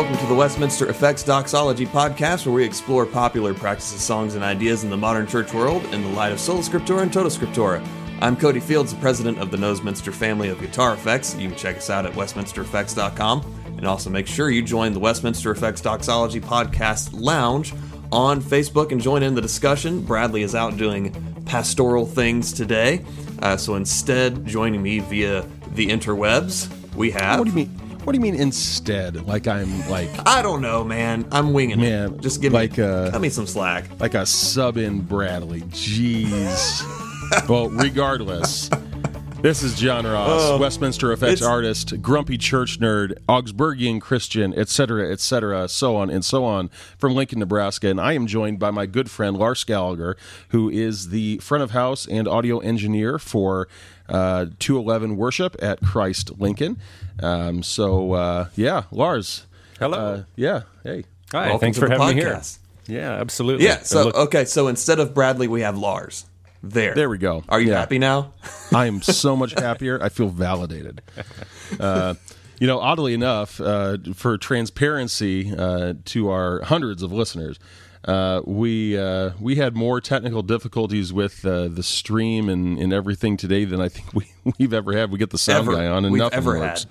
Welcome 0.00 0.16
to 0.16 0.26
the 0.28 0.34
Westminster 0.34 0.88
Effects 0.88 1.22
Doxology 1.22 1.84
podcast, 1.84 2.46
where 2.46 2.54
we 2.54 2.64
explore 2.64 3.04
popular 3.04 3.52
practices, 3.52 4.00
songs, 4.00 4.34
and 4.34 4.42
ideas 4.42 4.82
in 4.82 4.88
the 4.88 4.96
modern 4.96 5.26
church 5.26 5.52
world 5.52 5.84
in 5.92 6.00
the 6.02 6.08
light 6.08 6.32
of 6.32 6.40
Sola 6.40 6.62
Scriptura 6.62 7.02
and 7.02 7.12
Tota 7.12 7.28
Scriptura. 7.28 7.86
I'm 8.22 8.34
Cody 8.34 8.60
Fields, 8.60 8.94
the 8.94 9.00
president 9.02 9.38
of 9.38 9.50
the 9.50 9.58
Westminster 9.58 10.10
family 10.10 10.48
of 10.48 10.58
guitar 10.58 10.94
effects. 10.94 11.36
You 11.36 11.50
can 11.50 11.58
check 11.58 11.76
us 11.76 11.90
out 11.90 12.06
at 12.06 12.14
westminstereffects.com 12.14 13.62
and 13.76 13.86
also 13.86 14.08
make 14.08 14.26
sure 14.26 14.48
you 14.48 14.62
join 14.62 14.94
the 14.94 14.98
Westminster 14.98 15.50
Effects 15.50 15.82
Doxology 15.82 16.40
podcast 16.40 17.10
lounge 17.12 17.74
on 18.10 18.40
Facebook 18.40 18.92
and 18.92 19.02
join 19.02 19.22
in 19.22 19.34
the 19.34 19.42
discussion. 19.42 20.00
Bradley 20.00 20.40
is 20.40 20.54
out 20.54 20.78
doing 20.78 21.12
pastoral 21.44 22.06
things 22.06 22.54
today, 22.54 23.04
uh, 23.42 23.58
so 23.58 23.74
instead, 23.74 24.46
joining 24.46 24.82
me 24.82 25.00
via 25.00 25.46
the 25.74 25.88
interwebs, 25.88 26.70
we 26.94 27.10
have. 27.10 27.38
What 27.38 27.44
do 27.44 27.50
you 27.50 27.66
mean? 27.66 27.79
What 28.04 28.12
do 28.14 28.16
you 28.16 28.22
mean 28.22 28.34
instead? 28.34 29.26
Like 29.26 29.46
I'm 29.46 29.88
like 29.88 30.08
I 30.26 30.42
don't 30.42 30.62
know, 30.62 30.82
man. 30.82 31.26
I'm 31.30 31.52
winging 31.52 31.80
Man, 31.80 32.14
it. 32.14 32.20
Just 32.20 32.40
give 32.40 32.52
like, 32.52 32.78
me, 32.78 32.84
uh, 32.84 33.10
cut 33.10 33.20
me 33.20 33.28
some 33.28 33.46
slack. 33.46 33.84
like 34.00 34.14
a 34.14 34.24
sub 34.26 34.76
in 34.78 35.00
Bradley. 35.00 35.60
Jeez. 35.62 36.82
well, 37.48 37.68
regardless, 37.68 38.70
this 39.42 39.62
is 39.62 39.78
John 39.78 40.06
Ross, 40.06 40.40
Oh, 40.42 40.58
Westminster 40.58 41.12
Effects 41.12 41.42
artist, 41.42 42.00
grumpy 42.02 42.36
church 42.38 42.80
nerd, 42.80 43.12
Augsburgian 43.28 44.00
Christian, 44.00 44.52
etc., 44.58 45.12
etc., 45.12 45.68
so 45.68 45.94
on 45.96 46.10
and 46.10 46.24
so 46.24 46.44
on, 46.44 46.68
from 46.98 47.14
Lincoln, 47.14 47.38
Nebraska. 47.38 47.88
And 47.88 48.00
I 48.00 48.14
am 48.14 48.26
joined 48.26 48.58
by 48.58 48.70
my 48.70 48.86
good 48.86 49.10
friend 49.10 49.36
Lars 49.36 49.62
Gallagher, 49.64 50.16
who 50.48 50.68
is 50.68 51.10
the 51.10 51.38
front 51.38 51.62
of 51.62 51.70
house 51.70 52.06
and 52.06 52.26
audio 52.26 52.58
engineer 52.58 53.18
for 53.18 53.68
uh, 54.10 54.46
211 54.58 55.16
Worship 55.16 55.56
at 55.62 55.80
Christ 55.80 56.32
Lincoln. 56.38 56.78
Um, 57.22 57.62
so, 57.62 58.12
uh, 58.12 58.48
yeah, 58.56 58.84
Lars. 58.90 59.46
Hello. 59.78 59.96
Uh, 59.98 60.22
yeah, 60.36 60.62
hey. 60.84 61.04
Hi. 61.32 61.44
Welcome 61.46 61.60
thanks 61.60 61.78
for 61.78 61.88
the 61.88 61.98
having 61.98 62.16
me 62.16 62.22
here. 62.22 62.34
podcast. 62.34 62.58
Yeah, 62.86 63.12
absolutely. 63.12 63.64
Yeah. 63.66 63.78
So 63.82 64.04
Look- 64.06 64.16
okay. 64.16 64.44
So 64.44 64.68
instead 64.68 64.98
of 64.98 65.14
Bradley, 65.14 65.46
we 65.48 65.60
have 65.60 65.78
Lars. 65.78 66.26
There. 66.62 66.94
There 66.94 67.08
we 67.08 67.16
go. 67.18 67.42
Are 67.48 67.60
you 67.60 67.70
Yeah. 67.70 67.78
happy 67.78 67.98
now? 67.98 68.32
I 68.74 68.86
am 68.86 69.00
so 69.00 69.34
much 69.36 69.52
happier. 69.52 70.02
I 70.02 70.08
feel 70.10 70.28
validated. 70.28 71.00
Uh, 71.78 72.14
you 72.58 72.66
know, 72.66 72.80
oddly 72.80 73.14
enough, 73.14 73.60
uh, 73.60 73.96
for 74.12 74.36
transparency 74.36 75.54
uh, 75.56 75.94
to 76.06 76.30
our 76.30 76.60
hundreds 76.62 77.00
of 77.04 77.12
listeners, 77.12 77.60
uh, 78.04 78.40
we 78.46 78.96
uh, 78.98 79.30
we 79.40 79.56
had 79.56 79.76
more 79.76 80.00
technical 80.00 80.42
difficulties 80.42 81.12
with 81.12 81.44
uh, 81.44 81.68
the 81.68 81.82
stream 81.82 82.48
and, 82.48 82.78
and 82.78 82.92
everything 82.92 83.36
today 83.36 83.64
than 83.64 83.80
I 83.80 83.88
think 83.88 84.14
we, 84.14 84.26
we've 84.58 84.72
ever 84.72 84.96
had. 84.96 85.10
We 85.10 85.18
get 85.18 85.30
the 85.30 85.38
sound 85.38 85.68
Ever. 85.68 85.76
guy 85.76 85.86
on 85.86 86.04
and 86.04 86.12
We've 86.12 86.20
nothing 86.20 86.44
works. 86.44 86.82
had. 86.84 86.90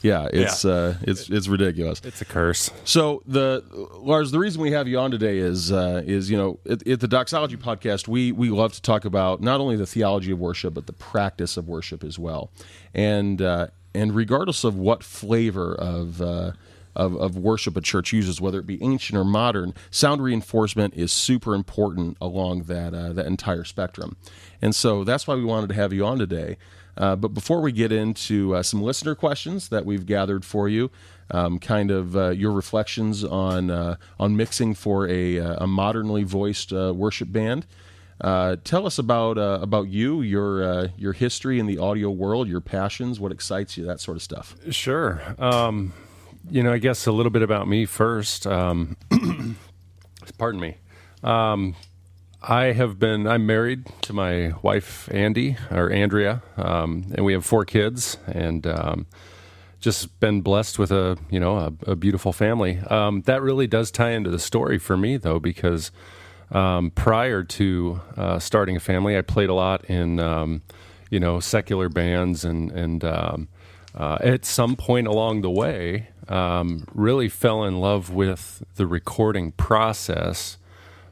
Yeah, 0.00 0.28
it's 0.32 0.64
Yeah. 0.64 0.70
Uh, 0.70 0.94
it's 1.02 1.28
it's 1.28 1.48
ridiculous. 1.48 2.00
it's 2.04 2.20
a 2.20 2.24
curse. 2.24 2.70
So 2.84 3.20
the 3.26 3.64
Lars, 3.98 4.30
the 4.30 4.38
reason 4.38 4.62
we 4.62 4.70
have 4.70 4.86
you 4.86 4.96
on 4.98 5.10
today 5.10 5.38
is 5.38 5.72
uh, 5.72 6.02
is 6.06 6.30
you 6.30 6.36
know 6.36 6.58
at, 6.70 6.86
at 6.86 7.00
the 7.00 7.08
Doxology 7.08 7.56
podcast 7.56 8.06
we 8.06 8.30
we 8.30 8.48
love 8.50 8.72
to 8.74 8.82
talk 8.82 9.04
about 9.04 9.40
not 9.40 9.60
only 9.60 9.74
the 9.76 9.86
theology 9.86 10.30
of 10.30 10.38
worship 10.38 10.74
but 10.74 10.86
the 10.86 10.92
practice 10.92 11.56
of 11.56 11.66
worship 11.68 12.04
as 12.04 12.16
well, 12.16 12.50
and 12.94 13.42
uh, 13.42 13.66
and 13.92 14.14
regardless 14.14 14.62
of 14.62 14.76
what 14.76 15.02
flavor 15.02 15.74
of 15.74 16.22
uh, 16.22 16.52
of, 16.98 17.16
of 17.16 17.38
worship 17.38 17.76
a 17.76 17.80
church 17.80 18.12
uses, 18.12 18.40
whether 18.40 18.58
it 18.58 18.66
be 18.66 18.82
ancient 18.82 19.16
or 19.18 19.24
modern, 19.24 19.72
sound 19.90 20.22
reinforcement 20.22 20.92
is 20.94 21.10
super 21.12 21.54
important 21.54 22.18
along 22.20 22.64
that 22.64 22.92
uh, 22.92 23.12
that 23.14 23.26
entire 23.26 23.64
spectrum, 23.64 24.16
and 24.60 24.74
so 24.74 25.04
that's 25.04 25.26
why 25.26 25.34
we 25.34 25.44
wanted 25.44 25.68
to 25.68 25.74
have 25.74 25.92
you 25.92 26.04
on 26.04 26.18
today. 26.18 26.56
Uh, 26.98 27.14
but 27.14 27.28
before 27.28 27.60
we 27.60 27.70
get 27.70 27.92
into 27.92 28.56
uh, 28.56 28.62
some 28.62 28.82
listener 28.82 29.14
questions 29.14 29.68
that 29.68 29.86
we've 29.86 30.04
gathered 30.04 30.44
for 30.44 30.68
you, 30.68 30.90
um, 31.30 31.58
kind 31.58 31.90
of 31.90 32.16
uh, 32.16 32.30
your 32.30 32.52
reflections 32.52 33.22
on 33.22 33.70
uh, 33.70 33.96
on 34.18 34.36
mixing 34.36 34.74
for 34.74 35.06
a, 35.08 35.38
uh, 35.38 35.64
a 35.64 35.66
modernly 35.66 36.24
voiced 36.24 36.72
uh, 36.72 36.92
worship 36.94 37.30
band. 37.30 37.66
Tell 38.20 38.84
us 38.86 38.98
about 38.98 39.38
about 39.38 39.88
you, 39.88 40.22
your 40.22 40.90
your 40.96 41.12
history 41.12 41.60
in 41.60 41.66
the 41.66 41.78
audio 41.78 42.10
world, 42.10 42.48
your 42.48 42.60
passions, 42.60 43.20
what 43.20 43.30
excites 43.30 43.76
you, 43.76 43.84
that 43.84 44.00
sort 44.00 44.16
of 44.16 44.22
stuff. 44.22 44.56
Sure. 44.70 45.22
Um, 45.38 45.92
you 46.50 46.62
know, 46.62 46.72
I 46.72 46.78
guess 46.78 47.06
a 47.06 47.12
little 47.12 47.30
bit 47.30 47.42
about 47.42 47.68
me 47.68 47.84
first. 47.84 48.46
Um, 48.46 48.96
pardon 50.38 50.60
me. 50.60 50.76
Um, 51.22 51.74
I 52.42 52.66
have 52.66 52.98
been. 52.98 53.26
I'm 53.26 53.46
married 53.46 53.86
to 54.02 54.12
my 54.12 54.52
wife 54.62 55.08
Andy 55.12 55.56
or 55.70 55.90
Andrea, 55.90 56.42
um, 56.56 57.12
and 57.14 57.24
we 57.24 57.32
have 57.32 57.44
four 57.44 57.64
kids, 57.64 58.16
and 58.26 58.66
um, 58.66 59.06
just 59.80 60.20
been 60.20 60.40
blessed 60.40 60.78
with 60.78 60.92
a 60.92 61.18
you 61.30 61.40
know 61.40 61.56
a, 61.56 61.90
a 61.90 61.96
beautiful 61.96 62.32
family. 62.32 62.78
Um, 62.78 63.22
that 63.22 63.42
really 63.42 63.66
does 63.66 63.90
tie 63.90 64.10
into 64.10 64.30
the 64.30 64.38
story 64.38 64.78
for 64.78 64.96
me 64.96 65.16
though, 65.16 65.40
because 65.40 65.90
um, 66.52 66.90
prior 66.92 67.42
to 67.42 68.00
uh, 68.16 68.38
starting 68.38 68.76
a 68.76 68.80
family, 68.80 69.18
I 69.18 69.22
played 69.22 69.50
a 69.50 69.54
lot 69.54 69.84
in 69.86 70.20
um, 70.20 70.62
you 71.10 71.18
know 71.18 71.40
secular 71.40 71.88
bands, 71.88 72.44
and 72.44 72.70
and 72.70 73.04
um, 73.04 73.48
uh, 73.96 74.18
at 74.20 74.44
some 74.44 74.76
point 74.76 75.08
along 75.08 75.40
the 75.40 75.50
way, 75.50 76.08
um, 76.28 76.86
really 76.94 77.28
fell 77.28 77.64
in 77.64 77.80
love 77.80 78.10
with 78.10 78.62
the 78.76 78.86
recording 78.86 79.52
process 79.52 80.58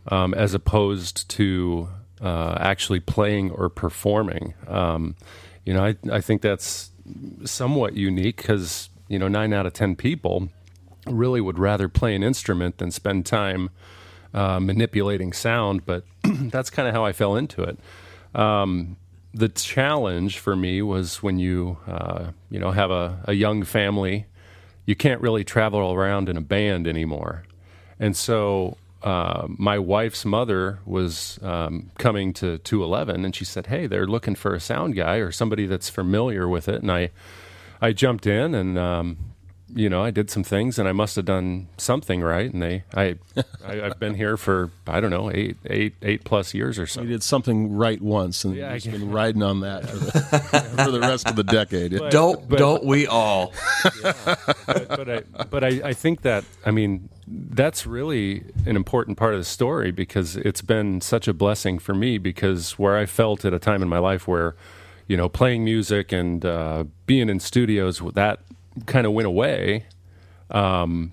um, 0.09 0.35
as 0.35 0.55
opposed 0.55 1.29
to 1.31 1.89
uh, 2.21 2.57
actually 2.61 3.01
playing 3.01 3.51
or 3.51 3.69
performing. 3.69 4.55
Um, 4.69 5.17
you 5.65 5.75
know, 5.75 5.85
I, 5.85 5.97
I 6.11 6.21
think 6.21 6.43
that's 6.43 6.91
somewhat 7.45 7.95
unique 7.95 8.37
because, 8.37 8.89
you 9.09 9.19
know, 9.19 9.29
nine 9.29 9.53
out 9.53 9.67
of 9.67 9.73
10 9.73 9.97
people 9.97 10.49
really 11.07 11.41
would 11.41 11.59
rather 11.59 11.89
play 11.89 12.15
an 12.15 12.23
instrument 12.23 12.79
than 12.79 12.91
spend 12.91 13.27
time 13.27 13.71
uh, 14.35 14.61
manipulating 14.61 15.33
sound, 15.33 15.87
but 15.87 16.05
that's 16.25 16.71
kind 16.71 16.89
of 16.89 16.95
how 16.95 17.05
I 17.05 17.13
fell 17.13 17.37
into 17.37 17.63
it. 17.63 17.79
Um, 18.35 18.97
the 19.33 19.49
challenge 19.49 20.39
for 20.39 20.57
me 20.57 20.83
was 20.83 21.23
when 21.23 21.39
you, 21.39 21.79
uh, 21.87 22.31
you 22.51 22.59
know, 22.59 22.71
have 22.71 22.91
a, 22.91 23.23
a 23.25 23.35
young 23.35 23.63
family, 23.65 24.27
you 24.87 24.95
can't 24.95 25.21
really 25.21 25.45
travel 25.45 25.93
around 25.93 26.29
in 26.29 26.37
a 26.37 26.41
band 26.41 26.87
anymore. 26.87 27.43
And 27.99 28.17
so 28.17 28.77
uh, 29.03 29.47
my 29.49 29.79
wife's 29.79 30.25
mother 30.25 30.79
was 30.87 31.39
um, 31.43 31.91
coming 31.99 32.33
to 32.35 32.59
211 32.59 33.25
and 33.25 33.35
she 33.35 33.45
said, 33.45 33.67
Hey, 33.67 33.87
they're 33.87 34.07
looking 34.07 34.35
for 34.35 34.55
a 34.55 34.61
sound 34.61 34.95
guy 34.95 35.17
or 35.17 35.31
somebody 35.31 35.67
that's 35.67 35.91
familiar 35.91 36.49
with 36.49 36.69
it. 36.69 36.83
And 36.83 36.91
I, 36.91 37.11
I 37.81 37.93
jumped 37.93 38.27
in 38.27 38.55
and, 38.55 38.79
um, 38.79 39.19
you 39.75 39.89
know, 39.89 40.03
I 40.03 40.11
did 40.11 40.31
some 40.31 40.45
things 40.45 40.79
and 40.79 40.89
I 40.89 40.93
must 40.93 41.17
have 41.17 41.25
done 41.25 41.69
something 41.77 42.23
right. 42.23 42.53
And 42.53 42.63
they, 42.63 42.85
I, 42.95 43.17
I 43.65 43.83
I've 43.83 43.99
been 43.99 44.15
here 44.15 44.37
for, 44.37 44.71
I 44.87 45.01
don't 45.01 45.11
know, 45.11 45.31
eight, 45.33 45.57
eight, 45.67 45.95
eight 46.03 46.25
plus 46.25 46.55
years 46.55 46.79
or 46.79 46.87
so. 46.87 47.03
You 47.03 47.09
did 47.09 47.23
something 47.23 47.73
right 47.77 48.01
once, 48.01 48.45
and 48.45 48.55
Yeah, 48.55 48.71
I 48.71 48.75
you've 48.75 48.93
been 48.93 49.11
riding 49.11 49.43
on 49.43 49.61
that 49.61 49.89
for 49.89 49.97
the, 49.97 50.11
for 50.85 50.91
the 50.91 51.01
rest 51.01 51.29
of 51.29 51.37
the 51.37 51.45
decade. 51.45 51.99
don't 52.11 52.49
don't 52.49 52.85
we 52.85 53.07
all? 53.07 53.53
but, 54.03 54.89
but 54.89 55.11
I 55.11 55.21
but 55.51 55.65
I, 55.65 55.69
I 55.85 55.93
think 55.93 56.23
that 56.23 56.45
I 56.65 56.71
mean 56.71 57.09
that's 57.27 57.87
really 57.87 58.45
an 58.67 58.77
important 58.77 59.19
part 59.19 59.35
of 59.35 59.41
the 59.41 59.45
story 59.45 59.91
because 59.91 60.37
it's 60.37 60.63
been 60.63 61.01
such 61.01 61.27
a 61.27 61.35
blessing 61.35 61.79
for 61.79 61.95
me 61.95 62.19
because 62.19 62.79
where 62.79 62.97
I 62.97 63.07
felt 63.07 63.45
at 63.45 63.53
a 63.53 63.59
time 63.59 63.83
in 63.83 63.89
my 63.89 63.99
life 63.99 64.29
where 64.29 64.55
you 65.09 65.17
know 65.17 65.29
playing 65.29 65.65
music 65.65 66.13
and 66.13 66.45
uh, 66.45 66.85
being 67.07 67.29
in 67.29 67.41
studios 67.41 68.01
that 68.15 68.41
kind 68.85 69.07
of 69.07 69.13
went 69.13 69.27
away 69.27 69.87
um, 70.51 71.13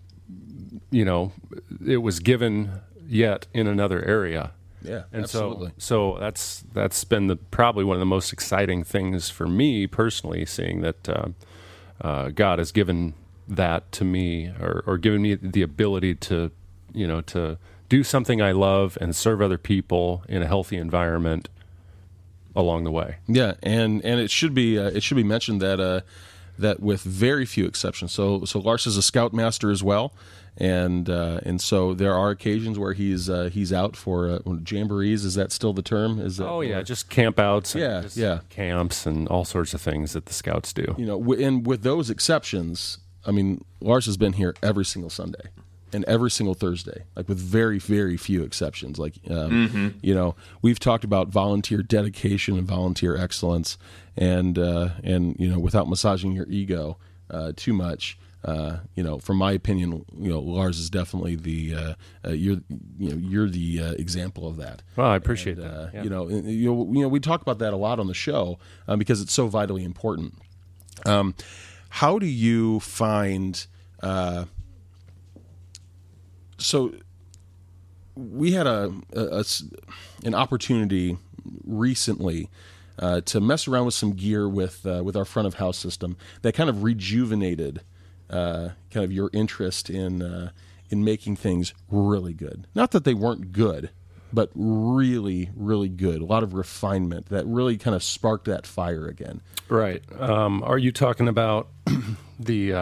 you 0.92 1.06
know 1.06 1.32
it 1.86 1.98
was 1.98 2.20
given 2.20 2.82
yet 3.08 3.48
in 3.54 3.68
another 3.68 4.04
area 4.04 4.52
yeah, 4.84 5.04
and 5.12 5.24
absolutely. 5.24 5.70
so 5.78 6.14
so 6.14 6.20
that's 6.20 6.64
that's 6.74 7.04
been 7.04 7.28
the 7.28 7.38
probably 7.38 7.84
one 7.84 7.96
of 7.96 8.00
the 8.00 8.06
most 8.06 8.34
exciting 8.34 8.84
things 8.84 9.30
for 9.30 9.48
me 9.48 9.88
personally 9.88 10.46
seeing 10.46 10.82
that 10.82 11.10
uh, 11.10 11.28
uh, 12.02 12.30
God 12.30 12.60
has 12.60 12.72
given 12.72 13.14
that 13.48 13.92
to 13.94 14.04
me 14.04 14.48
or, 14.60 14.84
or 14.86 14.98
given 14.98 15.22
me 15.22 15.36
the 15.36 15.62
ability 15.62 16.16
to 16.16 16.52
you 16.94 17.08
know 17.08 17.22
to 17.22 17.58
do 17.90 18.04
something 18.04 18.42
I 18.42 18.52
love 18.52 18.98
and 19.00 19.16
serve 19.16 19.42
other 19.42 19.58
people 19.58 20.24
in 20.28 20.42
a 20.42 20.48
healthy 20.48 20.78
environment 20.78 21.50
along 22.56 22.84
the 22.84 22.92
way. 22.92 23.18
Yeah, 23.28 23.54
and 23.64 24.04
and 24.04 24.20
it 24.20 24.32
should 24.32 24.54
be 24.54 24.78
uh, 24.78 24.88
it 24.88 25.04
should 25.04 25.18
be 25.18 25.24
mentioned 25.24 25.62
that 25.62 25.80
uh, 25.80 26.02
that 26.58 26.80
with 26.80 27.02
very 27.02 27.46
few 27.46 27.66
exceptions. 27.66 28.12
So 28.12 28.46
so 28.46 28.60
Lars 28.60 28.86
is 28.88 28.98
a 28.98 29.02
scoutmaster 29.02 29.72
as 29.72 29.82
well, 29.84 30.14
and 30.58 31.10
uh, 31.10 31.40
and 31.44 31.60
so 31.62 31.94
there 31.94 32.14
are 32.14 32.30
occasions 32.30 32.78
where 32.78 32.94
he's 32.94 33.30
uh, 33.30 33.50
he's 33.52 33.74
out 33.74 33.96
for 33.96 34.30
uh, 34.30 34.40
jamborees. 34.64 35.26
Is 35.26 35.36
that 35.36 35.52
still 35.52 35.74
the 35.74 35.82
term? 35.82 36.20
Is 36.20 36.38
that 36.38 36.48
Oh 36.48 36.62
yeah, 36.62 36.82
just 36.82 37.10
campouts, 37.10 37.74
and 37.76 38.06
Yeah, 38.16 38.24
yeah. 38.24 38.40
camps 38.50 39.06
and 39.06 39.28
all 39.30 39.46
sorts 39.46 39.74
of 39.74 39.82
things 39.82 40.14
that 40.14 40.26
the 40.28 40.34
scouts 40.34 40.74
do. 40.74 40.96
you 40.98 41.06
know, 41.06 41.34
and 41.34 41.66
with 41.66 41.84
those 41.84 42.10
exceptions, 42.10 43.00
I 43.26 43.32
mean, 43.32 43.64
Lars 43.82 44.06
has 44.06 44.18
been 44.18 44.34
here 44.34 44.54
every 44.62 44.86
single 44.86 45.10
Sunday 45.10 45.50
and 45.94 46.04
every 46.06 46.32
single 46.32 46.54
Thursday, 46.56 47.04
like 47.16 47.28
with 47.30 47.38
very, 47.40 47.80
very 47.80 48.18
few 48.18 48.44
exceptions. 48.44 48.98
Like, 49.00 49.16
um, 49.30 49.96
you 50.02 50.14
know, 50.16 50.36
we've 50.62 50.80
talked 50.80 51.04
about 51.04 51.28
volunteer 51.30 51.84
dedication 51.84 52.58
and 52.58 52.68
volunteer 52.68 53.16
excellence, 53.18 53.78
and 54.18 54.58
uh, 54.58 54.90
and 55.04 55.36
you 55.40 55.50
know, 55.50 55.60
without 55.60 55.88
massaging 55.88 56.32
your 56.34 56.48
ego 56.50 56.98
uh, 57.30 57.52
too 57.56 57.74
much. 57.74 58.18
uh, 58.46 58.80
you 58.96 59.02
know, 59.04 59.20
from 59.20 59.38
my 59.38 59.54
opinion, 59.54 60.04
you 60.20 60.30
know, 60.30 60.42
Lars 60.42 60.78
is 60.78 60.90
definitely 60.90 61.36
the 61.38 61.76
uh, 61.76 61.94
uh, 62.26 62.32
you're 62.32 62.58
you 63.00 63.10
know 63.10 63.16
you're 63.16 63.50
the 63.50 63.82
uh, 63.82 63.92
example 63.94 64.46
of 64.48 64.58
that. 64.58 64.82
Well, 64.98 65.08
I 65.08 65.16
appreciate 65.16 65.58
And, 65.58 65.66
that. 65.66 65.74
uh, 65.74 65.90
Yeah. 65.94 66.04
You 66.04 66.10
know, 66.10 66.28
and, 66.28 66.50
you 66.52 66.66
know, 66.74 66.92
you 66.92 67.02
know, 67.04 67.08
we 67.08 67.22
talk 67.22 67.42
about 67.42 67.60
that 67.60 67.72
a 67.74 67.78
lot 67.78 68.00
on 68.00 68.08
the 68.08 68.14
show 68.14 68.60
um, 68.88 69.00
because 69.00 69.22
it's 69.22 69.32
so 69.34 69.48
vitally 69.48 69.86
important. 69.86 70.34
Um, 71.06 71.36
how 71.88 72.20
do 72.20 72.26
you 72.26 72.80
find? 72.82 73.66
Uh, 74.02 74.46
so 76.64 76.94
we 78.16 78.52
had 78.52 78.68
a, 78.68 78.92
a- 79.14 79.40
a 79.40 79.44
an 80.24 80.34
opportunity 80.36 81.18
recently 81.66 82.50
uh, 83.00 83.22
to 83.22 83.42
mess 83.42 83.68
around 83.68 83.86
with 83.86 83.96
some 83.96 84.14
gear 84.14 84.48
with 84.48 84.86
uh, 84.86 85.02
with 85.04 85.16
our 85.16 85.26
front 85.26 85.48
of 85.48 85.56
house 85.56 85.78
system 85.78 86.16
that 86.44 86.54
kind 86.54 86.70
of 86.70 86.84
rejuvenated 86.84 87.82
uh, 88.30 88.70
kind 88.92 89.04
of 89.04 89.12
your 89.12 89.30
interest 89.34 89.90
in 89.90 90.22
uh, 90.22 90.52
in 90.90 91.04
making 91.04 91.36
things 91.36 91.74
really 91.90 92.34
good. 92.34 92.68
Not 92.76 92.92
that 92.92 93.04
they 93.04 93.16
weren't 93.16 93.52
good, 93.52 93.90
but 94.32 94.52
really, 94.54 95.50
really 95.56 95.90
good. 95.90 96.22
A 96.22 96.26
lot 96.26 96.44
of 96.44 96.54
refinement 96.54 97.28
that 97.30 97.46
really 97.48 97.78
kind 97.78 97.96
of 97.96 98.04
sparked 98.04 98.46
that 98.46 98.68
fire 98.68 99.08
again. 99.08 99.42
Right. 99.70 100.04
Um, 100.20 100.62
are 100.64 100.78
you 100.78 100.92
talking 100.92 101.28
about 101.28 101.68
the? 102.40 102.74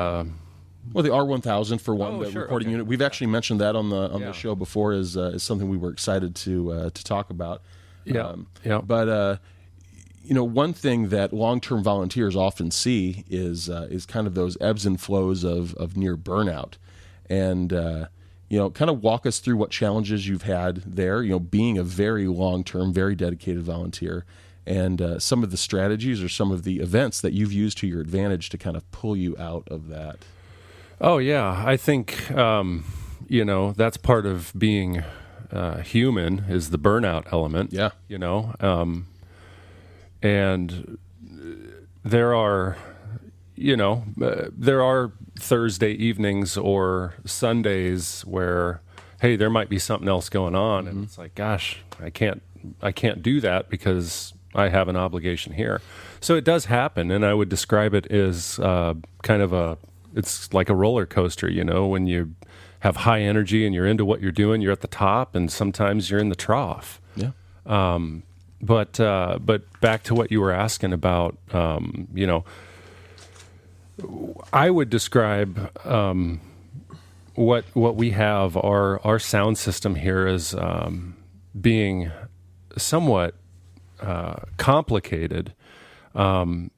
Well, 0.94 1.04
the 1.04 1.10
R1000 1.12 1.80
for 1.80 1.94
one, 1.96 2.16
Oh, 2.16 2.24
the 2.24 2.32
sure, 2.32 2.42
recording 2.44 2.68
okay. 2.68 2.72
unit. 2.74 2.88
We've 2.88 3.02
actually 3.02 3.28
mentioned 3.28 3.62
that 3.62 3.76
on 3.76 3.90
the 3.90 4.10
on 4.12 4.22
Yeah. 4.22 4.28
the 4.28 4.34
show 4.34 4.56
before 4.56 4.92
as 4.94 5.16
uh, 5.16 5.32
is 5.36 5.44
something 5.44 5.70
we 5.70 5.78
were 5.78 5.92
excited 5.92 6.36
to 6.38 6.72
uh, 6.72 6.90
to 6.90 7.04
talk 7.04 7.30
about. 7.30 7.62
Yeah, 8.04 8.36
yeah. 8.66 8.82
But 8.82 9.08
uh, 9.10 9.38
you 10.24 10.34
know, 10.34 10.44
one 10.44 10.74
thing 10.74 11.10
that 11.10 11.34
long 11.34 11.62
term 11.62 11.84
volunteers 11.84 12.36
often 12.36 12.72
see 12.72 13.24
is 13.30 13.70
uh, 13.70 13.88
is 13.90 14.06
kind 14.06 14.28
of 14.28 14.34
those 14.34 14.58
ebbs 14.60 14.86
and 14.86 15.00
flows 15.00 15.44
of 15.44 15.74
of 15.76 15.96
near 15.98 16.18
burnout, 16.18 16.74
and 17.30 17.72
uh, 17.72 18.06
you 18.50 18.58
know, 18.58 18.70
kind 18.70 18.90
of 18.90 19.02
walk 19.04 19.26
us 19.26 19.40
through 19.40 19.58
what 19.58 19.70
challenges 19.72 20.28
you've 20.28 20.44
had 20.44 20.78
there. 20.86 21.22
You 21.24 21.32
know, 21.32 21.40
being 21.40 21.78
a 21.78 21.84
very 21.84 22.28
long 22.28 22.64
term, 22.64 22.92
very 22.92 23.16
dedicated 23.16 23.62
volunteer. 23.64 24.26
And 24.68 25.02
uh, 25.02 25.18
some 25.20 25.42
of 25.44 25.50
the 25.50 25.58
strategies 25.58 26.22
or 26.22 26.30
some 26.30 26.52
of 26.52 26.62
the 26.64 26.82
events 26.82 27.20
that 27.22 27.34
you've 27.34 27.52
used 27.52 27.80
to 27.80 27.88
your 27.88 28.00
advantage 28.00 28.50
to 28.50 28.60
kind 28.60 28.78
of 28.78 28.90
pull 28.92 29.18
you 29.18 29.36
out 29.40 29.68
of 29.72 29.88
that. 29.88 30.18
Oh 31.02 31.18
yeah, 31.18 31.64
I 31.66 31.76
think 31.76 32.32
um, 32.32 32.86
you 33.28 33.44
know 33.44 33.74
that's 33.74 33.98
part 33.98 34.26
of 34.26 34.54
being 34.58 35.04
uh, 35.52 35.80
human 35.80 36.46
is 36.48 36.70
the 36.70 36.80
burnout 36.80 37.32
element. 37.32 37.74
Yeah. 37.74 37.92
You 38.08 38.18
know, 38.18 38.56
um, 38.60 39.08
and 40.22 40.98
there 42.04 42.34
are, 42.36 42.78
you 43.56 43.76
know, 43.76 44.04
uh, 44.22 44.46
there 44.56 44.82
are 44.82 45.12
Thursday 45.38 45.92
evenings 45.92 46.58
or 46.58 47.16
Sundays 47.26 48.22
where, 48.22 48.82
hey, 49.22 49.36
there 49.36 49.50
might 49.50 49.70
be 49.70 49.80
something 49.80 50.08
else 50.08 50.30
going 50.30 50.56
on, 50.56 50.88
and 50.88 51.04
it's 51.06 51.18
like, 51.18 51.36
gosh, 51.36 51.80
I 52.00 52.10
can't, 52.10 52.42
I 52.82 52.92
can't 52.92 53.22
do 53.22 53.42
that 53.42 53.70
because 53.70 54.34
I 54.54 54.70
have 54.70 54.88
an 54.88 54.96
obligation 54.96 55.54
here. 55.54 55.82
So 56.20 56.36
it 56.36 56.44
does 56.44 56.66
happen, 56.66 57.12
and 57.12 57.26
I 57.26 57.34
would 57.34 57.50
describe 57.50 57.94
it 57.94 58.08
as 58.12 58.60
uh, 58.60 58.96
kind 59.24 59.42
of 59.42 59.54
a, 59.54 59.78
it's 60.16 60.54
like 60.54 60.70
a 60.70 60.76
roller 60.76 61.06
coaster, 61.06 61.50
you 61.50 61.64
know, 61.64 61.88
when 61.88 62.08
you 62.08 62.36
have 62.80 62.98
high 62.98 63.22
energy 63.22 63.66
and 63.66 63.76
you're 63.76 63.86
into 63.88 64.04
what 64.04 64.22
you're 64.22 64.32
doing, 64.32 64.62
you're 64.62 64.72
at 64.72 64.82
the 64.82 64.88
top, 64.88 65.36
and 65.36 65.52
sometimes 65.52 66.10
you're 66.10 66.20
in 66.20 66.30
the 66.30 66.36
trough 66.36 67.00
Yeah. 67.16 67.32
but 68.62 69.00
uh, 69.00 69.38
but 69.40 69.62
back 69.82 70.04
to 70.04 70.16
what 70.16 70.32
you 70.32 70.42
were 70.42 70.52
asking 70.52 70.94
about, 70.94 71.38
um, 71.54 72.08
you 72.14 72.28
know, 72.28 72.44
I 74.54 74.70
would 74.70 74.90
describe 74.90 75.70
um, 75.86 76.40
what 77.36 77.66
what 77.74 77.96
we 77.96 78.12
have 78.12 78.58
our 78.58 79.00
our 79.06 79.20
sound 79.20 79.58
system 79.58 79.96
here 79.96 80.28
as 80.28 80.54
um, 80.56 81.16
being 81.60 82.12
somewhat 82.78 83.36
uh, 84.02 84.38
complicated. 84.58 85.54
Um, 86.16 86.72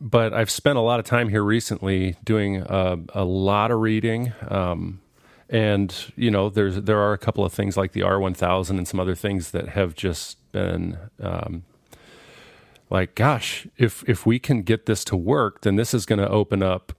but 0.00 0.32
I've 0.34 0.50
spent 0.50 0.78
a 0.78 0.82
lot 0.82 1.00
of 1.00 1.06
time 1.06 1.28
here 1.28 1.42
recently 1.44 2.16
doing 2.24 2.58
a, 2.66 2.98
a 3.14 3.24
lot 3.24 3.70
of 3.70 3.80
reading. 3.80 4.32
Um, 4.48 5.00
and 5.48 5.94
you 6.16 6.30
know, 6.30 6.50
there's 6.50 6.82
there 6.82 6.98
are 7.00 7.12
a 7.12 7.18
couple 7.18 7.44
of 7.44 7.52
things 7.52 7.76
like 7.76 7.92
the 7.92 8.00
R1000 8.00 8.70
and 8.70 8.88
some 8.88 9.00
other 9.00 9.14
things 9.14 9.52
that 9.52 9.70
have 9.70 9.94
just 9.94 10.38
been 10.52 10.98
um, 11.20 11.64
like, 12.90 13.14
gosh, 13.14 13.66
if 13.76 14.04
if 14.08 14.26
we 14.26 14.38
can 14.38 14.62
get 14.62 14.86
this 14.86 15.04
to 15.04 15.16
work, 15.16 15.62
then 15.62 15.76
this 15.76 15.94
is 15.94 16.06
going 16.06 16.18
to 16.20 16.28
open 16.28 16.62
up, 16.62 16.92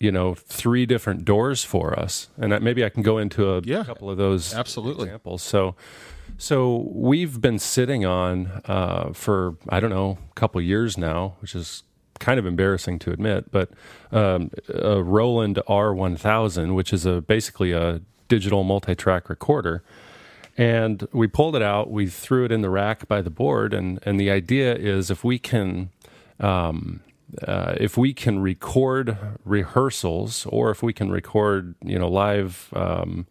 you 0.00 0.12
know, 0.12 0.34
three 0.34 0.86
different 0.86 1.24
doors 1.24 1.64
for 1.64 1.98
us. 1.98 2.28
And 2.38 2.58
maybe 2.62 2.84
I 2.84 2.88
can 2.88 3.02
go 3.02 3.18
into 3.18 3.50
a 3.52 3.60
Yeah, 3.62 3.84
couple 3.84 4.10
of 4.10 4.16
those 4.18 4.54
absolutely. 4.54 5.04
examples. 5.04 5.42
So, 5.42 5.74
so 6.38 6.88
we've 6.92 7.40
been 7.40 7.58
sitting 7.58 8.04
on 8.06 8.62
uh, 8.66 9.12
for 9.12 9.56
I 9.68 9.80
don't 9.80 9.90
know 9.90 10.18
a 10.30 10.34
couple 10.34 10.60
years 10.60 10.98
now, 10.98 11.36
which 11.40 11.54
is 11.54 11.82
kind 12.22 12.38
of 12.38 12.46
embarrassing 12.46 13.00
to 13.00 13.10
admit, 13.10 13.50
but 13.50 13.70
um, 14.12 14.50
a 14.72 15.02
Roland 15.02 15.58
R1000, 15.68 16.74
which 16.74 16.92
is 16.92 17.04
a 17.04 17.20
basically 17.20 17.72
a 17.72 18.00
digital 18.28 18.62
multi-track 18.62 19.28
recorder. 19.28 19.82
And 20.56 21.06
we 21.12 21.26
pulled 21.26 21.56
it 21.56 21.62
out, 21.62 21.90
we 21.90 22.06
threw 22.06 22.44
it 22.44 22.52
in 22.52 22.62
the 22.62 22.70
rack 22.70 23.08
by 23.08 23.22
the 23.22 23.30
board, 23.30 23.74
and, 23.74 23.98
and 24.04 24.20
the 24.20 24.30
idea 24.30 24.74
is 24.74 25.10
if 25.10 25.24
we 25.24 25.38
can 25.38 25.90
um, 26.38 27.00
uh, 27.46 27.74
if 27.78 27.96
we 27.96 28.12
can 28.12 28.40
record 28.40 29.16
rehearsals 29.44 30.46
or 30.46 30.70
if 30.70 30.82
we 30.82 30.92
can 30.92 31.10
record 31.10 31.74
you 31.82 31.98
know 31.98 32.08
live 32.08 32.68
um, 32.74 33.26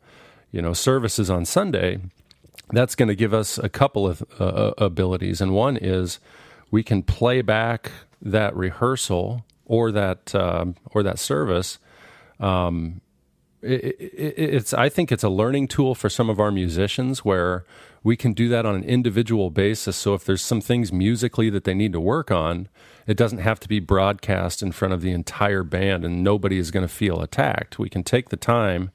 you 0.51 0.61
know 0.61 0.73
services 0.73 1.29
on 1.29 1.45
Sunday, 1.45 1.99
that's 2.71 2.95
going 2.95 3.09
to 3.09 3.15
give 3.15 3.33
us 3.33 3.57
a 3.57 3.69
couple 3.69 4.07
of 4.07 4.23
uh, 4.39 4.43
uh, 4.43 4.73
abilities, 4.77 5.39
and 5.39 5.53
one 5.53 5.77
is 5.77 6.19
we 6.71 6.83
can 6.83 7.03
play 7.03 7.41
back 7.41 7.91
that 8.21 8.55
rehearsal 8.55 9.45
or 9.65 9.91
that 9.91 10.33
um, 10.35 10.75
or 10.91 11.03
that 11.03 11.19
service. 11.19 11.79
Um, 12.39 13.01
it, 13.61 13.95
it, 13.99 14.33
it's 14.37 14.73
I 14.73 14.89
think 14.89 15.11
it's 15.11 15.23
a 15.23 15.29
learning 15.29 15.67
tool 15.67 15.95
for 15.95 16.09
some 16.09 16.29
of 16.29 16.39
our 16.39 16.51
musicians 16.51 17.23
where 17.23 17.65
we 18.03 18.17
can 18.17 18.33
do 18.33 18.49
that 18.49 18.65
on 18.65 18.75
an 18.75 18.83
individual 18.83 19.51
basis. 19.51 19.95
So 19.95 20.15
if 20.15 20.25
there's 20.25 20.41
some 20.41 20.61
things 20.61 20.91
musically 20.91 21.49
that 21.51 21.63
they 21.63 21.75
need 21.75 21.93
to 21.93 21.99
work 21.99 22.31
on, 22.31 22.67
it 23.05 23.15
doesn't 23.15 23.37
have 23.37 23.59
to 23.59 23.67
be 23.67 23.79
broadcast 23.79 24.63
in 24.63 24.71
front 24.71 24.93
of 24.93 25.01
the 25.01 25.11
entire 25.11 25.63
band, 25.63 26.03
and 26.03 26.23
nobody 26.23 26.57
is 26.57 26.71
going 26.71 26.87
to 26.87 26.93
feel 26.93 27.21
attacked. 27.21 27.77
We 27.77 27.89
can 27.89 28.03
take 28.03 28.29
the 28.29 28.37
time 28.37 28.91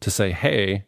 to 0.00 0.10
say, 0.10 0.32
"Hey." 0.32 0.84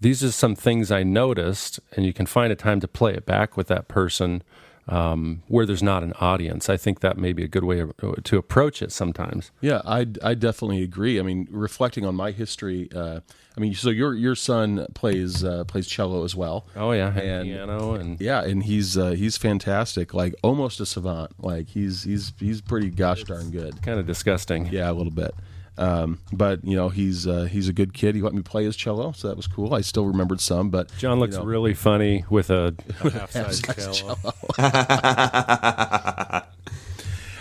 these 0.00 0.22
are 0.22 0.30
some 0.30 0.54
things 0.54 0.90
I 0.90 1.02
noticed, 1.02 1.80
and 1.92 2.04
you 2.04 2.12
can 2.12 2.26
find 2.26 2.52
a 2.52 2.56
time 2.56 2.80
to 2.80 2.88
play 2.88 3.14
it 3.14 3.24
back 3.24 3.56
with 3.56 3.68
that 3.68 3.88
person 3.88 4.42
um, 4.88 5.42
where 5.48 5.66
there's 5.66 5.82
not 5.82 6.02
an 6.02 6.12
audience. 6.20 6.68
I 6.70 6.76
think 6.76 7.00
that 7.00 7.16
may 7.18 7.32
be 7.32 7.42
a 7.44 7.48
good 7.48 7.64
way 7.64 7.84
to 8.24 8.36
approach 8.38 8.82
it 8.82 8.92
sometimes. 8.92 9.50
Yeah, 9.60 9.82
I, 9.84 10.06
I 10.22 10.34
definitely 10.34 10.82
agree. 10.82 11.18
I 11.18 11.22
mean, 11.22 11.48
reflecting 11.50 12.04
on 12.06 12.14
my 12.14 12.30
history, 12.30 12.88
uh, 12.94 13.20
I 13.56 13.60
mean, 13.60 13.74
so 13.74 13.90
your 13.90 14.14
your 14.14 14.34
son 14.34 14.86
plays 14.94 15.42
uh, 15.42 15.64
plays 15.64 15.86
cello 15.86 16.24
as 16.24 16.34
well. 16.36 16.66
Oh 16.76 16.92
yeah, 16.92 17.08
and, 17.08 17.18
And- 17.18 17.48
piano 17.48 17.94
and 17.94 18.20
Yeah, 18.20 18.42
and 18.44 18.62
he's 18.62 18.96
uh, 18.96 19.10
he's 19.12 19.36
fantastic, 19.36 20.12
like 20.14 20.34
almost 20.42 20.78
a 20.80 20.86
savant. 20.86 21.32
Like 21.42 21.68
he's 21.68 22.04
he's 22.04 22.32
he's 22.38 22.60
pretty 22.60 22.90
gosh 22.90 23.24
darn 23.24 23.50
good. 23.50 23.82
kind 23.82 23.98
of 23.98 24.06
disgusting. 24.06 24.66
Yeah, 24.66 24.90
a 24.90 24.92
little 24.92 25.12
bit. 25.12 25.34
Um, 25.78 26.20
but 26.32 26.64
you 26.64 26.76
know, 26.76 26.88
he's 26.88 27.26
uh, 27.26 27.44
he's 27.44 27.68
a 27.68 27.72
good 27.72 27.92
kid. 27.92 28.14
He 28.14 28.22
let 28.22 28.34
me 28.34 28.42
play 28.42 28.64
his 28.64 28.76
cello, 28.76 29.12
so 29.12 29.28
that 29.28 29.36
was 29.36 29.46
cool. 29.46 29.74
I 29.74 29.82
still 29.82 30.06
remembered 30.06 30.40
some, 30.40 30.70
but 30.70 30.90
John 30.96 31.20
looks 31.20 31.34
you 31.34 31.40
know, 31.40 31.46
really 31.46 31.74
funny 31.74 32.24
with 32.30 32.50
a, 32.50 32.74
a 33.00 33.10
half-size 33.10 33.60
half-size 33.66 33.98
cello. 33.98 34.16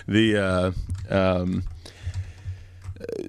the 0.08 0.38
uh, 0.38 0.72
um, 1.14 1.64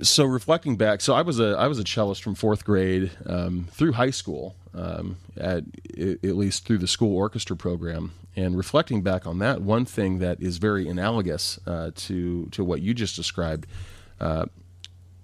so 0.03 0.25
reflecting 0.25 0.77
back, 0.77 1.01
so 1.01 1.15
I 1.15 1.23
was 1.23 1.39
a 1.39 1.57
I 1.59 1.69
was 1.69 1.79
a 1.79 1.85
cellist 1.85 2.23
from 2.23 2.35
fourth 2.35 2.65
grade 2.65 3.11
um, 3.27 3.69
through 3.71 3.93
high 3.93 4.11
school, 4.11 4.57
um, 4.75 5.19
at 5.37 5.65
at 5.97 6.37
least 6.37 6.67
through 6.67 6.79
the 6.79 6.89
school 6.89 7.17
orchestra 7.17 7.57
program. 7.57 8.13
And 8.35 8.57
reflecting 8.57 9.03
back 9.03 9.27
on 9.27 9.39
that, 9.39 9.63
one 9.63 9.85
thing 9.87 10.19
that 10.19 10.43
is 10.43 10.59
very 10.59 10.89
analogous 10.89 11.59
uh, 11.67 11.93
to 11.95 12.47
to 12.47 12.65
what 12.65 12.81
you 12.83 12.93
just 12.93 13.17
described, 13.17 13.67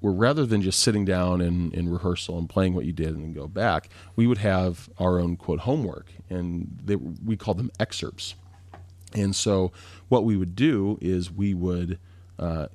were 0.02 0.12
rather 0.12 0.44
than 0.44 0.60
just 0.60 0.80
sitting 0.80 1.04
down 1.04 1.40
in, 1.40 1.70
in 1.72 1.88
rehearsal 1.88 2.36
and 2.36 2.48
playing 2.48 2.74
what 2.74 2.84
you 2.84 2.92
did 2.92 3.08
and 3.08 3.22
then 3.22 3.32
go 3.32 3.46
back, 3.46 3.88
we 4.16 4.26
would 4.26 4.38
have 4.38 4.90
our 4.98 5.18
own 5.18 5.36
quote 5.36 5.60
homework, 5.60 6.08
and 6.28 6.80
they, 6.84 6.96
we 6.96 7.36
called 7.36 7.56
them 7.56 7.70
excerpts. 7.80 8.34
And 9.14 9.34
so, 9.34 9.72
what 10.08 10.24
we 10.24 10.36
would 10.36 10.56
do 10.56 10.98
is 11.00 11.30
we 11.30 11.54
would 11.54 11.98
uh, 12.38 12.66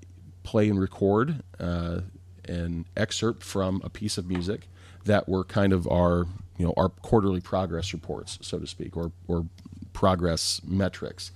play 0.43 0.69
and 0.69 0.79
record 0.79 1.43
uh, 1.59 2.01
an 2.47 2.85
excerpt 2.95 3.43
from 3.43 3.81
a 3.83 3.89
piece 3.89 4.17
of 4.17 4.27
music 4.27 4.69
that 5.03 5.27
were 5.27 5.43
kind 5.43 5.73
of 5.73 5.87
our, 5.87 6.25
you 6.57 6.65
know, 6.65 6.73
our 6.77 6.89
quarterly 6.89 7.41
progress 7.41 7.91
reports, 7.91 8.39
so 8.41 8.57
to 8.59 8.67
speak, 8.67 8.95
or 8.95 9.11
or 9.27 9.45
progress 9.93 10.61
metrics. 10.63 11.31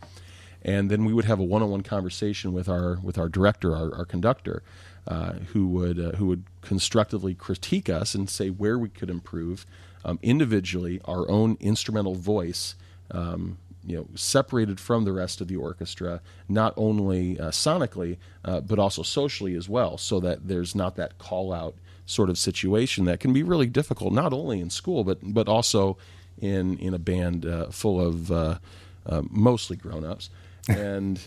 And 0.62 0.91
then 0.91 1.05
we 1.05 1.13
would 1.13 1.25
have 1.25 1.39
a 1.39 1.43
one-on-one 1.43 1.81
conversation 1.81 2.53
with 2.53 2.69
our 2.69 3.00
with 3.01 3.17
our 3.17 3.27
director, 3.27 3.75
our, 3.75 3.93
our 3.95 4.05
conductor, 4.05 4.62
uh, 5.08 5.34
who 5.53 5.67
would 5.67 6.00
uh, 6.00 6.12
who 6.13 6.27
would 6.27 6.43
constructively 6.62 7.34
critique 7.34 7.89
us 7.89 8.13
and 8.13 8.29
say 8.29 8.50
where 8.50 8.77
we 8.77 8.89
could 8.89 9.10
improve 9.10 9.65
um, 10.05 10.20
individually, 10.22 11.01
our 11.05 11.29
own 11.29 11.58
instrumental 11.60 12.15
voice. 12.15 12.75
Um, 13.12 13.58
you 13.84 13.98
know, 13.98 14.05
separated 14.13 14.79
from 14.79 15.05
the 15.05 15.12
rest 15.12 15.41
of 15.41 15.48
the 15.48 15.55
orchestra, 15.55 16.22
not 16.48 16.72
only 16.77 17.39
uh, 17.39 17.50
sonically, 17.50 18.17
uh, 18.46 18.62
but 18.62 18.77
also 18.77 19.01
socially 19.01 19.55
as 19.55 19.67
well, 19.67 19.98
so 19.98 20.20
that 20.20 20.48
there's 20.48 20.75
not 20.75 20.96
that 20.98 21.17
call 21.17 21.51
out 21.51 21.74
sort 22.05 22.29
of 22.29 22.38
situation 22.38 23.05
that 23.05 23.20
can 23.20 23.34
be 23.34 23.41
really 23.41 23.65
difficult, 23.65 24.13
not 24.13 24.34
only 24.34 24.60
in 24.60 24.70
school, 24.70 25.03
but 25.03 25.17
but 25.24 25.48
also 25.48 25.98
in 26.39 26.77
in 26.77 26.93
a 26.93 27.00
band 27.00 27.46
uh, 27.46 27.70
full 27.70 28.00
of 28.00 28.31
uh, 28.31 28.58
uh, 29.05 29.22
mostly 29.29 29.77
grown 29.77 30.05
ups, 30.05 30.29
and 30.67 31.20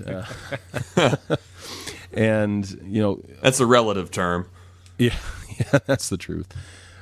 uh, 0.97 1.17
and 2.17 2.69
you 2.85 3.03
know 3.03 3.23
That's 3.43 3.61
a 3.61 3.67
relative 3.67 4.11
term. 4.11 4.49
yeah, 4.99 5.15
yeah, 5.59 5.79
that's 5.87 6.09
the 6.09 6.17
truth. 6.17 6.49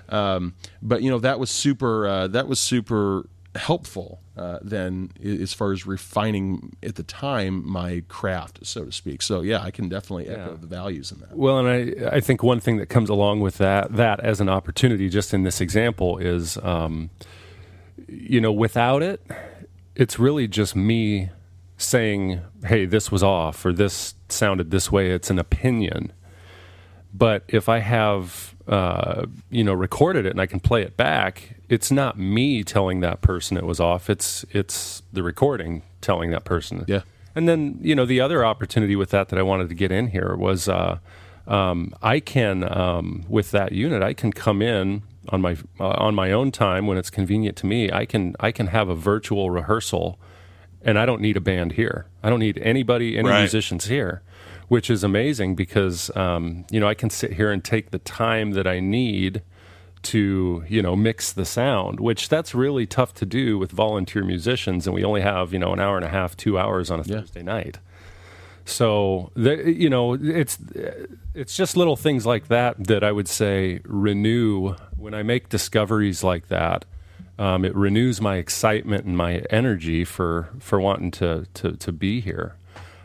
Um, 0.09 0.55
but 0.83 1.03
you 1.03 1.11
know 1.11 1.19
that 1.21 1.39
was 1.39 1.51
super. 1.51 2.07
Uh, 2.07 2.27
that 2.29 2.49
was 2.49 2.59
super 2.61 3.27
helpful. 3.55 4.21
Uh, 4.35 4.59
then, 4.63 5.11
as 5.23 5.53
far 5.53 5.73
as 5.73 5.87
refining 5.87 6.75
at 6.83 6.95
the 6.95 7.03
time 7.03 7.69
my 7.69 8.03
craft, 8.09 8.59
so 8.67 8.85
to 8.87 8.91
speak. 8.93 9.21
So 9.21 9.43
yeah, 9.43 9.61
I 9.61 9.71
can 9.71 9.91
definitely 9.91 10.27
echo 10.29 10.53
Yeah. 10.53 10.57
the 10.59 10.67
values 10.67 11.13
in 11.13 11.19
that. 11.21 11.37
Well, 11.37 11.59
and 11.59 11.69
I, 11.69 12.17
I 12.17 12.21
think 12.21 12.43
one 12.43 12.61
thing 12.61 12.79
that 12.79 12.87
comes 12.87 13.11
along 13.11 13.41
with 13.41 13.59
that, 13.59 13.95
that 13.95 14.21
as 14.21 14.41
an 14.41 14.49
opportunity, 14.49 15.11
just 15.11 15.35
in 15.35 15.43
this 15.43 15.61
example, 15.61 16.17
is, 16.17 16.57
um, 16.63 17.11
you 18.09 18.41
know, 18.41 18.53
without 18.53 19.03
it, 19.03 19.21
it's 19.95 20.19
really 20.19 20.49
just 20.49 20.75
me 20.75 21.29
saying, 21.83 22.41
"Hey, 22.65 22.87
this 22.87 23.11
was 23.11 23.23
off," 23.23 23.65
or 23.65 23.73
"This 23.73 24.15
sounded 24.29 24.71
this 24.71 24.91
way." 24.91 25.11
It's 25.11 25.31
an 25.31 25.39
opinion. 25.39 26.13
But 27.15 27.45
if 27.49 27.69
I 27.69 27.79
have, 27.81 28.55
uh, 28.67 29.27
you 29.51 29.63
know, 29.65 29.75
recorded 29.75 30.25
it 30.25 30.31
and 30.31 30.41
I 30.41 30.47
can 30.47 30.61
play 30.61 30.83
it 30.83 30.97
back, 30.97 31.57
it's 31.69 31.91
not 31.91 32.19
me 32.19 32.65
telling 32.65 33.01
that 33.01 33.21
person 33.21 33.57
it 33.57 33.65
was 33.65 33.81
off. 33.81 34.09
It's 34.09 34.45
it's 34.51 35.03
the 35.13 35.23
recording 35.23 35.83
telling 36.01 36.31
that 36.31 36.45
person. 36.45 36.85
Yeah. 36.87 37.03
And 37.35 37.49
then 37.49 37.79
you 37.81 37.95
know 37.95 38.07
the 38.07 38.21
other 38.21 38.45
opportunity 38.45 38.97
with 38.97 39.11
that 39.11 39.29
that 39.29 39.39
I 39.39 39.43
wanted 39.43 39.69
to 39.69 39.75
get 39.75 39.93
in 39.93 40.09
here 40.09 40.35
was 40.37 40.69
uh, 40.69 40.99
um, 41.47 41.95
I 42.03 42.21
can 42.21 42.65
um, 42.77 43.25
with 43.29 43.51
that 43.51 43.73
unit 43.73 44.03
I 44.03 44.15
can 44.15 44.33
come 44.33 44.63
in 44.63 45.03
on 45.29 45.41
my 45.41 45.57
uh, 45.79 45.89
on 45.91 46.15
my 46.15 46.33
own 46.33 46.51
time 46.51 46.87
when 46.87 46.99
it's 46.99 47.11
convenient 47.11 47.57
to 47.59 47.67
me. 47.67 47.91
I 47.91 48.07
can 48.07 48.35
I 48.41 48.53
can 48.53 48.69
have 48.69 48.89
a 48.89 48.95
virtual 48.95 49.51
rehearsal, 49.51 50.19
and 50.85 50.99
I 50.99 51.07
don't 51.07 51.21
need 51.21 51.37
a 51.37 51.41
band 51.41 51.73
here. 51.73 52.07
I 52.23 52.31
don't 52.31 52.41
need 52.41 52.59
anybody 52.59 53.19
any 53.19 53.29
Right. 53.29 53.41
musicians 53.41 53.87
here, 53.87 54.23
which 54.69 54.91
is 54.91 55.05
amazing 55.05 55.55
because 55.55 56.15
um, 56.17 56.65
you 56.71 56.81
know 56.81 56.89
I 56.89 56.95
can 56.95 57.11
sit 57.11 57.33
here 57.35 57.51
and 57.53 57.63
take 57.65 57.91
the 57.91 57.99
time 57.99 58.53
that 58.53 58.67
I 58.67 58.81
need 58.81 59.43
to 60.03 60.65
you 60.69 60.83
know 60.83 60.97
mix 60.97 61.33
the 61.33 61.45
sound 61.45 62.01
which 62.01 62.29
that's 62.29 62.57
really 62.57 62.87
tough 62.87 63.15
to 63.15 63.25
do 63.25 63.57
with 63.57 63.71
volunteer 63.71 64.25
musicians 64.25 64.85
and 64.89 64.95
we 64.95 65.05
only 65.05 65.21
have 65.21 65.53
you 65.53 65.61
know 65.61 65.73
an 65.73 65.79
hour 65.79 65.95
and 65.97 66.05
a 66.05 66.09
half 66.09 66.37
two 66.37 66.59
hours 66.59 66.91
on 66.91 66.99
a 66.99 67.05
Yeah. 67.05 67.21
thursday 67.21 67.45
night 67.45 67.79
so 68.65 69.31
the, 69.37 69.73
you 69.73 69.89
know 69.89 70.15
it's 70.15 70.59
it's 71.35 71.57
just 71.57 71.77
little 71.77 71.95
things 71.95 72.27
like 72.27 72.49
that 72.49 72.85
that 72.87 73.05
i 73.05 73.13
would 73.13 73.29
say 73.29 73.81
renew 73.85 74.75
when 74.97 75.15
i 75.15 75.23
make 75.23 75.49
discoveries 75.49 76.25
like 76.25 76.49
that 76.49 76.85
um, 77.43 77.65
it 77.65 77.75
renews 77.75 78.21
my 78.21 78.37
excitement 78.37 79.05
and 79.05 79.17
my 79.17 79.39
energy 79.51 80.05
for 80.05 80.49
for 80.61 80.81
wanting 80.81 81.11
to 81.11 81.47
to, 81.55 81.73
to 81.73 81.91
be 81.91 82.21
here 82.21 82.55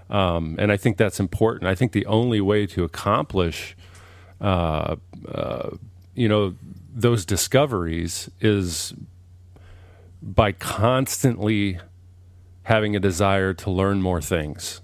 um, 0.09 0.55
and 0.59 0.71
i 0.71 0.77
think 0.77 0.97
that's 0.97 1.19
important 1.19 1.67
i 1.67 1.73
think 1.73 1.91
the 1.91 2.05
only 2.05 2.39
way 2.39 2.67
to 2.67 2.83
accomplish 2.83 3.75
uh, 4.39 4.95
uh, 5.27 5.69
you 6.13 6.27
know 6.29 6.55
those 6.93 7.25
discoveries 7.25 8.29
is 8.39 8.93
by 10.21 10.51
constantly 10.51 11.79
having 12.63 12.95
a 12.95 12.99
desire 12.99 13.53
to 13.53 13.71
learn 13.71 14.01
more 14.01 14.21
things 14.21 14.81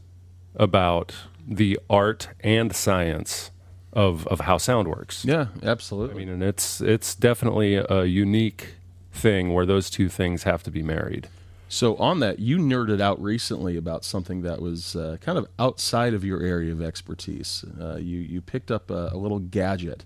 about 0.55 1.13
the 1.47 1.77
art 1.89 2.29
and 2.39 2.75
science 2.75 3.51
of 3.91 4.25
of 4.27 4.41
how 4.41 4.57
sound 4.57 4.87
works. 4.87 5.25
Yeah, 5.25 5.47
absolutely. 5.61 6.15
I 6.15 6.17
mean, 6.17 6.29
and 6.29 6.43
it's 6.43 6.81
it's 6.81 7.13
definitely 7.13 7.75
a 7.75 8.05
unique 8.05 8.75
thing 9.13 9.53
where 9.53 9.65
those 9.65 9.89
two 9.89 10.09
things 10.09 10.43
have 10.43 10.63
to 10.63 10.71
be 10.71 10.83
married. 10.83 11.29
So 11.69 11.95
on 11.95 12.19
that, 12.19 12.39
you 12.39 12.57
nerded 12.57 13.01
out 13.01 13.21
recently 13.21 13.77
about 13.77 14.03
something 14.03 14.41
that 14.43 14.61
was 14.61 14.95
uh, 14.95 15.17
kind 15.21 15.37
of 15.37 15.47
outside 15.57 16.13
of 16.13 16.23
your 16.23 16.41
area 16.41 16.71
of 16.71 16.81
expertise. 16.81 17.65
Uh, 17.79 17.95
you 17.95 18.19
you 18.19 18.41
picked 18.41 18.69
up 18.69 18.91
a, 18.91 19.09
a 19.11 19.17
little 19.17 19.39
gadget 19.39 20.05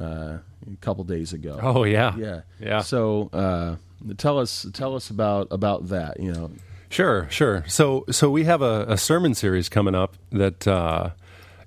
uh, 0.00 0.38
a 0.72 0.76
couple 0.80 1.04
days 1.04 1.32
ago. 1.32 1.60
Oh 1.62 1.84
yeah, 1.84 2.16
yeah, 2.16 2.40
yeah. 2.58 2.80
So 2.80 3.30
uh, 3.32 3.76
tell 4.16 4.38
us 4.38 4.66
tell 4.72 4.96
us 4.96 5.10
about 5.10 5.46
about 5.52 5.88
that. 5.88 6.18
You 6.18 6.32
know, 6.32 6.50
Sure, 6.88 7.26
sure. 7.30 7.64
So, 7.66 8.04
so 8.10 8.30
we 8.30 8.44
have 8.44 8.62
a, 8.62 8.86
a 8.88 8.96
sermon 8.96 9.34
series 9.34 9.68
coming 9.68 9.94
up 9.94 10.14
that, 10.30 10.66
uh, 10.66 11.10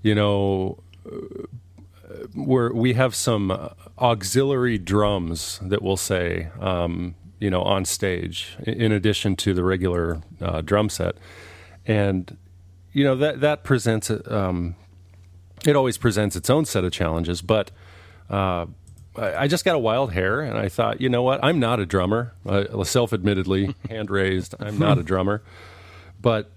you 0.01 0.15
know, 0.15 0.79
where 2.33 2.73
we 2.73 2.93
have 2.93 3.15
some 3.15 3.51
auxiliary 3.97 4.77
drums 4.77 5.59
that 5.61 5.81
we'll 5.81 5.97
say, 5.97 6.49
um, 6.59 7.15
you 7.39 7.49
know, 7.49 7.61
on 7.61 7.85
stage 7.85 8.57
in 8.65 8.91
addition 8.91 9.35
to 9.37 9.53
the 9.53 9.63
regular 9.63 10.21
uh, 10.41 10.61
drum 10.61 10.89
set, 10.89 11.15
and 11.85 12.37
you 12.93 13.03
know 13.03 13.15
that 13.15 13.41
that 13.41 13.63
presents 13.63 14.11
um, 14.27 14.75
it 15.65 15.75
always 15.75 15.97
presents 15.97 16.35
its 16.35 16.49
own 16.49 16.65
set 16.65 16.83
of 16.83 16.91
challenges, 16.91 17.41
but. 17.41 17.71
Uh, 18.29 18.67
I 19.17 19.35
I 19.43 19.47
just 19.47 19.65
got 19.65 19.75
a 19.75 19.79
wild 19.79 20.13
hair, 20.13 20.39
and 20.39 20.57
I 20.57 20.69
thought, 20.69 21.01
you 21.01 21.09
know 21.09 21.23
what? 21.23 21.43
I'm 21.43 21.59
not 21.59 21.79
a 21.79 21.85
drummer. 21.85 22.33
Uh, 22.45 22.83
self-admittedly, 22.83 23.75
hand 23.89 24.09
raised, 24.09 24.55
I'm 24.59 24.77
not 24.77 24.97
a 24.97 25.03
drummer, 25.03 25.41
but 26.21 26.51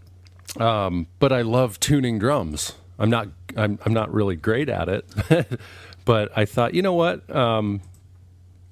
um, 0.59 1.07
but 1.19 1.33
I 1.33 1.43
love 1.43 1.81
tuning 1.81 2.19
drums. 2.19 2.75
I'm 3.03 3.11
not 3.11 3.29
I'm 3.57 3.79
I'm 3.85 3.93
not 3.93 4.15
really 4.15 4.37
great 4.37 4.69
at 4.69 4.89
it, 4.89 5.05
but 6.05 6.31
I 6.37 6.45
thought, 6.45 6.73
you 6.73 6.83
know 6.83 6.95
what? 6.95 7.29
Um, 7.35 7.83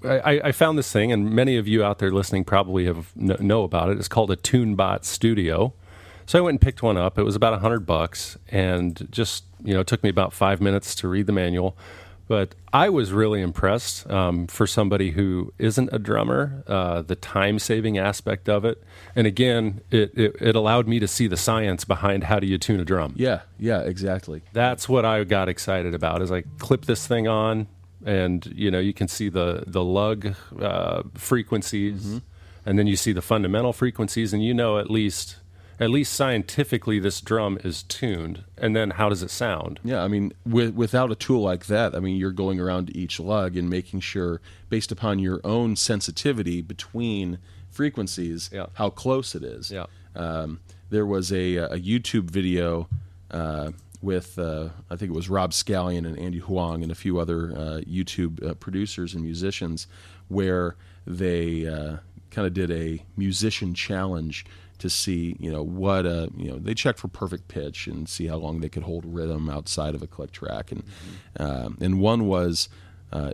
I, 0.02 0.40
I 0.44 0.52
found 0.52 0.78
this 0.78 0.90
thing, 0.90 1.12
and 1.12 1.30
many 1.30 1.56
of 1.56 1.68
you 1.68 1.84
out 1.84 1.98
there 1.98 2.10
listening 2.10 2.44
probably 2.44 2.86
have 2.86 3.12
kn- 3.14 3.36
know 3.46 3.64
about 3.64 3.90
it. 3.90 3.98
It's 3.98 4.08
called 4.08 4.30
a 4.30 4.36
TuneBot 4.36 5.04
Studio. 5.04 5.74
So 6.24 6.38
I 6.38 6.42
went 6.42 6.54
and 6.54 6.60
picked 6.60 6.82
one 6.82 6.96
up. 6.96 7.18
It 7.18 7.24
was 7.24 7.34
about 7.36 7.52
a 7.54 7.58
hundred 7.58 7.80
bucks, 7.80 8.38
and 8.48 9.08
just 9.10 9.44
you 9.64 9.74
know, 9.74 9.80
it 9.80 9.88
took 9.88 10.02
me 10.04 10.08
about 10.08 10.32
five 10.32 10.60
minutes 10.60 10.94
to 10.96 11.08
read 11.08 11.26
the 11.26 11.32
manual. 11.32 11.76
But 12.30 12.54
I 12.72 12.90
was 12.90 13.12
really 13.12 13.42
impressed 13.42 14.08
um, 14.08 14.46
for 14.46 14.64
somebody 14.64 15.10
who 15.10 15.52
isn't 15.58 15.88
a 15.92 15.98
drummer. 15.98 16.62
Uh, 16.64 17.02
the 17.02 17.16
time-saving 17.16 17.98
aspect 17.98 18.48
of 18.48 18.64
it, 18.64 18.80
and 19.16 19.26
again, 19.26 19.80
it, 19.90 20.16
it 20.16 20.36
it 20.40 20.54
allowed 20.54 20.86
me 20.86 21.00
to 21.00 21.08
see 21.08 21.26
the 21.26 21.36
science 21.36 21.84
behind 21.84 22.22
how 22.22 22.38
do 22.38 22.46
you 22.46 22.56
tune 22.56 22.78
a 22.78 22.84
drum 22.84 23.14
yeah, 23.16 23.40
yeah, 23.58 23.80
exactly. 23.80 24.42
that's 24.52 24.88
what 24.88 25.04
I 25.04 25.24
got 25.24 25.48
excited 25.48 25.92
about. 25.92 26.22
Is 26.22 26.30
I 26.30 26.42
clip 26.60 26.84
this 26.84 27.04
thing 27.04 27.26
on, 27.26 27.66
and 28.06 28.46
you 28.54 28.70
know 28.70 28.78
you 28.78 28.94
can 28.94 29.08
see 29.08 29.28
the 29.28 29.64
the 29.66 29.82
lug 29.82 30.36
uh, 30.60 31.02
frequencies, 31.14 32.20
and 32.64 32.78
then 32.78 32.86
you 32.86 32.94
see 32.94 33.10
the 33.10 33.22
fundamental 33.22 33.72
frequencies, 33.72 34.32
and 34.32 34.40
you 34.40 34.54
know 34.54 34.78
at 34.78 34.88
least 34.88 35.39
at 35.80 35.90
least 35.90 36.12
scientifically 36.12 36.98
this 37.00 37.20
drum 37.22 37.58
is 37.64 37.82
tuned. 37.82 38.44
And 38.58 38.76
then 38.76 38.90
how 38.90 39.08
does 39.08 39.22
it 39.22 39.30
sound? 39.30 39.80
Yeah, 39.82 40.04
I 40.04 40.08
mean, 40.08 40.32
with, 40.44 40.74
without 40.74 41.10
a 41.10 41.14
tool 41.14 41.40
like 41.40 41.66
that, 41.66 41.94
I 41.94 42.00
mean, 42.00 42.16
you're 42.16 42.32
going 42.32 42.60
around 42.60 42.94
each 42.94 43.18
lug 43.18 43.56
and 43.56 43.68
making 43.70 44.00
sure, 44.00 44.42
based 44.68 44.92
upon 44.92 45.18
your 45.18 45.40
own 45.42 45.76
sensitivity 45.76 46.60
between 46.60 47.38
frequencies, 47.70 48.50
Yeah. 48.52 48.66
how 48.74 48.90
close 48.90 49.34
it 49.34 49.42
is. 49.42 49.70
Yeah. 49.70 49.86
Um, 50.14 50.60
there 50.90 51.06
was 51.06 51.32
a, 51.32 51.56
a 51.56 51.78
YouTube 51.78 52.30
video 52.30 52.88
uh, 53.30 53.70
with, 54.02 54.38
uh, 54.38 54.68
I 54.90 54.96
think 54.96 55.10
it 55.10 55.14
was 55.14 55.30
Rob 55.30 55.52
Scallon 55.52 56.06
and 56.06 56.18
Andy 56.18 56.38
Huang 56.40 56.82
and 56.82 56.92
a 56.92 56.94
few 56.96 57.18
other 57.18 57.52
uh, 57.52 57.80
YouTube 57.88 58.44
uh, 58.44 58.54
producers 58.54 59.14
and 59.14 59.22
musicians, 59.22 59.86
where 60.28 60.76
they 61.06 61.66
uh, 61.66 61.98
kind 62.30 62.46
of 62.46 62.52
did 62.52 62.70
a 62.70 63.02
musician 63.16 63.72
challenge 63.72 64.44
to 64.80 64.90
see, 64.90 65.36
you 65.38 65.50
know, 65.50 65.62
what 65.62 66.04
a, 66.06 66.30
you 66.36 66.48
know, 66.50 66.58
they 66.58 66.74
checked 66.74 66.98
for 66.98 67.08
perfect 67.08 67.48
pitch 67.48 67.86
and 67.86 68.08
see 68.08 68.26
how 68.26 68.36
long 68.36 68.60
they 68.60 68.68
could 68.68 68.82
hold 68.82 69.04
rhythm 69.06 69.48
outside 69.48 69.94
of 69.94 70.02
a 70.02 70.06
click 70.06 70.32
track, 70.32 70.72
and 70.72 70.82
um, 71.38 71.78
and 71.80 72.00
one 72.00 72.26
was 72.26 72.68
uh, 73.12 73.32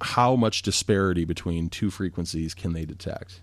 how 0.00 0.36
much 0.36 0.62
disparity 0.62 1.24
between 1.24 1.68
two 1.68 1.90
frequencies 1.90 2.54
can 2.54 2.72
they 2.72 2.84
detect? 2.84 3.40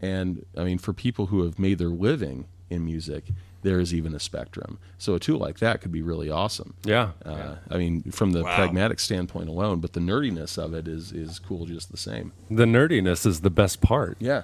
And 0.00 0.44
I 0.56 0.64
mean, 0.64 0.78
for 0.78 0.92
people 0.92 1.26
who 1.26 1.42
have 1.44 1.58
made 1.58 1.78
their 1.78 1.88
living 1.88 2.46
in 2.68 2.84
music, 2.84 3.24
there 3.62 3.80
is 3.80 3.92
even 3.94 4.14
a 4.14 4.20
spectrum. 4.20 4.78
So 4.98 5.14
a 5.14 5.18
tool 5.20 5.38
like 5.38 5.58
that 5.58 5.80
could 5.80 5.90
be 5.90 6.02
really 6.02 6.30
awesome. 6.30 6.74
Yeah. 6.84 7.12
Uh, 7.24 7.56
I 7.68 7.78
mean, 7.78 8.02
from 8.12 8.32
the 8.32 8.44
Wow. 8.44 8.54
pragmatic 8.54 9.00
standpoint 9.00 9.48
alone, 9.48 9.80
but 9.80 9.92
the 9.92 10.00
nerdiness 10.00 10.58
of 10.58 10.74
it 10.74 10.86
is 10.86 11.12
is 11.12 11.38
cool 11.38 11.66
just 11.66 11.90
the 11.90 11.96
same. 11.96 12.32
The 12.50 12.64
nerdiness 12.64 13.26
is 13.26 13.40
the 13.40 13.50
best 13.50 13.80
part. 13.80 14.16
Yeah, 14.20 14.42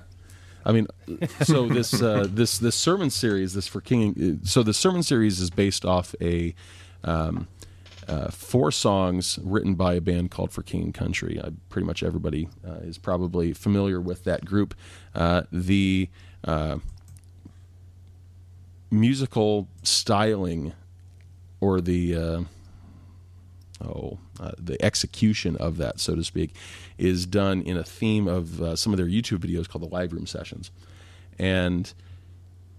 I 0.65 0.73
mean, 0.73 0.87
so 1.43 1.69
this 1.69 2.01
uh, 2.03 2.27
this 2.29 2.59
this 2.59 2.77
sermon 2.77 3.11
series, 3.11 3.55
this 3.55 3.67
for 3.67 3.81
King. 3.81 4.41
So 4.45 4.63
the 4.63 4.75
sermon 4.75 5.03
series 5.03 5.41
is 5.41 5.51
based 5.51 5.85
off 5.85 6.15
a 6.21 6.55
Um, 7.05 7.49
uh, 8.09 8.31
four 8.31 8.71
songs 8.71 9.39
written 9.43 9.75
by 9.75 9.95
a 9.95 10.01
band 10.01 10.31
called 10.31 10.53
For 10.53 10.63
King 10.63 10.83
and 10.83 10.95
Country. 10.95 11.41
Uh, 11.41 11.51
pretty 11.69 11.87
much 11.87 12.03
everybody 12.03 12.49
uh, 12.65 12.79
is 12.83 12.99
probably 12.99 13.53
familiar 13.53 14.01
with 14.01 14.23
that 14.25 14.45
group. 14.45 14.75
Uh, 15.15 15.43
the 15.51 16.09
uh, 16.45 16.79
musical 18.91 19.69
styling 19.83 20.73
or 21.61 21.81
the 21.81 22.47
uh, 23.83 23.89
oh 23.89 24.19
the 24.59 24.83
execution 24.85 25.57
of 25.57 25.77
that, 25.79 26.01
so 26.01 26.15
to 26.15 26.25
speak, 26.25 26.55
is 26.99 27.27
done 27.27 27.63
in 27.63 27.77
a 27.77 27.85
theme 27.85 28.29
of 28.29 28.79
some 28.79 28.93
of 28.93 28.97
their 28.97 29.07
YouTube 29.07 29.39
videos 29.39 29.69
called 29.69 29.83
the 29.83 29.95
Live 29.95 30.13
Room 30.13 30.27
Sessions, 30.27 30.71
and 31.39 31.93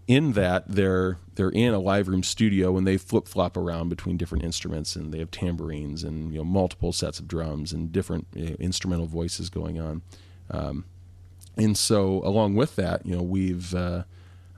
in 0.07 0.33
that 0.33 0.67
they're 0.67 1.17
they're 1.35 1.49
in 1.49 1.73
a 1.73 1.79
live 1.79 2.07
room 2.07 2.23
studio 2.23 2.77
and 2.77 2.85
they 2.85 2.97
flip 2.97 3.27
flop 3.27 3.55
around 3.55 3.89
between 3.89 4.17
different 4.17 4.43
instruments 4.43 4.95
and 4.95 5.13
they 5.13 5.19
have 5.19 5.31
tambourines 5.31 6.03
and 6.03 6.33
you 6.33 6.39
know 6.39 6.43
multiple 6.43 6.91
sets 6.91 7.19
of 7.19 7.27
drums 7.27 7.71
and 7.71 7.91
different 7.91 8.27
you 8.33 8.49
know, 8.49 8.55
instrumental 8.59 9.07
voices 9.07 9.49
going 9.49 9.79
on. 9.79 10.01
Um, 10.51 10.85
and 11.55 11.77
so 11.77 12.21
along 12.23 12.55
with 12.55 12.75
that, 12.75 13.05
you 13.05 13.15
know 13.15 13.23
we've 13.23 13.73
uh, 13.73 14.03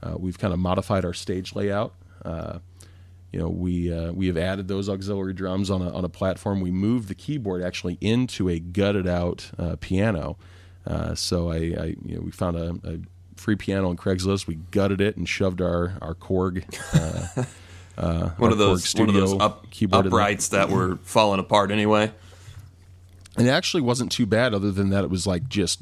uh, 0.01 0.15
we've 0.17 0.39
kind 0.39 0.53
of 0.53 0.59
modified 0.59 1.05
our 1.05 1.13
stage 1.13 1.55
layout. 1.55 1.93
You 3.35 3.41
know 3.41 3.49
we 3.49 3.91
uh, 3.93 4.13
we 4.13 4.27
have 4.27 4.37
added 4.37 4.69
those 4.69 4.87
auxiliary 4.87 5.33
drums 5.33 5.69
on 5.69 5.81
a 5.81 5.91
on 5.91 6.05
a 6.05 6.09
platform. 6.09 6.61
We 6.61 6.71
moved 6.71 7.09
the 7.09 7.15
keyboard 7.15 7.61
actually 7.61 7.97
into 7.99 8.47
a 8.47 8.59
gutted 8.59 9.07
out 9.07 9.51
uh, 9.59 9.75
piano. 9.81 10.37
Uh, 10.87 11.15
so 11.15 11.51
I, 11.51 11.55
I, 11.55 11.95
you 12.05 12.15
know 12.15 12.21
we 12.21 12.31
found 12.31 12.55
a, 12.55 12.79
a 12.89 12.99
free 13.35 13.57
piano 13.57 13.89
on 13.89 13.97
Craigslist. 13.97 14.47
We 14.47 14.55
gutted 14.71 15.01
it 15.01 15.17
and 15.17 15.27
shoved 15.27 15.59
our 15.59 15.97
our 16.01 16.15
Korg. 16.15 16.63
Uh, 16.93 17.43
uh, 18.01 18.29
one, 18.37 18.53
of 18.53 18.57
those, 18.57 18.95
one 18.95 19.09
of 19.09 19.15
those 19.15 19.33
up, 19.41 19.67
uprights 19.91 20.47
that 20.49 20.69
were 20.69 20.95
falling 21.03 21.41
apart 21.41 21.71
anyway. 21.71 22.13
And 23.35 23.47
it 23.47 23.51
actually 23.51 23.81
wasn't 23.81 24.13
too 24.13 24.25
bad, 24.25 24.53
other 24.53 24.71
than 24.71 24.91
that 24.91 25.03
it 25.03 25.09
was 25.09 25.27
like 25.27 25.49
just 25.49 25.81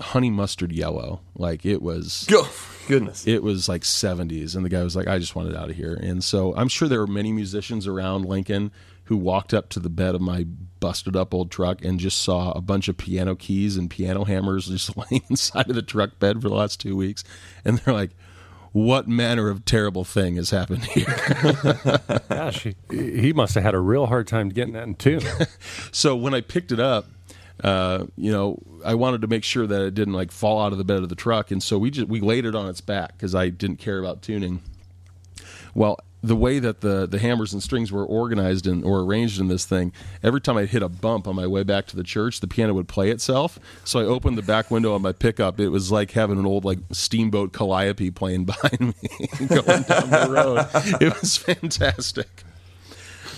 honey 0.00 0.30
mustard 0.30 0.72
yellow. 0.72 1.20
Like 1.34 1.64
it 1.66 1.82
was. 1.82 2.26
Go. 2.28 2.44
Oh, 2.86 2.88
goodness. 2.88 3.26
It 3.26 3.42
was 3.42 3.68
like 3.68 3.82
70s, 3.82 4.54
and 4.54 4.64
the 4.64 4.68
guy 4.68 4.84
was 4.84 4.94
like, 4.94 5.08
I 5.08 5.18
just 5.18 5.34
wanted 5.34 5.56
out 5.56 5.70
of 5.70 5.74
here. 5.74 5.94
And 5.94 6.22
so 6.22 6.54
I'm 6.54 6.68
sure 6.68 6.86
there 6.86 7.00
were 7.00 7.08
many 7.08 7.32
musicians 7.32 7.88
around 7.88 8.26
Lincoln 8.26 8.70
who 9.06 9.16
walked 9.16 9.52
up 9.52 9.68
to 9.70 9.80
the 9.80 9.90
bed 9.90 10.14
of 10.14 10.20
my 10.20 10.44
busted 10.78 11.16
up 11.16 11.34
old 11.34 11.50
truck 11.50 11.84
and 11.84 11.98
just 11.98 12.20
saw 12.20 12.52
a 12.52 12.60
bunch 12.60 12.86
of 12.86 12.96
piano 12.96 13.34
keys 13.34 13.76
and 13.76 13.90
piano 13.90 14.22
hammers 14.22 14.66
just 14.68 14.96
laying 14.96 15.24
inside 15.28 15.68
of 15.68 15.74
the 15.74 15.82
truck 15.82 16.20
bed 16.20 16.40
for 16.40 16.48
the 16.48 16.54
last 16.54 16.78
two 16.80 16.94
weeks. 16.94 17.24
And 17.64 17.78
they're 17.78 17.92
like, 17.92 18.10
what 18.70 19.08
manner 19.08 19.48
of 19.48 19.64
terrible 19.64 20.04
thing 20.04 20.36
has 20.36 20.50
happened 20.50 20.84
here? 20.84 21.06
Gosh, 22.28 22.62
he, 22.62 22.76
he 22.90 23.32
must 23.32 23.56
have 23.56 23.64
had 23.64 23.74
a 23.74 23.80
real 23.80 24.06
hard 24.06 24.28
time 24.28 24.50
getting 24.50 24.74
that 24.74 24.84
in 24.84 24.94
tune. 24.94 25.22
so 25.90 26.14
when 26.14 26.34
I 26.34 26.40
picked 26.40 26.70
it 26.70 26.78
up, 26.78 27.06
uh, 27.62 28.04
you 28.16 28.30
know, 28.30 28.58
I 28.84 28.94
wanted 28.94 29.22
to 29.22 29.26
make 29.28 29.44
sure 29.44 29.66
that 29.66 29.82
it 29.82 29.94
didn't 29.94 30.14
like 30.14 30.30
fall 30.30 30.60
out 30.60 30.72
of 30.72 30.78
the 30.78 30.84
bed 30.84 31.02
of 31.02 31.08
the 31.08 31.14
truck, 31.14 31.50
and 31.50 31.62
so 31.62 31.78
we 31.78 31.90
just 31.90 32.08
we 32.08 32.20
laid 32.20 32.44
it 32.44 32.54
on 32.54 32.68
its 32.68 32.80
back 32.80 33.12
because 33.12 33.34
I 33.34 33.48
didn't 33.48 33.78
care 33.78 33.98
about 33.98 34.22
tuning. 34.22 34.62
Well, 35.74 35.98
the 36.22 36.36
way 36.36 36.58
that 36.58 36.80
the 36.80 37.06
the 37.06 37.18
hammers 37.18 37.52
and 37.52 37.62
strings 37.62 37.92
were 37.92 38.04
organized 38.04 38.66
and 38.66 38.84
or 38.84 39.00
arranged 39.00 39.40
in 39.40 39.48
this 39.48 39.64
thing, 39.64 39.92
every 40.22 40.40
time 40.40 40.56
I 40.56 40.66
hit 40.66 40.82
a 40.82 40.88
bump 40.88 41.28
on 41.28 41.36
my 41.36 41.46
way 41.46 41.62
back 41.62 41.86
to 41.88 41.96
the 41.96 42.02
church, 42.02 42.40
the 42.40 42.48
piano 42.48 42.74
would 42.74 42.88
play 42.88 43.10
itself. 43.10 43.58
So 43.84 44.00
I 44.00 44.04
opened 44.04 44.36
the 44.36 44.42
back 44.42 44.70
window 44.70 44.94
on 44.94 45.02
my 45.02 45.12
pickup. 45.12 45.60
It 45.60 45.68
was 45.68 45.92
like 45.92 46.12
having 46.12 46.38
an 46.38 46.46
old 46.46 46.64
like 46.64 46.78
steamboat 46.92 47.52
calliope 47.52 48.10
playing 48.10 48.44
behind 48.46 48.80
me 48.80 49.28
going 49.46 49.82
down 49.82 50.10
the 50.10 50.28
road. 50.30 51.00
It 51.00 51.20
was 51.20 51.36
fantastic. 51.36 52.44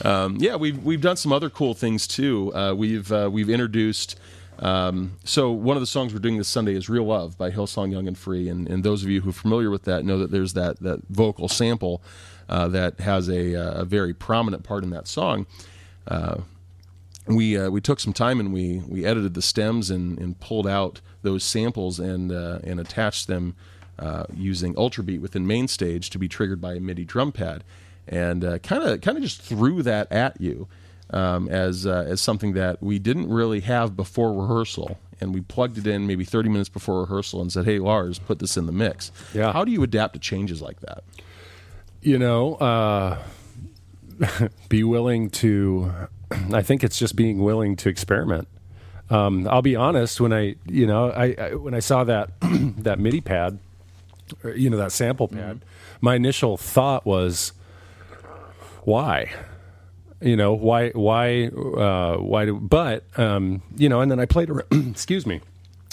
Um, 0.04 0.36
yeah, 0.38 0.56
we've 0.56 0.82
we've 0.84 1.00
done 1.00 1.16
some 1.16 1.32
other 1.32 1.50
cool 1.50 1.74
things 1.74 2.06
too. 2.06 2.54
Uh, 2.54 2.74
we've 2.74 3.10
uh, 3.10 3.28
we've 3.32 3.50
introduced. 3.50 4.18
Um, 4.60 5.18
so 5.22 5.52
one 5.52 5.76
of 5.76 5.80
the 5.80 5.86
songs 5.86 6.12
we're 6.12 6.18
doing 6.18 6.38
this 6.38 6.48
Sunday 6.48 6.74
is 6.74 6.88
"Real 6.88 7.04
Love" 7.04 7.38
by 7.38 7.50
Hillsong 7.50 7.92
Young 7.92 8.08
and 8.08 8.18
Free, 8.18 8.48
and, 8.48 8.68
and 8.68 8.82
those 8.82 9.02
of 9.02 9.08
you 9.08 9.20
who 9.20 9.30
are 9.30 9.34
familiar 9.34 9.70
with 9.70 9.84
that 9.84 10.04
know 10.04 10.18
that 10.18 10.30
there's 10.30 10.54
that 10.54 10.80
that 10.80 11.00
vocal 11.08 11.48
sample 11.48 12.02
uh, 12.48 12.68
that 12.68 13.00
has 13.00 13.28
a, 13.28 13.54
uh, 13.54 13.82
a, 13.82 13.84
very 13.84 14.14
prominent 14.14 14.64
part 14.64 14.82
in 14.82 14.90
that 14.90 15.06
song. 15.06 15.46
Uh, 16.06 16.38
we 17.26 17.56
uh, 17.56 17.70
we 17.70 17.80
took 17.80 18.00
some 18.00 18.12
time 18.12 18.40
and 18.40 18.52
we 18.52 18.82
we 18.88 19.04
edited 19.04 19.34
the 19.34 19.42
stems 19.42 19.90
and, 19.90 20.18
and 20.18 20.40
pulled 20.40 20.66
out 20.66 21.00
those 21.22 21.44
samples 21.44 22.00
and 22.00 22.32
and 22.32 22.80
attached 22.80 23.26
them 23.26 23.54
using 24.34 24.74
Ultrabeat 24.74 25.20
within 25.20 25.46
MainStage 25.46 26.08
to 26.10 26.18
be 26.18 26.28
triggered 26.28 26.60
by 26.60 26.74
a 26.74 26.80
MIDI 26.80 27.04
drum 27.04 27.32
pad, 27.32 27.64
and 28.08 28.42
kind 28.62 28.82
of 28.82 29.00
kind 29.00 29.16
of 29.16 29.22
just 29.22 29.42
threw 29.42 29.82
that 29.82 30.10
at 30.12 30.40
you. 30.40 30.68
Um, 31.10 31.48
as 31.48 31.86
as 31.86 32.20
something 32.20 32.52
that 32.52 32.82
we 32.82 32.98
didn't 32.98 33.30
really 33.30 33.60
have 33.60 33.96
before 33.96 34.32
rehearsal, 34.34 34.98
and 35.22 35.32
we 35.32 35.40
plugged 35.40 35.78
it 35.78 35.86
in 35.86 36.06
maybe 36.06 36.22
30 36.22 36.50
minutes 36.50 36.68
before 36.68 37.00
rehearsal 37.00 37.40
and 37.40 37.50
said, 37.50 37.64
"Hey, 37.64 37.78
Lars, 37.78 38.18
put 38.18 38.40
this 38.40 38.58
in 38.58 38.66
the 38.66 38.72
mix." 38.72 39.10
Yeah. 39.32 39.52
How 39.52 39.64
do 39.64 39.72
you 39.72 39.82
adapt 39.82 40.12
to 40.14 40.20
changes 40.20 40.60
like 40.60 40.80
that? 40.80 41.04
you 42.02 42.18
know, 42.18 42.54
uh, 42.56 43.18
be 44.68 44.84
willing 44.84 45.30
to. 45.30 45.92
I 46.52 46.62
think 46.62 46.84
it's 46.84 46.98
just 46.98 47.16
being 47.16 47.38
willing 47.38 47.76
to 47.76 47.88
experiment. 47.88 48.48
Um, 49.10 49.48
I'll 49.48 49.62
be 49.62 49.76
honest. 49.76 50.20
When 50.20 50.32
I, 50.32 50.56
you 50.66 50.86
know, 50.86 51.10
I, 51.10 51.34
I 51.38 51.54
when 51.54 51.74
I 51.74 51.80
saw 51.80 52.04
that 52.04 52.30
that 52.40 52.98
MIDI 52.98 53.20
pad, 53.20 53.58
or, 54.44 54.50
you 54.50 54.70
know, 54.70 54.76
that 54.76 54.92
sample 54.92 55.28
pad, 55.28 55.56
mm-hmm. 55.56 55.66
my 56.00 56.14
initial 56.14 56.56
thought 56.56 57.06
was, 57.06 57.52
why? 58.88 59.30
You 60.20 60.36
know, 60.36 60.54
why, 60.54 60.90
why, 60.90 61.46
uh, 61.46 62.16
why 62.16 62.46
do? 62.46 62.58
But 62.58 63.04
um, 63.18 63.62
you 63.76 63.88
know, 63.88 64.00
and 64.00 64.10
then 64.10 64.18
I 64.18 64.24
played. 64.24 64.50
Around, 64.50 64.66
excuse 64.90 65.26
me. 65.26 65.40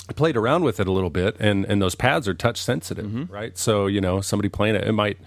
I 0.08 0.14
played 0.14 0.38
around 0.38 0.64
with 0.64 0.80
it 0.80 0.88
a 0.88 0.92
little 0.92 1.10
bit, 1.10 1.36
and 1.40 1.66
and 1.66 1.82
those 1.82 1.96
pads 1.96 2.28
are 2.28 2.34
touch 2.34 2.62
sensitive, 2.62 3.06
mm-hmm. 3.06 3.34
right? 3.34 3.58
So 3.58 3.88
you 3.88 4.02
know, 4.02 4.22
somebody 4.22 4.50
playing 4.50 4.76
it, 4.76 4.88
it 4.88 4.94
might 4.94 5.18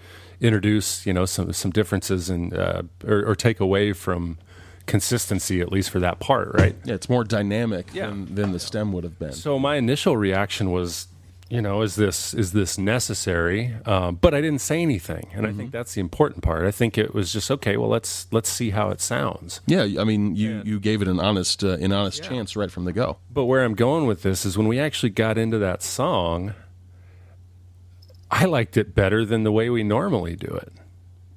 introduce 0.41 1.05
you 1.05 1.13
know 1.13 1.27
some 1.27 1.53
some 1.53 1.71
differences 1.71 2.31
and 2.31 2.55
uh, 2.55 2.83
or, 3.07 3.25
or, 3.27 3.35
take 3.35 3.61
away 3.61 3.93
from 3.93 4.39
consistency 4.87 5.61
at 5.61 5.71
least 5.71 5.91
for 5.91 5.99
that 5.99 6.19
part 6.21 6.51
right 6.55 6.77
yeah 6.85 6.95
it's 6.95 7.11
more 7.11 7.25
dynamic 7.25 7.89
yeah. 7.93 8.07
than, 8.07 8.35
than 8.35 8.53
the 8.53 8.59
stem 8.59 8.93
would 8.93 9.05
have 9.05 9.19
been 9.19 9.33
so 9.33 9.59
my 9.59 9.77
initial 9.77 10.17
reaction 10.17 10.71
was 10.71 11.09
you 11.51 11.63
know 11.63 11.83
is 11.83 11.97
this 11.97 12.35
is 12.35 12.53
this 12.53 12.77
necessary 12.79 13.75
um, 13.87 14.17
but 14.17 14.35
i 14.35 14.41
didn't 14.41 14.61
say 14.61 14.83
anything 14.83 15.29
and 15.33 15.47
mm-hmm. 15.47 15.55
i 15.55 15.57
think 15.57 15.73
that's 15.73 15.95
the 15.95 16.01
important 16.01 16.43
part 16.43 16.65
i 16.65 16.71
think 16.71 16.99
it 16.99 17.15
was 17.15 17.33
just 17.33 17.51
okay 17.51 17.77
well 17.77 17.89
let's 17.89 18.27
let's 18.33 18.49
see 18.49 18.71
how 18.71 18.91
it 18.91 19.01
sounds 19.01 19.61
yeah 19.67 19.83
i 19.99 20.05
mean 20.05 20.37
you 20.37 20.63
you 20.65 20.79
gave 20.79 21.01
it 21.01 21.09
an 21.09 21.19
honest 21.19 21.65
uh, 21.65 21.71
an 21.79 21.93
honest 21.93 22.23
yeah. 22.23 22.29
chance 22.29 22.55
right 22.57 22.71
from 22.71 22.85
the 22.85 22.93
go 22.93 23.17
but 23.31 23.45
where 23.45 23.65
i'm 23.65 23.75
going 23.75 24.07
with 24.07 24.23
this 24.23 24.45
is 24.45 24.59
when 24.59 24.69
we 24.69 24.79
actually 24.79 25.11
got 25.11 25.39
into 25.39 25.59
that 25.59 25.83
song 25.83 26.55
I 28.31 28.45
liked 28.45 28.77
it 28.77 28.95
better 28.95 29.25
than 29.25 29.45
the 29.45 29.53
way 29.53 29.71
we 29.71 29.83
normally 29.83 30.37
do 30.37 30.49
it. 30.49 30.73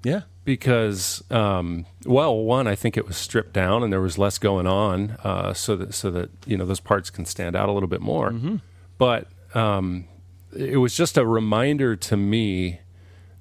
Yeah. 0.03 0.21
Because, 0.43 1.23
um, 1.29 1.85
well, 2.05 2.35
one, 2.35 2.67
I 2.67 2.75
think 2.75 2.97
it 2.97 3.07
was 3.07 3.15
stripped 3.15 3.53
down 3.53 3.83
and 3.83 3.93
there 3.93 4.01
was 4.01 4.17
less 4.17 4.37
going 4.39 4.65
on, 4.65 5.11
uh, 5.23 5.53
so 5.53 5.75
that 5.75 5.93
so 5.93 6.09
that 6.11 6.31
you 6.47 6.57
know 6.57 6.65
those 6.65 6.79
parts 6.79 7.11
can 7.11 7.25
stand 7.25 7.55
out 7.55 7.69
a 7.69 7.71
little 7.71 7.87
bit 7.87 8.01
more. 8.01 8.31
Mm-hmm. 8.31 8.55
But 8.97 9.27
um, 9.53 10.05
it 10.55 10.77
was 10.77 10.95
just 10.95 11.17
a 11.17 11.25
reminder 11.25 11.95
to 11.95 12.17
me 12.17 12.79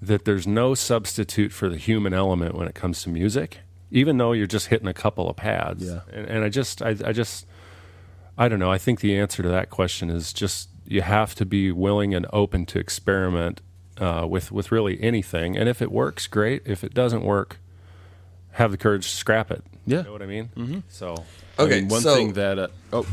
that 0.02 0.24
there's 0.24 0.46
no 0.46 0.74
substitute 0.74 1.52
for 1.52 1.68
the 1.68 1.76
human 1.76 2.14
element 2.14 2.54
when 2.54 2.66
it 2.66 2.74
comes 2.74 3.02
to 3.02 3.08
music, 3.10 3.58
even 3.90 4.16
though 4.16 4.32
you're 4.32 4.46
just 4.46 4.68
hitting 4.68 4.88
a 4.88 4.94
couple 4.94 5.28
of 5.28 5.36
pads. 5.36 5.84
Yeah. 5.84 6.00
And, 6.12 6.26
and 6.26 6.44
I 6.44 6.48
just, 6.48 6.80
I, 6.82 6.96
I 7.04 7.12
just, 7.12 7.46
I 8.38 8.48
don't 8.48 8.58
know. 8.58 8.70
I 8.70 8.78
think 8.78 9.00
the 9.00 9.18
answer 9.18 9.42
to 9.42 9.48
that 9.50 9.68
question 9.70 10.08
is 10.08 10.32
just 10.32 10.70
you 10.86 11.02
have 11.02 11.34
to 11.36 11.44
be 11.44 11.70
willing 11.70 12.14
and 12.14 12.26
open 12.32 12.66
to 12.66 12.78
experiment 12.78 13.60
uh, 13.98 14.26
with 14.28 14.50
with 14.50 14.72
really 14.72 15.00
anything. 15.02 15.56
And 15.56 15.68
if 15.68 15.82
it 15.82 15.92
works, 15.92 16.26
great. 16.26 16.62
If 16.64 16.82
it 16.82 16.94
doesn't 16.94 17.22
work, 17.22 17.60
have 18.52 18.70
the 18.70 18.78
courage 18.78 19.10
to 19.10 19.16
scrap 19.16 19.50
it. 19.50 19.62
Yeah, 19.86 19.98
you 19.98 20.04
know 20.04 20.12
what 20.12 20.22
I 20.22 20.26
mean. 20.26 20.50
Mm-hmm. 20.56 20.78
So 20.88 21.24
okay, 21.58 21.76
I 21.76 21.80
mean, 21.80 21.88
one 21.88 22.00
so, 22.00 22.14
thing 22.14 22.32
that 22.32 22.58
uh, 22.58 22.68
oh 22.92 23.06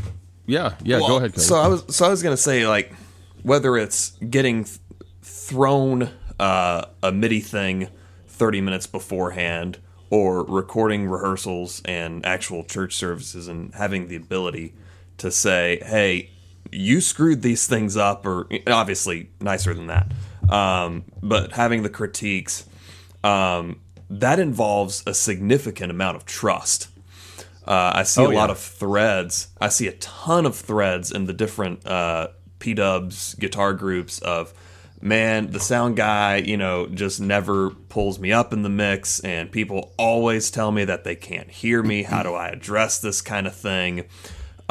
yeah 0.48 0.74
yeah 0.82 0.98
well, 0.98 1.08
go 1.08 1.16
ahead. 1.18 1.32
Cody. 1.34 1.42
So 1.42 1.56
I 1.56 1.68
was 1.68 1.84
so 1.94 2.06
I 2.06 2.08
was 2.08 2.22
gonna 2.22 2.36
say 2.36 2.66
like 2.66 2.92
whether 3.42 3.76
it's 3.76 4.10
getting 4.28 4.64
th- 4.64 4.78
thrown 5.22 6.10
uh, 6.40 6.86
a 7.02 7.12
MIDI 7.12 7.40
thing 7.40 7.88
thirty 8.26 8.60
minutes 8.60 8.86
beforehand 8.88 9.78
or 10.10 10.44
recording 10.44 11.06
rehearsals 11.06 11.82
and 11.84 12.24
actual 12.24 12.64
church 12.64 12.94
services 12.96 13.46
and 13.46 13.74
having 13.74 14.08
the 14.08 14.16
ability 14.16 14.74
to 15.18 15.30
say, 15.30 15.80
hey, 15.84 16.30
you 16.72 17.00
screwed 17.00 17.42
these 17.42 17.66
things 17.66 17.96
up, 17.96 18.24
or 18.24 18.48
obviously 18.66 19.30
nicer 19.40 19.74
than 19.74 19.88
that. 19.88 20.12
Um, 20.50 21.04
but 21.22 21.52
having 21.52 21.82
the 21.82 21.90
critiques, 21.90 22.66
um, 23.22 23.80
that 24.10 24.38
involves 24.38 25.02
a 25.06 25.12
significant 25.12 25.90
amount 25.90 26.16
of 26.16 26.24
trust. 26.24 26.88
Uh, 27.68 27.92
I 27.96 28.02
see 28.04 28.22
oh, 28.22 28.30
a 28.30 28.32
yeah. 28.32 28.38
lot 28.38 28.50
of 28.50 28.58
threads. 28.58 29.48
I 29.60 29.68
see 29.68 29.88
a 29.88 29.92
ton 29.92 30.46
of 30.46 30.56
threads 30.56 31.12
in 31.12 31.26
the 31.26 31.34
different 31.34 31.86
uh, 31.86 32.28
P 32.58 32.72
Dubs 32.72 33.34
guitar 33.34 33.74
groups 33.74 34.18
of 34.20 34.54
man, 35.00 35.50
the 35.50 35.60
sound 35.60 35.96
guy, 35.96 36.36
you 36.36 36.56
know, 36.56 36.86
just 36.86 37.20
never 37.20 37.70
pulls 37.70 38.18
me 38.18 38.32
up 38.32 38.52
in 38.52 38.62
the 38.62 38.68
mix, 38.68 39.20
and 39.20 39.52
people 39.52 39.92
always 39.98 40.50
tell 40.50 40.72
me 40.72 40.84
that 40.86 41.04
they 41.04 41.14
can't 41.14 41.50
hear 41.50 41.82
me. 41.82 42.04
How 42.04 42.22
do 42.22 42.34
I 42.34 42.48
address 42.48 43.00
this 43.00 43.20
kind 43.20 43.46
of 43.46 43.54
thing? 43.54 44.04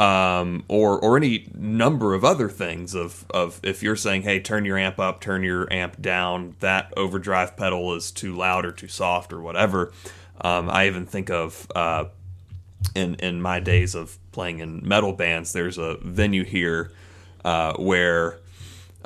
Um, 0.00 0.64
or 0.68 0.98
or 0.98 1.16
any 1.16 1.50
number 1.54 2.14
of 2.14 2.24
other 2.24 2.48
things 2.48 2.94
of 2.94 3.24
of 3.30 3.60
if 3.62 3.82
you're 3.82 3.96
saying, 3.96 4.22
hey, 4.22 4.40
turn 4.40 4.64
your 4.64 4.78
amp 4.78 4.98
up, 4.98 5.20
turn 5.20 5.42
your 5.42 5.72
amp 5.72 6.00
down, 6.00 6.56
that 6.60 6.92
overdrive 6.96 7.56
pedal 7.56 7.94
is 7.94 8.12
too 8.12 8.34
loud 8.36 8.64
or 8.64 8.72
too 8.72 8.88
soft 8.88 9.32
or 9.32 9.40
whatever. 9.40 9.92
Um, 10.40 10.70
I 10.70 10.86
even 10.86 11.04
think 11.04 11.30
of 11.30 11.66
uh, 11.74 12.04
in 12.94 13.14
in 13.16 13.40
my 13.40 13.60
days 13.60 13.94
of 13.94 14.18
playing 14.32 14.60
in 14.60 14.86
metal 14.86 15.12
bands, 15.12 15.52
there's 15.52 15.78
a 15.78 15.96
venue 16.02 16.44
here 16.44 16.92
uh, 17.44 17.74
where 17.74 18.38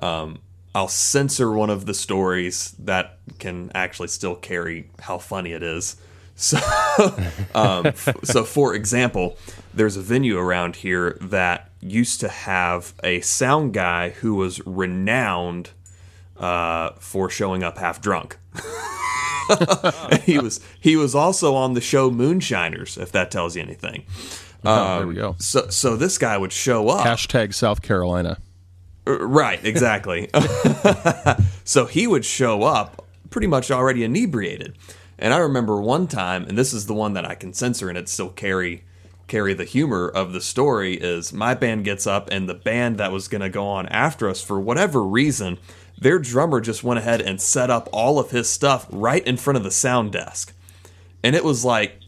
um, 0.00 0.38
I'll 0.74 0.88
censor 0.88 1.52
one 1.52 1.70
of 1.70 1.87
the 1.87 1.94
stories 1.94 2.74
that 2.78 3.18
can 3.38 3.70
actually 3.74 4.08
still 4.08 4.35
carry 4.35 4.90
how 5.00 5.18
funny 5.18 5.52
it 5.52 5.62
is. 5.62 5.96
So, 6.35 6.58
um, 7.54 7.87
f- 7.87 8.24
so 8.24 8.42
for 8.42 8.74
example, 8.74 9.37
there's 9.74 9.96
a 9.98 10.00
venue 10.00 10.38
around 10.38 10.76
here 10.76 11.18
that 11.20 11.70
used 11.80 12.20
to 12.20 12.28
have 12.28 12.94
a 13.04 13.20
sound 13.20 13.74
guy 13.74 14.08
who 14.11 14.35
was 14.35 14.64
renowned 14.66 15.70
uh, 16.38 16.92
for 16.98 17.28
showing 17.30 17.62
up 17.62 17.78
half 17.78 18.00
drunk. 18.00 18.38
he 20.22 20.38
was 20.38 20.61
he 20.81 20.96
was 20.96 21.14
also 21.14 21.55
on 21.55 21.74
the 21.74 21.81
show 21.81 22.11
Moonshiners, 22.11 22.96
if 22.96 23.12
that 23.12 23.31
tells 23.31 23.57
you 23.57 23.62
anything. 23.62 24.05
Oh, 24.64 24.98
there 24.98 25.07
we 25.07 25.14
go. 25.14 25.37
So 25.38 25.68
so 25.68 25.96
this 25.96 26.18
guy 26.18 26.37
would 26.38 26.52
show 26.52 26.88
up. 26.88 27.07
Hashtag 27.07 27.55
South 27.55 27.83
Carolina. 27.83 28.38
Uh, 29.07 29.18
Right, 29.18 29.64
exactly. 29.64 30.31
so 31.64 31.87
he 31.87 32.07
would 32.07 32.24
show 32.24 32.62
up 32.62 33.05
pretty 33.31 33.48
much 33.48 33.70
already 33.70 34.05
inebriated. 34.05 34.76
And 35.18 35.35
I 35.35 35.38
remember 35.38 35.81
one 35.81 36.07
time, 36.07 36.44
and 36.44 36.57
this 36.57 36.72
is 36.72 36.87
the 36.87 36.94
one 36.94 37.14
that 37.14 37.24
I 37.24 37.35
can 37.35 37.52
censor 37.52 37.88
and 37.88 37.98
it 37.98 38.09
still 38.09 38.31
carry 38.31 38.85
carry 39.28 39.55
the 39.55 39.64
humor 39.64 40.09
of 40.09 40.33
the 40.33 40.40
story 40.40 40.94
is 40.94 41.33
my 41.33 41.55
band 41.55 41.85
gets 41.85 42.07
up 42.07 42.28
and 42.31 42.48
the 42.48 42.55
band 42.55 42.98
that 42.98 43.11
was 43.11 43.28
going 43.28 43.40
to 43.40 43.48
go 43.48 43.64
on 43.64 43.87
after 43.87 44.28
us 44.28 44.42
for 44.42 44.61
whatever 44.61 45.02
reason, 45.02 45.59
their 46.02 46.18
drummer 46.18 46.60
just 46.60 46.84
went 46.84 46.98
ahead 46.98 47.20
and 47.20 47.40
set 47.40 47.70
up 47.70 47.88
all 47.92 48.18
of 48.18 48.30
his 48.30 48.48
stuff 48.48 48.86
right 48.90 49.26
in 49.26 49.36
front 49.36 49.56
of 49.56 49.64
the 49.64 49.70
sound 49.70 50.12
desk. 50.12 50.54
And 51.22 51.36
it 51.36 51.44
was 51.44 51.64
like 51.64 51.98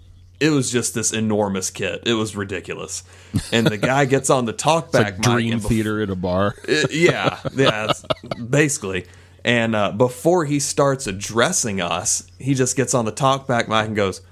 it 0.41 0.51
was 0.51 0.71
just 0.71 0.95
this 0.95 1.13
enormous 1.13 1.71
kit. 1.71 2.03
It 2.05 2.15
was 2.15 2.37
ridiculous. 2.37 3.05
And 3.53 3.67
the 3.67 3.79
guy 3.79 4.05
gets 4.05 4.31
on 4.31 4.45
the 4.45 4.53
talkback 4.53 4.93
Like 4.93 5.19
mic 5.19 5.23
Dream 5.23 5.61
bef- 5.61 5.69
Theater 5.69 6.03
at 6.03 6.11
a 6.11 6.17
bar. 6.17 6.55
uh, 6.69 6.87
yeah, 6.91 7.41
yeah, 7.55 7.93
basically. 8.51 9.07
And 9.45 9.77
uh, 9.77 9.93
before 9.93 10.45
he 10.47 10.59
starts 10.59 11.07
addressing 11.07 11.81
us, 11.81 12.27
he 12.39 12.55
just 12.55 12.77
gets 12.77 12.95
on 12.95 13.05
the 13.05 13.13
talkback 13.13 13.69
mic 13.69 13.87
and 13.87 13.95
goes, 13.97 14.23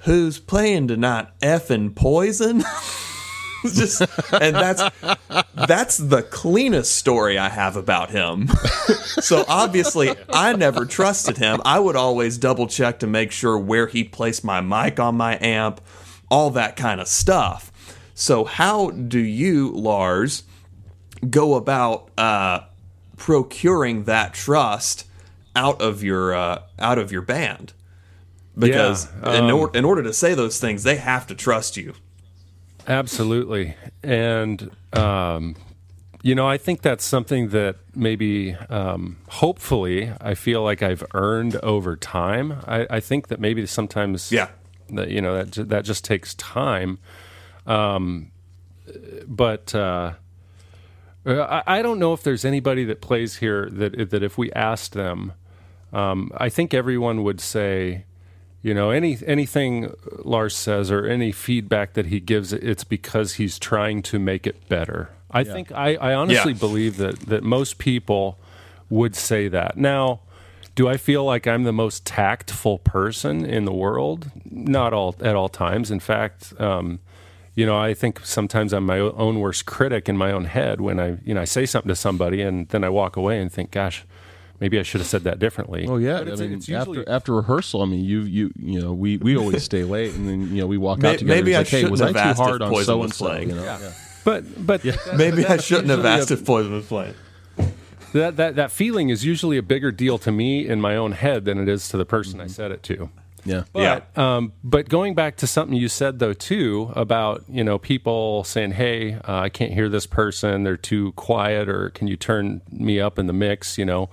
"Who's 0.00 0.38
playing 0.38 0.88
tonight? 0.88 1.28
Effing 1.40 1.94
poison." 1.94 2.64
just 3.74 4.00
and 4.32 4.54
that's 4.54 4.82
that's 5.54 5.96
the 5.96 6.22
cleanest 6.22 6.96
story 6.96 7.38
I 7.38 7.48
have 7.48 7.76
about 7.76 8.10
him. 8.10 8.48
so 9.20 9.44
obviously, 9.48 10.14
I 10.32 10.52
never 10.54 10.84
trusted 10.84 11.38
him. 11.38 11.60
I 11.64 11.78
would 11.78 11.96
always 11.96 12.38
double 12.38 12.66
check 12.66 12.98
to 13.00 13.06
make 13.06 13.32
sure 13.32 13.58
where 13.58 13.86
he 13.86 14.04
placed 14.04 14.44
my 14.44 14.60
mic 14.60 15.00
on 15.00 15.16
my 15.16 15.38
amp, 15.40 15.80
all 16.30 16.50
that 16.50 16.76
kind 16.76 17.00
of 17.00 17.08
stuff. 17.08 17.72
So 18.14 18.44
how 18.44 18.90
do 18.90 19.18
you, 19.18 19.70
Lars? 19.72 20.42
go 21.30 21.54
about 21.54 22.10
uh, 22.18 22.60
procuring 23.16 24.04
that 24.04 24.34
trust 24.34 25.06
out 25.54 25.80
of 25.80 26.02
your 26.02 26.34
uh, 26.34 26.62
out 26.78 26.98
of 26.98 27.10
your 27.10 27.22
band 27.22 27.72
because 28.56 29.08
Yeah, 29.22 29.38
in, 29.38 29.44
um, 29.50 29.56
or- 29.58 29.70
in 29.74 29.84
order 29.84 30.02
to 30.02 30.12
say 30.12 30.34
those 30.34 30.60
things 30.60 30.82
they 30.82 30.96
have 30.96 31.26
to 31.28 31.34
trust 31.34 31.76
you 31.76 31.94
Absolutely. 32.86 33.74
And, 34.02 34.70
um, 34.92 35.56
you 36.22 36.34
know, 36.34 36.48
I 36.48 36.56
think 36.58 36.82
that's 36.82 37.04
something 37.04 37.48
that 37.50 37.76
maybe, 37.94 38.54
um, 38.68 39.18
hopefully, 39.28 40.12
I 40.20 40.34
feel 40.34 40.62
like 40.62 40.82
I've 40.82 41.04
earned 41.14 41.56
over 41.56 41.96
time. 41.96 42.60
I, 42.66 42.86
I 42.90 43.00
think 43.00 43.28
that 43.28 43.40
maybe 43.40 43.64
sometimes, 43.66 44.32
Yeah. 44.32 44.48
that 44.90 45.08
you 45.10 45.20
know 45.20 45.44
that 45.44 45.68
that 45.68 45.84
just 45.84 46.04
takes 46.04 46.34
time. 46.34 46.98
Um, 47.66 48.30
but 49.26 49.74
uh, 49.74 50.12
I, 51.26 51.62
I 51.66 51.82
don't 51.82 51.98
know 51.98 52.12
if 52.12 52.22
there's 52.22 52.44
anybody 52.44 52.84
that 52.84 53.00
plays 53.00 53.36
here 53.36 53.68
that 53.70 54.10
that 54.10 54.22
if 54.22 54.38
we 54.38 54.52
asked 54.52 54.92
them, 54.94 55.32
um, 55.92 56.30
I 56.36 56.48
think 56.48 56.72
everyone 56.74 57.22
would 57.24 57.40
say, 57.40 58.04
you 58.66 58.74
know, 58.74 58.90
any 58.90 59.16
anything 59.24 59.94
Lars 60.24 60.56
says 60.56 60.90
or 60.90 61.06
any 61.06 61.30
feedback 61.30 61.92
that 61.92 62.06
he 62.06 62.18
gives, 62.18 62.52
it's 62.52 62.82
because 62.82 63.34
he's 63.34 63.60
trying 63.60 64.02
to 64.02 64.18
make 64.18 64.44
it 64.44 64.68
better. 64.68 65.10
I 65.30 65.44
think 65.44 65.70
I, 65.70 65.94
I 65.94 66.14
honestly 66.14 66.52
Yeah. 66.52 66.58
believe 66.58 66.96
that 66.96 67.20
that 67.32 67.44
most 67.44 67.78
people 67.78 68.38
would 68.90 69.14
say 69.14 69.46
that. 69.46 69.76
Now, 69.76 70.18
do 70.74 70.88
I 70.88 70.96
feel 70.96 71.24
like 71.24 71.46
I'm 71.46 71.62
the 71.62 71.72
most 71.72 72.04
tactful 72.04 72.78
person 72.78 73.44
in 73.46 73.66
the 73.66 73.72
world? 73.72 74.32
Not 74.50 74.92
all 74.92 75.14
at 75.20 75.36
all 75.36 75.48
times. 75.48 75.92
In 75.92 76.00
fact, 76.00 76.52
um, 76.58 76.98
you 77.54 77.66
know, 77.66 77.78
I 77.78 77.94
think 77.94 78.20
sometimes 78.24 78.72
I'm 78.72 78.84
my 78.84 78.98
own 78.98 79.38
worst 79.38 79.64
critic 79.66 80.08
in 80.08 80.16
my 80.16 80.32
own 80.32 80.46
head 80.46 80.80
when 80.80 80.98
I, 80.98 81.18
you 81.24 81.34
know, 81.34 81.42
I 81.42 81.46
say 81.46 81.66
something 81.66 81.88
to 81.88 81.94
somebody 81.96 82.42
and 82.42 82.68
then 82.70 82.82
I 82.82 82.88
walk 82.88 83.16
away 83.16 83.40
and 83.40 83.50
think, 83.52 83.70
gosh, 83.70 84.04
maybe 84.60 84.78
I 84.78 84.82
should 84.82 85.00
have 85.00 85.08
said 85.08 85.24
that 85.24 85.38
differently. 85.38 85.86
Oh 85.88 85.96
yeah, 85.96 86.18
But 86.24 86.32
I 86.32 86.36
mean, 86.36 86.52
it's 86.54 86.68
usually- 86.68 86.98
after 87.00 87.10
after 87.10 87.34
rehearsal, 87.34 87.82
I 87.82 87.86
mean, 87.86 88.04
you 88.04 88.20
you 88.22 88.50
you 88.58 88.80
know, 88.80 88.92
we 88.92 89.16
we 89.18 89.36
always 89.36 89.62
stay 89.62 89.84
late, 89.84 90.14
and 90.14 90.28
then 90.28 90.54
you 90.54 90.60
know 90.60 90.66
we 90.66 90.78
walk 90.78 90.98
May- 91.00 91.10
out 91.14 91.18
together. 91.18 91.34
maybe 91.36 91.52
It's 91.52 91.56
I 91.56 91.60
like, 91.60 91.68
hey, 91.68 91.76
shouldn't 91.78 91.90
was 91.92 92.00
I 92.02 92.06
have 92.06 92.14
too 92.14 92.18
asked 92.20 92.40
if 92.40 92.46
hard 92.46 92.62
on 92.62 92.70
Poison 92.70 92.84
so 92.86 92.96
was 92.98 93.04
and 93.10 93.14
so? 93.14 93.24
playing. 93.26 93.48
You 93.50 93.54
know, 93.56 93.78
But 94.24 94.66
but 94.66 94.84
maybe 95.16 95.46
i 95.46 95.56
shouldn't 95.56 95.88
have 95.90 96.04
asked 96.14 96.30
a- 96.32 96.34
if 96.34 96.44
poison 96.44 96.72
was 96.72 96.86
playing 96.86 97.14
that, 98.12 98.36
that 98.36 98.56
that 98.56 98.70
feeling 98.72 99.08
is 99.10 99.24
usually 99.24 99.56
a 99.56 99.62
bigger 99.62 99.92
deal 99.92 100.18
to 100.18 100.32
me 100.32 100.66
in 100.66 100.80
my 100.80 100.96
own 100.96 101.12
head 101.12 101.44
than 101.44 101.58
it 101.58 101.68
is 101.68 101.88
to 101.90 101.96
the 101.96 102.04
person 102.06 102.40
I 102.40 102.46
said 102.46 102.70
it 102.72 102.82
to. 102.84 103.10
yeah, 103.44 103.62
But 103.72 104.18
um, 104.18 104.52
but 104.64 104.88
going 104.88 105.14
back 105.14 105.36
to 105.38 105.46
something 105.46 105.76
you 105.76 105.88
said 105.88 106.18
though 106.18 106.32
too 106.32 106.90
about 106.96 107.44
you 107.48 107.62
know 107.62 107.78
people 107.78 108.42
saying, 108.44 108.72
"Hey, 108.72 109.14
uh, 109.14 109.20
I 109.46 109.48
can't 109.48 109.72
hear 109.72 109.88
this 109.88 110.06
person; 110.06 110.64
they're 110.64 110.76
too 110.76 111.12
quiet," 111.12 111.68
or 111.68 111.90
"Can 111.90 112.08
you 112.08 112.16
turn 112.16 112.62
me 112.70 112.98
up 113.00 113.18
in 113.20 113.26
the 113.28 113.32
mix?" 113.32 113.76
You 113.78 113.84
know, 113.84 114.08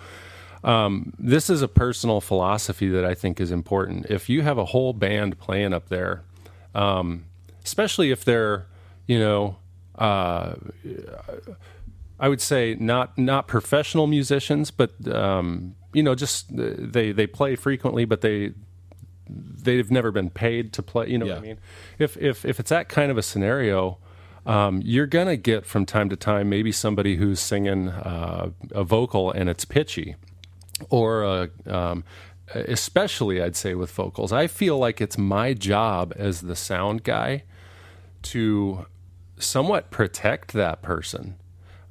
um, 0.63 1.13
this 1.19 1.49
is 1.49 1.61
a 1.61 1.67
personal 1.67 2.21
philosophy 2.21 2.87
that 2.89 3.05
I 3.05 3.13
think 3.15 3.39
is 3.39 3.51
important. 3.51 4.07
If 4.09 4.29
you 4.29 4.41
have 4.41 4.57
a 4.57 4.65
whole 4.65 4.93
band 4.93 5.37
playing 5.39 5.73
up 5.73 5.89
there, 5.89 6.23
um, 6.73 7.25
especially 7.63 8.11
if 8.11 8.25
they're 8.25 8.67
you 9.07 9.19
know. 9.19 9.57
Uh, 9.95 10.55
I 12.19 12.29
would 12.29 12.41
say 12.41 12.75
not 12.79 13.17
not 13.17 13.47
professional 13.47 14.07
musicians, 14.07 14.71
but 14.71 14.91
um, 15.13 15.75
you 15.93 16.01
know, 16.03 16.15
just 16.15 16.51
uh, 16.51 16.71
they 16.77 17.11
they 17.11 17.27
play 17.27 17.55
frequently, 17.55 18.05
but 18.05 18.21
they 18.21 18.53
they've 19.29 19.89
never 19.89 20.11
been 20.11 20.29
paid 20.29 20.73
to 20.73 20.83
play. 20.83 21.09
You 21.09 21.17
know 21.17 21.25
what 21.25 21.37
I 21.37 21.41
mean? 21.41 21.59
If 21.99 22.17
if 22.17 22.45
if 22.45 22.59
it's 22.59 22.69
that 22.69 22.89
kind 22.89 23.11
of 23.11 23.17
a 23.17 23.21
scenario, 23.21 23.97
um, 24.45 24.81
you're 24.83 25.07
gonna 25.07 25.37
get 25.37 25.65
from 25.65 25.85
time 25.85 26.09
to 26.09 26.15
time 26.15 26.49
maybe 26.49 26.71
somebody 26.71 27.17
who's 27.17 27.39
singing 27.39 27.89
uh, 27.89 28.51
a 28.71 28.83
vocal 28.83 29.31
and 29.31 29.49
it's 29.49 29.65
pitchy, 29.65 30.15
or 30.89 31.23
uh, 31.23 31.47
um, 31.67 32.03
especially 32.53 33.41
I'd 33.41 33.55
say 33.55 33.73
with 33.73 33.91
vocals. 33.91 34.31
I 34.31 34.47
feel 34.47 34.77
like 34.77 35.01
it's 35.01 35.17
my 35.17 35.53
job 35.53 36.13
as 36.15 36.41
the 36.41 36.55
sound 36.55 37.03
guy 37.03 37.43
to 38.23 38.85
somewhat 39.37 39.91
protect 39.91 40.53
that 40.53 40.81
person. 40.81 41.35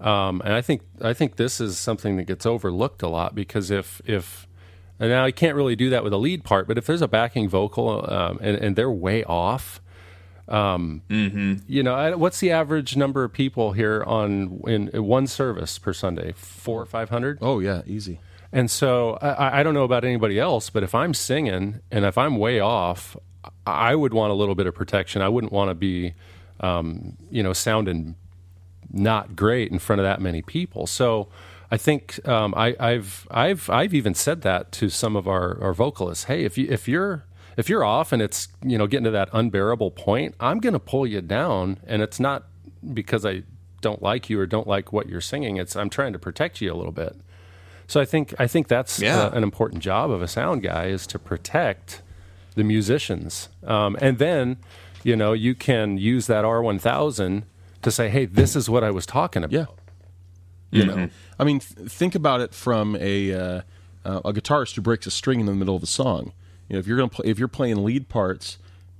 Um, 0.00 0.42
and 0.44 0.52
I 0.52 0.60
think 0.62 0.82
I 1.00 1.12
think 1.12 1.36
this 1.36 1.60
is 1.60 1.78
something 1.78 2.16
that 2.16 2.24
gets 2.24 2.44
overlooked 2.44 3.02
a 3.02 3.08
lot 3.08 3.34
because 3.34 3.70
if 3.70 4.00
if 4.04 4.48
and 4.98 5.10
now 5.10 5.24
I 5.24 5.30
can't 5.30 5.56
really 5.56 5.76
do 5.76 5.90
that 5.90 6.04
with 6.04 6.12
a 6.12 6.16
lead 6.16 6.44
part, 6.44 6.68
but 6.68 6.78
if 6.78 6.86
there's 6.86 7.02
a 7.02 7.08
backing 7.08 7.48
vocal 7.48 8.04
um, 8.08 8.38
and, 8.40 8.56
and 8.56 8.76
they're 8.76 8.90
way 8.90 9.24
off, 9.24 9.80
um, 10.48 11.02
you 11.66 11.82
know, 11.82 11.94
I, 11.94 12.14
what's 12.14 12.40
the 12.40 12.50
average 12.50 12.96
number 12.96 13.24
of 13.24 13.32
people 13.32 13.72
here 13.72 14.02
on 14.04 14.60
in, 14.66 14.88
in 14.88 15.04
one 15.04 15.26
service 15.26 15.78
per 15.78 15.92
Sunday? 15.92 16.32
Four 16.32 16.82
or 16.82 16.86
five 16.86 17.10
hundred. 17.10 17.38
oh 17.40 17.60
yeah, 17.60 17.82
easy. 17.86 18.20
And 18.52 18.70
so 18.70 19.18
I, 19.22 19.60
I 19.60 19.62
don't 19.62 19.74
know 19.74 19.84
about 19.84 20.04
anybody 20.04 20.38
else, 20.38 20.70
but 20.70 20.82
if 20.82 20.94
I'm 20.94 21.14
singing 21.14 21.80
and 21.90 22.04
if 22.04 22.18
I'm 22.18 22.36
way 22.36 22.60
off, 22.60 23.16
I 23.66 23.94
would 23.94 24.12
want 24.12 24.30
a 24.30 24.34
little 24.34 24.54
bit 24.54 24.66
of 24.66 24.74
protection. 24.74 25.22
I 25.22 25.28
wouldn't 25.28 25.52
want 25.52 25.70
to 25.70 25.74
be, 25.74 26.14
um, 26.60 27.16
you 27.30 27.42
know, 27.42 27.52
sounding 27.52 28.16
not 28.92 29.34
great 29.34 29.72
in 29.72 29.78
front 29.78 30.00
of 30.00 30.04
that 30.04 30.20
many 30.20 30.42
people. 30.42 30.86
So 30.86 31.28
I 31.70 31.78
think 31.78 32.26
um, 32.28 32.52
I, 32.54 32.76
I've 32.78 33.26
I've 33.30 33.70
I've 33.70 33.94
even 33.94 34.14
said 34.14 34.42
that 34.42 34.72
to 34.72 34.90
some 34.90 35.16
of 35.16 35.26
our, 35.26 35.58
our 35.62 35.72
vocalists. 35.72 36.24
Hey, 36.24 36.44
if 36.44 36.58
you 36.58 36.66
if 36.68 36.86
you're 36.86 37.24
if 37.56 37.70
you're 37.70 37.84
off 37.84 38.12
and 38.12 38.20
it's 38.20 38.48
you 38.62 38.76
know 38.76 38.86
getting 38.86 39.04
to 39.04 39.10
that 39.12 39.30
unbearable 39.32 39.92
point, 39.92 40.34
I'm 40.38 40.60
going 40.60 40.74
to 40.74 40.78
pull 40.78 41.06
you 41.06 41.22
down, 41.22 41.78
and 41.86 42.02
it's 42.02 42.20
not 42.20 42.44
because 42.92 43.24
I 43.24 43.44
don't 43.80 44.02
like 44.02 44.28
you 44.28 44.38
or 44.38 44.46
don't 44.46 44.66
like 44.66 44.92
what 44.92 45.08
you're 45.08 45.22
singing. 45.22 45.56
It's 45.56 45.74
I'm 45.74 45.88
trying 45.88 46.12
to 46.12 46.18
protect 46.18 46.60
you 46.60 46.70
a 46.72 46.76
little 46.76 46.92
bit. 46.92 47.16
So 47.86 48.00
I 48.00 48.04
think 48.04 48.34
I 48.38 48.46
think 48.46 48.68
that's 48.68 49.00
Yeah. 49.00 49.22
uh, 49.24 49.30
an 49.30 49.42
important 49.42 49.82
job 49.82 50.10
of 50.10 50.22
a 50.22 50.28
sound 50.28 50.62
guy 50.62 50.86
is 50.86 51.06
to 51.08 51.18
protect 51.18 52.02
the 52.54 52.64
musicians, 52.64 53.48
um, 53.66 53.96
and 54.00 54.18
then 54.18 54.56
you 55.04 55.16
know 55.16 55.32
you 55.32 55.54
can 55.54 55.98
use 55.98 56.26
that 56.26 56.44
R1000 56.44 57.44
to 57.82 57.90
say, 57.90 58.08
hey, 58.08 58.26
this 58.26 58.54
is 58.56 58.68
what 58.70 58.84
I 58.84 58.90
was 58.90 59.06
talking 59.06 59.42
about. 59.42 59.52
Yeah. 59.52 59.66
You 60.70 60.86
know, 60.86 61.08
I 61.38 61.44
mean, 61.44 61.60
th- 61.60 61.90
think 61.90 62.14
about 62.14 62.40
it 62.40 62.54
from 62.54 62.96
a 62.98 63.32
uh, 63.34 63.60
uh, 64.06 64.20
a 64.24 64.32
guitarist 64.32 64.74
who 64.76 64.80
breaks 64.82 65.06
a 65.06 65.10
string 65.10 65.38
in 65.40 65.46
the 65.46 65.52
middle 65.54 65.76
of 65.76 65.82
a 65.82 65.86
song. 65.86 66.32
You 66.68 66.74
know, 66.74 66.78
if 66.80 66.86
you're 66.86 66.96
going 66.96 67.10
to 67.10 67.28
if 67.28 67.38
you're 67.38 67.48
playing 67.48 67.84
lead 67.84 68.08
parts, 68.08 68.56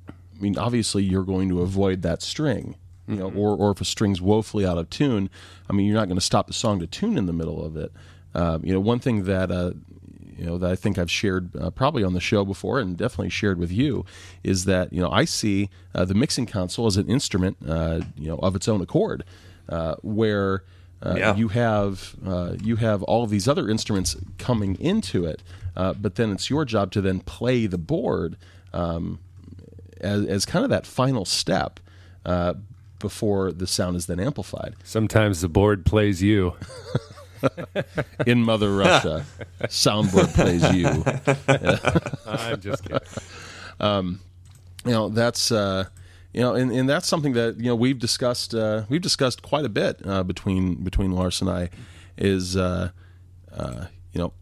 I 0.09 0.13
mean, 0.43 0.59
obviously 0.59 1.03
you're 1.03 1.25
going 1.25 1.49
to 1.49 1.63
avoid 1.63 2.03
that 2.03 2.21
string. 2.21 2.77
You 3.09 3.17
know, 3.17 3.31
or 3.33 3.57
or 3.57 3.71
if 3.73 3.81
a 3.81 3.85
string's 3.87 4.21
woefully 4.21 4.67
out 4.67 4.77
of 4.79 4.91
tune, 4.91 5.31
I 5.69 5.73
mean, 5.73 5.87
you're 5.87 5.97
not 5.97 6.09
going 6.09 6.19
to 6.19 6.25
stop 6.25 6.47
the 6.47 6.53
song 6.53 6.79
to 6.81 6.87
tune 6.87 7.17
in 7.17 7.25
the 7.27 7.33
middle 7.33 7.65
of 7.65 7.77
it. 7.77 7.91
Um, 8.35 8.65
you 8.65 8.73
know, 8.73 8.81
one 8.81 8.99
thing 8.99 9.25
that 9.25 9.51
uh, 9.51 9.73
you 10.39 10.47
know 10.47 10.59
that 10.59 10.71
I 10.71 10.75
think 10.77 10.99
I've 10.99 11.11
shared 11.11 11.55
uh, 11.57 11.71
probably 11.71 12.03
on 12.05 12.15
the 12.15 12.21
show 12.21 12.45
before, 12.45 12.79
and 12.81 12.97
definitely 12.97 13.31
shared 13.31 13.59
with 13.59 13.71
you, 13.71 14.05
is 14.43 14.65
that 14.65 14.93
you 14.93 15.01
know 15.01 15.11
I 15.11 15.25
see 15.25 15.69
uh, 15.95 16.05
the 16.05 16.15
mixing 16.15 16.47
console 16.47 16.87
as 16.87 16.97
an 16.97 17.09
instrument, 17.09 17.57
uh, 17.67 18.01
you 18.17 18.29
know, 18.29 18.37
of 18.39 18.57
its 18.57 18.69
own 18.69 18.81
accord, 18.81 19.25
uh, 19.69 19.97
where 20.03 20.65
uh, 21.05 21.15
Yeah. 21.19 21.37
you 21.37 21.49
have 21.49 22.15
uh, 22.27 22.55
you 22.63 22.77
have 22.77 23.03
all 23.05 23.23
of 23.25 23.31
these 23.31 23.47
other 23.49 23.69
instruments 23.69 24.17
coming 24.39 24.77
into 24.81 25.25
it, 25.27 25.43
uh, 25.77 25.93
but 25.93 26.15
then 26.15 26.33
it's 26.33 26.49
your 26.49 26.65
job 26.65 26.91
to 26.93 27.01
then 27.01 27.21
play 27.21 27.67
the 27.67 27.79
board 27.79 28.37
um, 28.73 29.19
as, 30.01 30.25
as 30.27 30.47
kind 30.47 30.65
of 30.65 30.71
that 30.71 30.87
final 30.87 31.25
step 31.25 31.79
uh, 32.25 32.55
before 32.99 33.53
the 33.53 33.67
sound 33.67 33.97
is 33.97 34.07
then 34.07 34.19
amplified. 34.21 34.75
Sometimes 34.85 35.41
the 35.41 35.49
board 35.49 35.85
plays 35.85 36.23
you. 36.23 36.55
In 38.27 38.43
Mother 38.43 38.75
Russia, 38.75 39.25
soundboard 39.65 40.35
plays 40.35 40.63
you. 40.75 41.05
I'm 42.27 42.61
just 42.61 42.85
kidding. 42.85 44.21
you 44.85 44.91
know 44.91 45.09
that's 45.09 45.53
uh, 45.53 45.85
you 46.33 46.41
know 46.41 46.55
and, 46.55 46.73
and 46.73 46.89
that's 46.89 47.07
something 47.07 47.33
that 47.35 47.59
you 47.59 47.67
know 47.67 47.75
we've 47.75 47.99
discussed 47.99 48.55
uh, 48.55 48.85
we've 48.89 49.01
discussed 49.01 49.43
quite 49.43 49.65
a 49.65 49.69
bit 49.69 50.01
uh, 50.05 50.23
between 50.23 50.77
between 50.83 51.13
Lars 51.13 51.41
and 51.41 51.51
I 51.51 51.71
is 52.17 52.57
uh, 52.57 52.91
uh, 53.57 53.87
you 54.13 54.21
know 54.21 54.33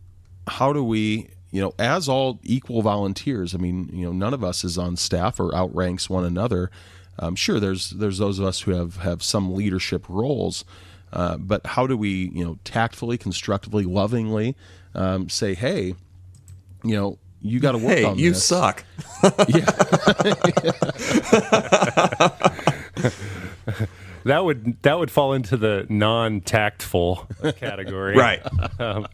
how 0.47 0.73
do 0.73 0.83
we 0.83 1.31
you 1.51 1.61
know 1.61 1.75
as 1.79 2.09
all 2.09 2.41
equal 2.43 2.83
volunteers 2.83 3.55
I 3.55 3.59
mean 3.59 3.91
you 3.93 4.07
know 4.07 4.13
none 4.13 4.35
of 4.35 4.43
us 4.43 4.65
is 4.65 4.79
on 4.79 4.97
staff 4.97 5.39
or 5.39 5.55
outranks 5.55 6.09
one 6.09 6.25
another 6.25 6.71
um, 7.19 7.35
sure 7.35 7.61
there's 7.61 7.91
there's 7.91 8.19
those 8.19 8.39
of 8.39 8.47
us 8.47 8.61
who 8.61 8.73
have 8.73 8.97
have 8.97 9.23
some 9.23 9.55
leadership 9.55 10.09
roles 10.09 10.65
uh, 11.13 11.37
but 11.39 11.65
how 11.67 11.87
do 11.87 11.97
we 11.97 12.31
you 12.35 12.45
know 12.45 12.59
tactfully 12.65 13.17
constructively 13.19 13.85
lovingly 13.85 14.57
um, 14.95 15.29
say 15.29 15.55
hey 15.55 15.95
you 16.85 16.97
know 16.97 17.19
you 17.43 17.59
got 17.61 17.73
to 17.73 17.79
work 17.79 17.97
Hey, 17.97 18.05
on 18.05 18.19
you 18.19 18.33
this. 18.33 18.45
suck. 18.45 18.85
That 24.25 24.45
would 24.45 24.83
that 24.83 24.99
would 24.99 25.11
fall 25.11 25.33
into 25.33 25.57
the 25.57 25.87
non-tactful 25.89 27.27
category, 27.57 28.15
Right. 28.15 28.43
Um, 28.79 29.07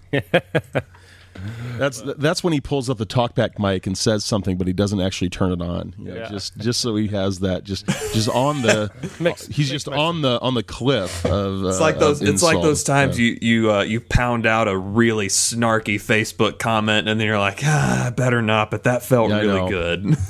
That's 1.79 2.01
that's 2.19 2.43
when 2.45 2.53
he 2.53 2.61
pulls 2.61 2.89
up 2.89 2.99
the 2.99 3.07
talkback 3.07 3.59
mic 3.59 3.87
and 3.87 3.97
says 3.99 4.25
something, 4.25 4.57
but 4.57 4.67
he 4.67 4.73
doesn't 4.73 5.01
actually 5.01 5.29
turn 5.31 5.53
it 5.53 5.61
on. 5.61 5.95
You 5.99 6.05
know, 6.05 6.15
Yeah. 6.15 6.29
Just 6.29 6.57
just 6.59 6.81
so 6.81 6.97
he 6.97 7.09
has 7.09 7.41
that. 7.41 7.65
Just 7.65 7.87
just 8.15 8.29
on 8.31 8.63
the. 8.63 8.91
Makes- 9.21 9.47
he's 9.49 9.69
just 9.71 9.89
on 9.89 10.23
the 10.23 10.41
on 10.41 10.55
the 10.55 10.63
cliff 10.63 11.25
of. 11.27 11.65
It's 11.65 11.81
like 11.81 11.99
those. 11.99 12.23
It's 12.23 12.43
like 12.43 12.63
those 12.63 12.83
times 12.83 13.19
you. 13.19 13.37
you 13.41 13.57
you 13.67 13.73
uh, 13.73 13.83
you 13.83 14.01
pound 14.01 14.47
out 14.47 14.69
a 14.69 14.77
really 14.77 15.29
snarky 15.29 15.97
Facebook 15.97 16.59
comment, 16.59 17.09
and 17.09 17.19
then 17.21 17.27
you're 17.27 17.39
like, 17.39 17.61
ah, 17.65 18.13
better 18.17 18.41
not. 18.43 18.71
But 18.71 18.85
that 18.85 19.03
felt 19.03 19.31
Yeah, 19.31 19.41
really 19.41 19.71
good. 19.71 20.17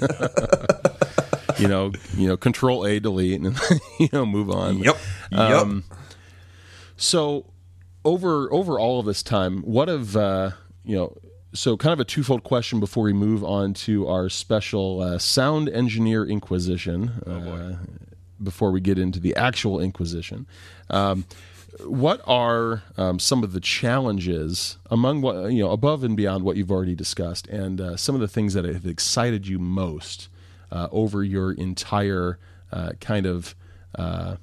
you 1.58 1.68
know 1.68 1.92
you 2.16 2.26
know 2.28 2.36
Control 2.36 2.84
A 2.86 2.98
delete 3.00 3.40
and 3.40 3.58
you 3.98 4.08
know 4.12 4.26
move 4.26 4.50
on. 4.50 4.78
yep. 4.78 4.96
Yep. 5.30 5.40
Um, 5.40 5.84
So 6.96 7.46
over 8.04 8.52
over 8.52 8.78
all 8.78 9.00
of 9.00 9.06
this 9.06 9.22
time, 9.22 9.62
what 9.62 9.88
have 9.88 10.16
uh, 10.16 10.50
you 10.84 10.96
know? 10.96 11.16
So 11.52 11.76
kind 11.76 11.92
of 11.92 12.00
a 12.00 12.04
twofold 12.04 12.42
question 12.42 12.80
before 12.80 13.04
we 13.04 13.12
move 13.12 13.44
on 13.44 13.74
to 13.74 14.08
our 14.08 14.28
special 14.28 15.00
uh, 15.00 15.18
sound 15.18 15.68
engineer 15.68 16.24
inquisition. 16.24 17.10
uh, 17.26 17.76
before 18.42 18.72
we 18.72 18.80
get 18.80 18.98
into 18.98 19.20
the 19.20 19.36
actual 19.36 19.80
inquisition, 19.80 20.46
um, 20.90 21.24
what 21.84 22.20
are 22.26 22.82
um, 22.96 23.18
some 23.18 23.42
of 23.42 23.52
the 23.52 23.60
challenges 23.60 24.78
among 24.90 25.20
what 25.20 25.52
you 25.52 25.62
know 25.62 25.70
above 25.70 26.04
and 26.04 26.16
beyond 26.16 26.44
what 26.44 26.56
you've 26.56 26.70
already 26.70 26.94
discussed, 26.94 27.46
and 27.48 27.80
uh, 27.80 27.96
some 27.96 28.14
of 28.14 28.20
the 28.20 28.28
things 28.28 28.54
that 28.54 28.64
have 28.64 28.86
excited 28.86 29.46
you 29.46 29.58
most 29.58 30.28
uh, 30.70 30.88
over 30.92 31.22
your 31.22 31.52
entire 31.52 32.38
uh, 32.72 32.92
kind 33.00 33.26
of 33.26 33.54
uh, 33.96 34.36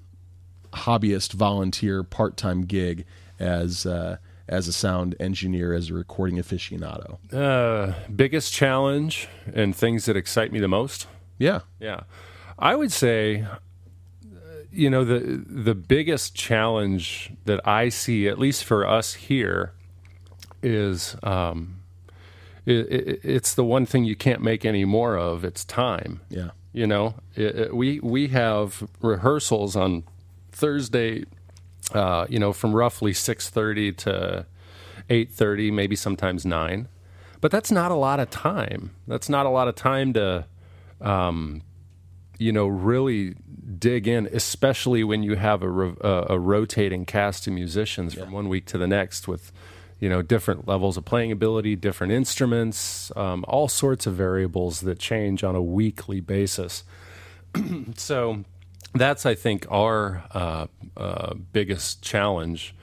hobbyist, 0.74 1.34
volunteer, 1.34 2.04
part 2.04 2.38
time 2.38 2.62
gig 2.62 3.06
as 3.42 3.86
uh, 3.86 4.18
as 4.48 4.68
a 4.68 4.74
sound 4.74 5.16
engineer, 5.20 5.74
as 5.74 5.90
a 5.90 5.94
recording 5.94 6.38
aficionado? 6.38 7.18
uh, 7.34 7.94
biggest 8.14 8.54
challenge 8.54 9.28
and 9.54 9.76
things 9.76 10.06
that 10.06 10.16
excite 10.16 10.52
me 10.52 10.60
the 10.60 10.68
most. 10.68 11.08
Yeah, 11.38 11.62
Yeah, 11.80 12.02
I 12.60 12.76
would 12.76 12.92
say, 12.92 13.46
you 14.72 14.90
know, 14.90 15.04
the 15.04 15.44
the 15.48 15.74
biggest 15.76 16.36
challenge 16.36 17.32
that 17.46 17.60
I 17.68 17.90
see, 17.90 18.28
at 18.28 18.38
least 18.38 18.64
for 18.64 18.86
us 18.88 19.14
here, 19.16 19.74
is 20.62 21.16
um, 21.24 21.82
it, 22.66 22.74
it, 22.92 23.20
it's 23.24 23.56
the 23.56 23.64
one 23.64 23.86
thing 23.88 24.06
you 24.06 24.16
can't 24.16 24.42
make 24.42 24.66
any 24.66 24.86
more 24.86 25.18
of. 25.18 25.44
It's 25.44 25.66
time. 25.66 26.22
yeah, 26.30 26.52
You 26.74 26.86
know, 26.88 27.16
it- 27.36 27.76
we 27.76 28.00
we 28.02 28.28
have 28.28 28.88
rehearsals 29.02 29.76
on 29.76 30.04
Thursday. 30.52 31.26
Uh, 31.94 32.26
you 32.30 32.40
know, 32.40 32.54
from 32.54 32.74
roughly 32.74 33.14
six 33.14 33.50
thirty 33.50 33.92
to 33.92 34.46
eight 35.10 35.32
thirty, 35.32 35.72
maybe 35.72 35.96
sometimes 35.96 36.46
nine. 36.46 36.88
But 37.42 37.50
that's 37.50 37.72
not 37.72 37.92
a 37.92 37.96
lot 37.96 38.20
of 38.20 38.30
time. 38.30 38.92
That's 39.08 39.28
not 39.28 39.48
a 39.48 39.50
lot 39.50 39.68
of 39.68 39.74
time 39.76 40.14
to, 40.14 40.46
um, 41.02 41.64
you 42.38 42.52
know, 42.52 42.68
really 42.68 43.36
dig 43.80 44.08
in, 44.08 44.28
especially 44.32 45.04
when 45.04 45.24
you 45.24 45.36
have 45.36 45.64
a, 45.64 45.70
ro- 45.70 45.98
a, 46.02 46.36
a 46.36 46.40
rotating 46.40 47.04
cast 47.04 47.48
of 47.48 47.54
musicians 47.54 48.14
from 48.14 48.32
one 48.32 48.48
week 48.48 48.66
to 48.68 48.78
the 48.78 48.86
next 48.86 49.28
with, 49.28 49.52
you 50.00 50.08
know, 50.08 50.22
different 50.22 50.68
levels 50.68 50.98
of 50.98 51.06
playing 51.06 51.32
ability, 51.32 51.76
different 51.76 52.14
instruments, 52.14 53.12
um, 53.16 53.44
all 53.48 53.68
sorts 53.68 54.06
of 54.06 54.14
variables 54.14 54.82
that 54.82 55.00
change 55.00 55.44
on 55.44 55.56
a 55.56 55.62
weekly 55.62 56.20
basis. 56.20 56.84
so 57.96 58.44
that's, 58.94 59.26
I 59.26 59.36
think, 59.36 59.66
our 59.70 60.24
uh, 60.32 60.68
uh, 60.98 61.34
biggest 61.54 62.02
challenge. 62.02 62.76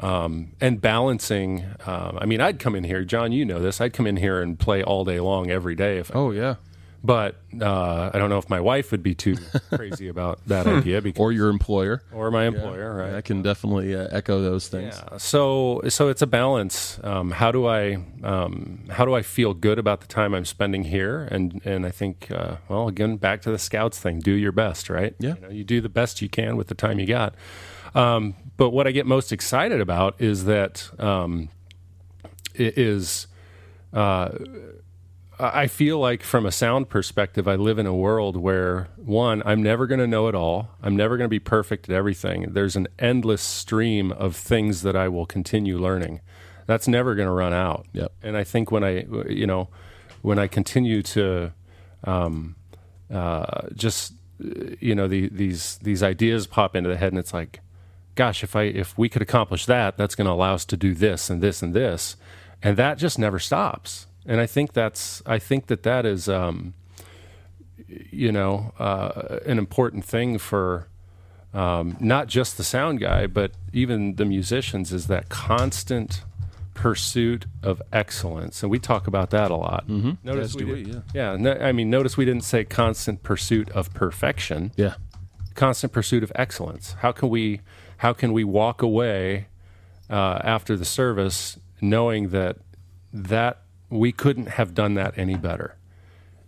Um, 0.00 0.52
and 0.60 0.80
balancing. 0.80 1.64
Um, 1.84 2.18
I 2.20 2.24
mean, 2.24 2.40
I'd 2.40 2.60
come 2.60 2.76
in 2.76 2.84
here, 2.84 3.02
John. 3.04 3.32
You 3.32 3.44
know 3.44 3.58
this. 3.58 3.80
I'd 3.80 3.92
come 3.92 4.06
in 4.06 4.16
here 4.16 4.40
and 4.40 4.56
play 4.56 4.80
all 4.80 5.04
day 5.04 5.18
long 5.18 5.50
every 5.50 5.74
day 5.74 5.98
if 5.98 6.14
oh 6.14 6.30
yeah, 6.30 6.54
but 7.02 7.36
uh, 7.60 8.10
I 8.12 8.18
don't 8.18 8.28
know 8.28 8.38
if 8.38 8.50
my 8.50 8.60
wife 8.60 8.90
would 8.90 9.02
be 9.02 9.14
too 9.14 9.36
crazy 9.72 10.08
about 10.08 10.40
that 10.46 10.66
Hmm. 10.66 10.78
idea 10.78 11.00
because, 11.00 11.20
or 11.20 11.30
your 11.32 11.48
employer. 11.48 12.02
or 12.12 12.30
my 12.30 12.46
employer, 12.46 12.94
right? 12.96 13.14
I 13.14 13.20
can 13.20 13.40
definitely 13.42 13.94
uh, 13.94 14.08
echo 14.10 14.40
those 14.42 14.68
things. 14.68 14.94
Yeah. 14.96 15.16
So 15.18 15.80
so 15.88 16.08
it's 16.08 16.22
a 16.22 16.26
balance. 16.26 16.98
Um, 17.04 17.30
how 17.30 17.52
do 17.52 17.66
I 17.66 17.98
um, 18.22 18.84
how 18.90 19.04
do 19.04 19.14
I 19.14 19.22
feel 19.22 19.54
good 19.54 19.78
about 19.78 20.00
the 20.00 20.06
time 20.08 20.34
I'm 20.34 20.44
spending 20.44 20.84
here? 20.84 21.28
And 21.30 21.60
and 21.64 21.86
I 21.86 21.90
think 21.90 22.30
uh, 22.30 22.56
well 22.68 22.88
again 22.88 23.16
back 23.16 23.42
to 23.42 23.50
the 23.50 23.58
scouts 23.58 23.98
thing. 24.00 24.18
Do 24.20 24.32
your 24.32 24.52
best, 24.52 24.90
right? 24.90 25.14
Yeah. 25.18 25.34
You, 25.36 25.40
know, 25.40 25.48
you 25.50 25.64
do 25.64 25.80
the 25.80 25.88
best 25.88 26.20
you 26.20 26.28
can 26.28 26.56
with 26.56 26.66
the 26.66 26.74
time 26.74 26.98
you 26.98 27.06
got. 27.06 27.34
Um, 27.94 28.34
but 28.56 28.70
what 28.70 28.86
I 28.86 28.90
get 28.90 29.06
most 29.06 29.32
excited 29.32 29.80
about 29.80 30.20
is 30.20 30.44
that 30.46 30.90
um, 31.00 31.48
it 32.54 32.76
is. 32.76 33.28
I 35.40 35.68
feel 35.68 36.00
like 36.00 36.24
from 36.24 36.46
a 36.46 36.52
sound 36.52 36.88
perspective, 36.88 37.46
I 37.46 37.54
live 37.54 37.78
in 37.78 37.86
a 37.86 37.94
world 37.94 38.36
where 38.36 38.88
one, 38.96 39.40
I'm 39.46 39.62
never 39.62 39.86
going 39.86 40.00
to 40.00 40.06
know 40.06 40.26
it 40.26 40.34
all. 40.34 40.70
I'm 40.82 40.96
never 40.96 41.16
going 41.16 41.26
to 41.26 41.30
be 41.30 41.38
perfect 41.38 41.88
at 41.88 41.94
everything. 41.94 42.52
There's 42.52 42.74
an 42.74 42.88
endless 42.98 43.40
stream 43.40 44.10
of 44.10 44.34
things 44.34 44.82
that 44.82 44.96
I 44.96 45.08
will 45.08 45.26
continue 45.26 45.78
learning. 45.78 46.20
That's 46.66 46.88
never 46.88 47.14
going 47.14 47.28
to 47.28 47.32
run 47.32 47.52
out. 47.52 47.86
Yep. 47.92 48.12
And 48.22 48.36
I 48.36 48.42
think 48.42 48.72
when 48.72 48.82
I, 48.82 49.04
you 49.28 49.46
know, 49.46 49.68
when 50.22 50.40
I 50.40 50.48
continue 50.48 51.02
to, 51.02 51.52
um, 52.02 52.56
uh, 53.08 53.68
just, 53.74 54.14
you 54.38 54.94
know, 54.94 55.06
the, 55.06 55.28
these 55.28 55.78
these 55.78 56.02
ideas 56.02 56.46
pop 56.48 56.74
into 56.74 56.90
the 56.90 56.96
head, 56.96 57.12
and 57.12 57.18
it's 57.18 57.32
like, 57.32 57.60
gosh, 58.16 58.42
if 58.42 58.56
I 58.56 58.62
if 58.64 58.98
we 58.98 59.08
could 59.08 59.22
accomplish 59.22 59.66
that, 59.66 59.96
that's 59.96 60.16
going 60.16 60.26
to 60.26 60.32
allow 60.32 60.54
us 60.54 60.64
to 60.66 60.76
do 60.76 60.94
this 60.94 61.30
and 61.30 61.40
this 61.40 61.62
and 61.62 61.74
this, 61.74 62.16
and 62.60 62.76
that 62.76 62.98
just 62.98 63.18
never 63.18 63.38
stops. 63.38 64.07
And 64.28 64.40
I 64.40 64.46
think 64.46 64.74
that's 64.74 65.22
I 65.26 65.38
think 65.38 65.66
that 65.66 65.82
that 65.84 66.04
is, 66.04 66.28
um, 66.28 66.74
you 67.88 68.30
know, 68.30 68.72
uh, 68.78 69.38
an 69.46 69.58
important 69.58 70.04
thing 70.04 70.36
for 70.38 70.86
um, 71.54 71.96
not 71.98 72.26
just 72.26 72.58
the 72.58 72.62
sound 72.62 73.00
guy, 73.00 73.26
but 73.26 73.52
even 73.72 74.16
the 74.16 74.26
musicians 74.26 74.92
is 74.92 75.06
that 75.06 75.30
constant 75.30 76.22
pursuit 76.74 77.46
of 77.62 77.82
excellence, 77.92 78.62
and 78.62 78.70
we 78.70 78.78
talk 78.78 79.06
about 79.06 79.30
that 79.30 79.50
a 79.50 79.56
lot. 79.56 79.88
Mm-hmm. 79.88 80.12
Notice 80.22 80.50
As 80.50 80.56
we, 80.56 80.64
do 80.64 80.74
did, 80.76 80.86
we, 80.86 80.92
yeah. 80.92 81.00
yeah. 81.14 81.36
No, 81.36 81.52
I 81.54 81.72
mean, 81.72 81.88
notice 81.88 82.16
we 82.16 82.26
didn't 82.26 82.44
say 82.44 82.64
constant 82.64 83.22
pursuit 83.22 83.70
of 83.70 83.92
perfection. 83.94 84.72
Yeah. 84.76 84.94
Constant 85.54 85.92
pursuit 85.92 86.22
of 86.22 86.30
excellence. 86.34 86.92
How 87.00 87.12
can 87.12 87.30
we 87.30 87.62
how 87.96 88.12
can 88.12 88.32
we 88.32 88.44
walk 88.44 88.82
away 88.82 89.48
uh, 90.10 90.38
after 90.44 90.76
the 90.76 90.84
service 90.84 91.58
knowing 91.80 92.28
that 92.28 92.58
that 93.12 93.62
we 93.90 94.12
couldn't 94.12 94.48
have 94.48 94.74
done 94.74 94.94
that 94.94 95.16
any 95.16 95.36
better? 95.36 95.76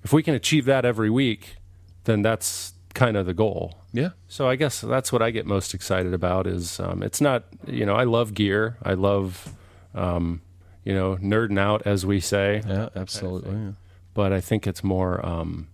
If 0.03 0.12
we 0.12 0.22
can 0.22 0.35
achieve 0.35 0.64
that 0.66 0.85
every 0.85 1.11
week, 1.11 1.57
then 2.05 2.22
that's 2.22 2.72
kind 2.94 3.16
of 3.16 3.26
the 3.26 3.35
goal. 3.35 3.76
Yeah. 3.92 4.11
So 4.29 4.48
I 4.48 4.57
guess 4.57 4.81
that's 4.81 5.12
what 5.12 5.22
I 5.22 5.31
get 5.31 5.46
most 5.46 5.74
excited 5.74 6.14
about. 6.14 6.46
Is 6.46 6.81
um, 6.81 7.03
it's 7.03 7.20
not 7.20 7.44
you 7.66 7.85
know 7.85 7.94
I 7.94 8.05
love 8.05 8.35
gear. 8.35 8.76
I 8.83 8.94
love 8.94 9.55
um, 9.94 10.42
you 10.85 10.94
know 10.94 11.16
nerding 11.16 11.59
out 11.59 11.83
as 11.87 12.07
we 12.07 12.20
say. 12.20 12.62
Yeah. 12.66 12.88
Absolutely. 12.94 13.53
Yeah. 13.53 13.72
But 14.14 14.33
I 14.33 14.40
think 14.40 14.66
it's 14.66 14.83
more 14.83 15.24
um, 15.24 15.68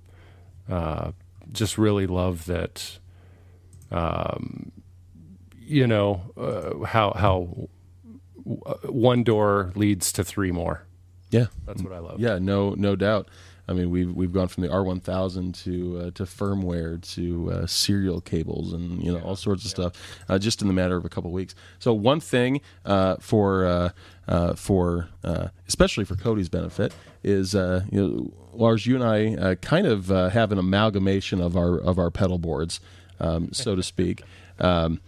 uh, 0.69 1.13
just 1.53 1.79
really 1.79 2.07
love 2.07 2.47
that. 2.47 2.99
Um, 3.91 4.73
you 5.61 5.87
know 5.87 6.23
uh, 6.37 6.85
how 6.87 7.13
how 7.17 7.69
w- 8.45 8.61
one 8.93 9.25
door 9.25 9.73
leads 9.75 10.13
to 10.13 10.25
three 10.25 10.53
more. 10.53 10.86
Yeah. 11.37 11.47
That's 11.67 11.83
what 11.83 11.93
I 11.93 11.99
love. 11.99 12.21
Yeah, 12.21 12.39
no, 12.39 12.75
no 12.75 12.97
doubt. 12.97 13.29
I 13.69 13.73
mean, 13.73 13.91
we've 13.91 14.15
we've 14.15 14.33
gone 14.33 14.47
from 14.49 14.63
the 14.63 14.69
R1000 14.69 15.65
to 15.65 15.99
uh, 15.99 16.11
to 16.13 16.23
firmware 16.23 17.03
to 17.15 17.51
uh, 17.51 17.67
serial 17.67 18.21
cables 18.21 18.73
and 18.73 19.03
you 19.03 19.13
know 19.13 19.19
all 19.21 19.35
sorts 19.35 19.65
of 19.65 19.71
stuff 19.71 19.93
uh, 20.29 20.39
just 20.39 20.63
in 20.63 20.69
the 20.69 20.75
matter 20.75 20.97
of 20.97 21.05
a 21.05 21.09
couple 21.09 21.33
weeks. 21.33 21.55
So 21.81 21.93
one 21.93 22.21
thing 22.21 22.61
uh, 22.85 23.17
for 23.19 23.67
uh, 23.67 23.89
uh, 24.29 24.55
for 24.55 25.09
uh, 25.25 25.49
especially 25.67 26.05
for 26.05 26.15
Cody's 26.15 26.49
benefit 26.49 26.95
is 27.25 27.55
uh, 27.57 27.83
you 27.91 28.01
know 28.01 28.33
Lars, 28.53 28.87
you 28.87 28.95
and 28.95 29.05
I 29.05 29.35
uh, 29.35 29.55
kind 29.57 29.87
of 29.87 30.11
uh, 30.13 30.29
have 30.29 30.53
an 30.53 30.59
amalgamation 30.59 31.41
of 31.41 31.57
our 31.57 31.77
of 31.79 31.99
our 31.99 32.11
pedal 32.13 32.39
boards, 32.39 32.79
um, 33.19 33.53
so 33.53 33.75
to 33.75 33.83
speak, 33.83 34.23
um, 34.61 35.01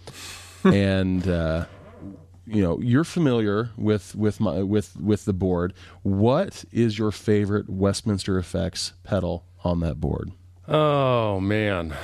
and. 0.64 1.28
You 2.50 2.62
know 2.62 2.80
you're 2.80 3.04
familiar 3.04 3.70
with 3.76 4.14
with 4.14 4.40
my 4.40 4.62
with 4.62 4.96
with 4.96 5.24
the 5.26 5.32
board 5.32 5.74
what 6.02 6.64
is 6.72 6.98
your 6.98 7.10
favorite 7.10 7.68
westminster 7.68 8.38
effects 8.38 8.92
pedal 9.04 9.44
on 9.64 9.80
that 9.80 10.00
board 10.00 10.32
Oh 10.66 11.40
man. 11.40 11.94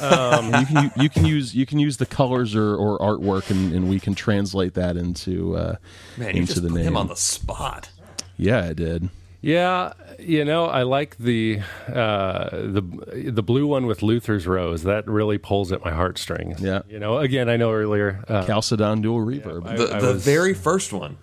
And 0.00 0.54
you 0.60 0.66
can 0.66 0.92
you 0.96 1.08
can 1.10 1.24
use 1.26 1.54
you 1.54 1.66
can 1.66 1.78
use 1.78 1.96
the 1.96 2.06
colors 2.06 2.54
or, 2.54 2.74
or 2.76 2.98
artwork 2.98 3.50
and, 3.50 3.72
and 3.74 3.88
we 3.88 3.98
can 4.00 4.14
translate 4.14 4.74
that 4.74 4.96
into 4.96 5.56
uh 5.56 5.76
Man, 6.16 6.34
you 6.34 6.40
into 6.42 6.52
just 6.54 6.62
the 6.62 6.68
put 6.68 6.76
name 6.78 6.86
him 6.88 6.96
on 6.96 7.08
the 7.08 7.16
spot. 7.16 7.90
yeah 8.36 8.64
i 8.64 8.72
did 8.72 9.08
Yeah, 9.40 9.92
you 10.22 10.44
know, 10.44 10.66
I 10.66 10.82
like 10.82 11.16
the 11.18 11.60
uh, 11.88 12.48
the 12.50 13.30
the 13.32 13.42
blue 13.42 13.66
one 13.66 13.86
with 13.86 14.02
Luther's 14.02 14.46
rose. 14.46 14.82
That 14.84 15.06
really 15.06 15.38
pulls 15.38 15.72
at 15.72 15.84
my 15.84 15.90
heartstrings. 15.92 16.60
Yeah. 16.60 16.82
you 16.88 16.98
know. 16.98 17.18
Again, 17.18 17.48
I 17.48 17.56
know 17.56 17.72
earlier. 17.72 18.24
Uh, 18.28 18.46
chalcedon 18.46 19.02
dual 19.02 19.20
reverb 19.20 19.66
I- 19.66 19.76
The, 19.76 19.86
the 19.86 20.12
was- 20.14 20.24
very 20.24 20.54
first 20.54 20.92
one. 20.92 21.16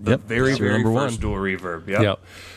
The 0.00 0.12
Yep, 0.12 0.20
very, 0.22 0.48
that's 0.48 0.58
very 0.58 0.72
number 0.82 0.92
first 0.92 1.22
one. 1.22 1.32
dual 1.32 1.36
reverb. 1.36 1.86
Yep. 1.86 2.02
yeah, 2.02 2.14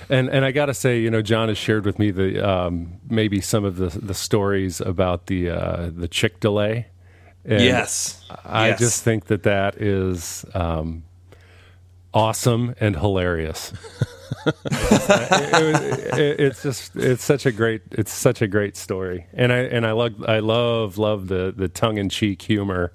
and 0.09 0.27
and 0.29 0.43
I 0.43 0.51
got 0.51 0.65
to 0.65 0.73
say, 0.73 0.99
you 0.99 1.11
know, 1.11 1.21
John 1.21 1.49
has 1.49 1.57
shared 1.57 1.85
with 1.85 1.99
me 1.99 2.09
the 2.11 2.45
um, 2.45 2.93
maybe 3.09 3.41
some 3.41 3.63
of 3.63 3.75
the 3.77 3.87
the 3.89 4.15
stories 4.15 4.81
about 4.81 5.27
the 5.27 5.49
uh, 5.51 5.89
the 5.95 6.07
chick 6.07 6.39
delay. 6.39 6.87
And 7.45 7.61
Yes. 7.63 8.25
I 8.43 8.69
Yes. 8.69 8.79
just 8.79 9.03
think 9.03 9.25
that 9.27 9.43
that 9.43 9.81
is 9.81 10.43
um, 10.53 11.03
awesome 12.13 12.75
and 12.79 12.95
hilarious. 12.95 13.73
It- 14.45 16.19
it- 16.19 16.39
it's 16.39 16.63
just 16.63 16.95
it's 16.95 17.23
such 17.23 17.45
a 17.45 17.51
great 17.51 17.81
it's 17.91 18.11
such 18.11 18.41
a 18.41 18.47
great 18.47 18.75
story, 18.77 19.25
and 19.33 19.51
I 19.53 19.57
and 19.59 19.85
I 19.85 19.91
love 19.93 20.13
I 20.27 20.39
love 20.39 20.97
love 20.97 21.27
the 21.27 21.53
the 21.55 21.67
tongue 21.67 21.97
in 21.97 22.09
cheek 22.09 22.41
humor. 22.41 22.91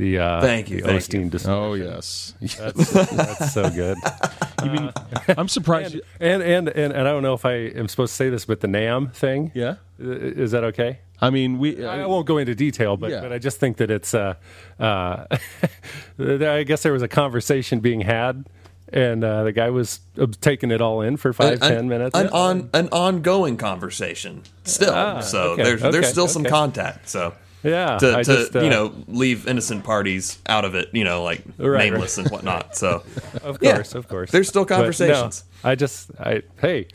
The 0.00 0.18
uh, 0.18 0.40
Thank 0.40 0.70
you, 0.70 0.80
the 0.80 0.86
thank 0.88 1.00
Osteen 1.02 1.24
you. 1.24 1.30
dis- 1.30 1.46
oh 1.46 1.74
yes 1.74 2.32
That's, 2.40 2.90
that's 3.12 3.52
so 3.52 3.68
good. 3.68 3.98
you 4.64 4.70
mean 4.70 4.90
i'm 5.36 5.46
surprised 5.48 5.92
you, 5.94 6.00
And, 6.20 6.42
and 6.42 6.68
and 6.68 6.92
and 6.94 7.06
I 7.08 7.12
don't 7.12 7.22
know 7.22 7.34
if 7.34 7.44
I 7.44 7.54
am 7.80 7.86
supposed 7.86 8.12
to 8.12 8.16
say 8.16 8.30
this, 8.30 8.46
but 8.46 8.60
the 8.60 8.68
Nam 8.68 9.08
thing, 9.10 9.52
yeah 9.54 9.74
i- 10.00 10.02
is 10.44 10.52
that 10.52 10.64
okay? 10.64 11.00
i 11.20 11.28
mean 11.28 11.58
we 11.58 11.84
I 11.84 12.06
won't 12.06 12.26
go 12.26 12.38
into 12.38 12.54
detail, 12.54 12.96
but, 12.96 13.10
Yeah. 13.10 13.20
but 13.20 13.30
I 13.32 13.38
just 13.38 13.58
think 13.60 13.76
that 13.76 13.90
it's. 13.90 14.14
Uh, 14.14 14.34
uh, 14.78 15.26
I 16.18 16.62
guess 16.64 16.82
there 16.82 16.94
was 16.94 17.02
a 17.02 17.08
conversation 17.08 17.80
being 17.80 18.00
had, 18.00 18.46
and 18.92 19.22
uh, 19.22 19.44
the 19.44 19.52
guy 19.52 19.68
was 19.68 20.00
uh, 20.18 20.26
taking 20.40 20.70
it 20.70 20.80
all 20.80 21.02
in 21.02 21.18
for 21.18 21.34
five, 21.34 21.60
An- 21.62 21.72
ten 21.76 21.88
minutes. 21.90 22.16
An 22.18 22.28
on 22.28 22.70
an 22.72 22.88
ongoing 22.90 23.58
conversation 23.58 24.42
still. 24.64 24.94
Ah, 24.94 25.20
so 25.20 25.52
okay, 25.52 25.62
there's 25.64 25.82
okay, 25.82 25.90
there's 25.92 26.08
still 26.08 26.28
some 26.28 26.42
okay. 26.42 26.50
contact. 26.50 27.08
So 27.10 27.34
yeah, 27.62 27.98
to, 27.98 28.12
to 28.16 28.24
just, 28.24 28.56
uh, 28.56 28.60
you 28.60 28.70
know 28.70 28.92
leave 29.08 29.46
innocent 29.46 29.84
parties 29.84 30.38
out 30.46 30.64
of 30.64 30.74
it, 30.74 30.88
you 30.92 31.04
know, 31.04 31.22
like 31.22 31.42
Right, 31.58 31.90
nameless 31.90 32.18
and 32.18 32.28
whatnot. 32.30 32.76
So 32.76 33.02
of 33.42 33.58
yeah, 33.60 33.74
course, 33.74 33.94
of 33.94 34.08
course. 34.08 34.30
there's 34.30 34.48
still 34.48 34.64
But 34.64 34.70
no, 34.70 34.76
conversations. 34.78 35.44
I 35.64 35.74
just, 35.74 36.10
I 36.18 36.42
hey, 36.60 36.88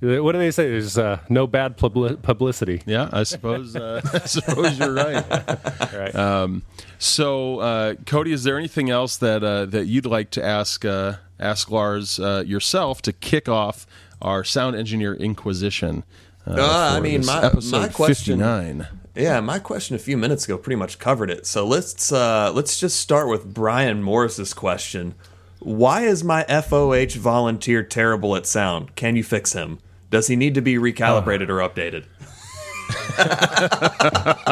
what 0.00 0.32
do 0.32 0.38
they 0.38 0.50
say? 0.50 0.68
There's 0.70 0.96
uh, 0.96 1.20
no 1.28 1.46
bad 1.46 1.76
publi- 1.76 2.20
publicity. 2.22 2.82
yeah 2.86 3.10
i 3.12 3.22
suppose 3.22 3.76
uh, 3.76 4.00
i 4.14 4.18
suppose 4.20 4.78
you're 4.78 4.94
right 4.94 5.24
Right. 5.92 6.14
Um, 6.14 6.62
so, 6.98 7.60
uh, 7.60 7.94
Cody, 8.06 8.32
is 8.32 8.44
there 8.44 8.58
anything 8.58 8.90
else 8.90 9.16
that 9.18 9.42
uh, 9.42 9.64
that 9.66 9.86
you'd 9.86 10.06
like 10.06 10.30
to 10.32 10.44
ask 10.44 10.84
uh, 10.84 11.14
ask 11.38 11.70
Lars 11.70 12.18
uh, 12.20 12.42
yourself 12.46 13.00
to 13.02 13.12
kick 13.12 13.48
off 13.48 13.86
our 14.22 14.44
sound 14.44 14.76
engineer 14.76 15.14
inquisition? 15.14 16.04
Uh, 16.46 16.90
I 16.92 16.96
for 16.96 17.02
mean, 17.02 17.20
this 17.22 17.26
my- 17.26 17.42
episode 17.44 17.78
my 17.80 17.88
question- 17.88 18.38
59. 18.38 18.88
Yeah, 19.14 19.40
my 19.40 19.58
question 19.58 19.96
a 19.96 19.98
few 19.98 20.16
minutes 20.16 20.44
ago 20.44 20.56
pretty 20.56 20.76
much 20.76 20.98
covered 20.98 21.30
it. 21.30 21.46
So 21.46 21.66
let's 21.66 22.12
uh, 22.12 22.52
let's 22.54 22.78
just 22.78 23.00
start 23.00 23.28
with 23.28 23.52
Brian 23.52 24.02
Morris's 24.02 24.54
question. 24.54 25.14
Why 25.58 26.02
is 26.02 26.24
my 26.24 26.44
FOH 26.44 27.16
volunteer 27.18 27.82
terrible 27.82 28.34
at 28.36 28.46
sound? 28.46 28.94
Can 28.96 29.16
you 29.16 29.24
fix 29.24 29.52
him? 29.52 29.78
Does 30.10 30.28
he 30.28 30.36
need 30.36 30.54
to 30.54 30.62
be 30.62 30.74
recalibrated 30.76 31.48
or 31.48 31.58
updated? 31.58 32.04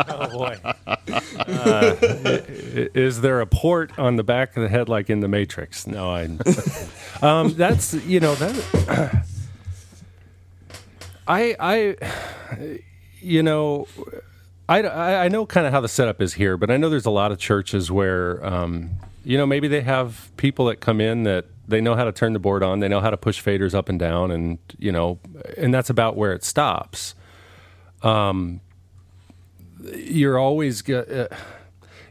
Oh 0.08 0.28
boy. 0.30 0.58
Uh, 1.38 1.96
is 2.00 3.22
there 3.22 3.40
a 3.40 3.46
port 3.46 3.96
on 3.98 4.16
the 4.16 4.22
back 4.22 4.54
of 4.56 4.62
the 4.62 4.68
head 4.68 4.88
like 4.88 5.08
in 5.08 5.20
the 5.20 5.28
Matrix? 5.28 5.86
No, 5.86 6.10
I. 6.10 6.28
Um, 7.22 7.54
that's 7.54 7.94
you 7.94 8.20
know 8.20 8.34
that. 8.36 9.24
I 11.28 11.56
I, 11.58 12.78
you 13.20 13.42
know, 13.42 13.86
I 14.68 15.26
I 15.26 15.28
know 15.28 15.46
kind 15.46 15.66
of 15.66 15.72
how 15.72 15.81
the 15.81 15.88
setup 15.88 16.20
is 16.22 16.35
here, 16.35 16.57
but 16.57 16.70
I 16.70 16.76
know 16.76 16.90
there's 16.90 17.07
a 17.07 17.11
lot 17.11 17.33
of 17.33 17.38
churches 17.38 17.90
where, 17.90 18.44
um, 18.46 18.90
you 19.24 19.38
know, 19.38 19.46
maybe 19.46 19.68
they 19.68 19.83
have 19.83 20.31
people 20.37 20.66
that 20.66 20.81
come 20.81 21.00
in 21.00 21.24
that 21.24 21.46
they 21.68 21.81
know 21.81 21.94
how 21.96 22.04
to 22.04 22.12
turn 22.12 22.33
the 22.35 22.38
board 22.38 22.62
on, 22.62 22.81
they 22.81 22.88
know 22.88 23.00
how 23.00 23.11
to 23.11 23.16
push 23.16 23.42
faders 23.42 23.74
up 23.74 23.88
and 23.88 23.98
down, 23.98 24.31
and 24.31 24.59
you 24.78 24.92
know, 24.92 25.18
and 25.57 25.72
that's 25.74 25.90
about 25.90 26.16
where 26.16 26.33
it 26.33 26.44
stops 26.44 27.14
Um, 28.02 28.61
you're 29.94 30.38
always 30.38 30.88
uh, 30.90 31.28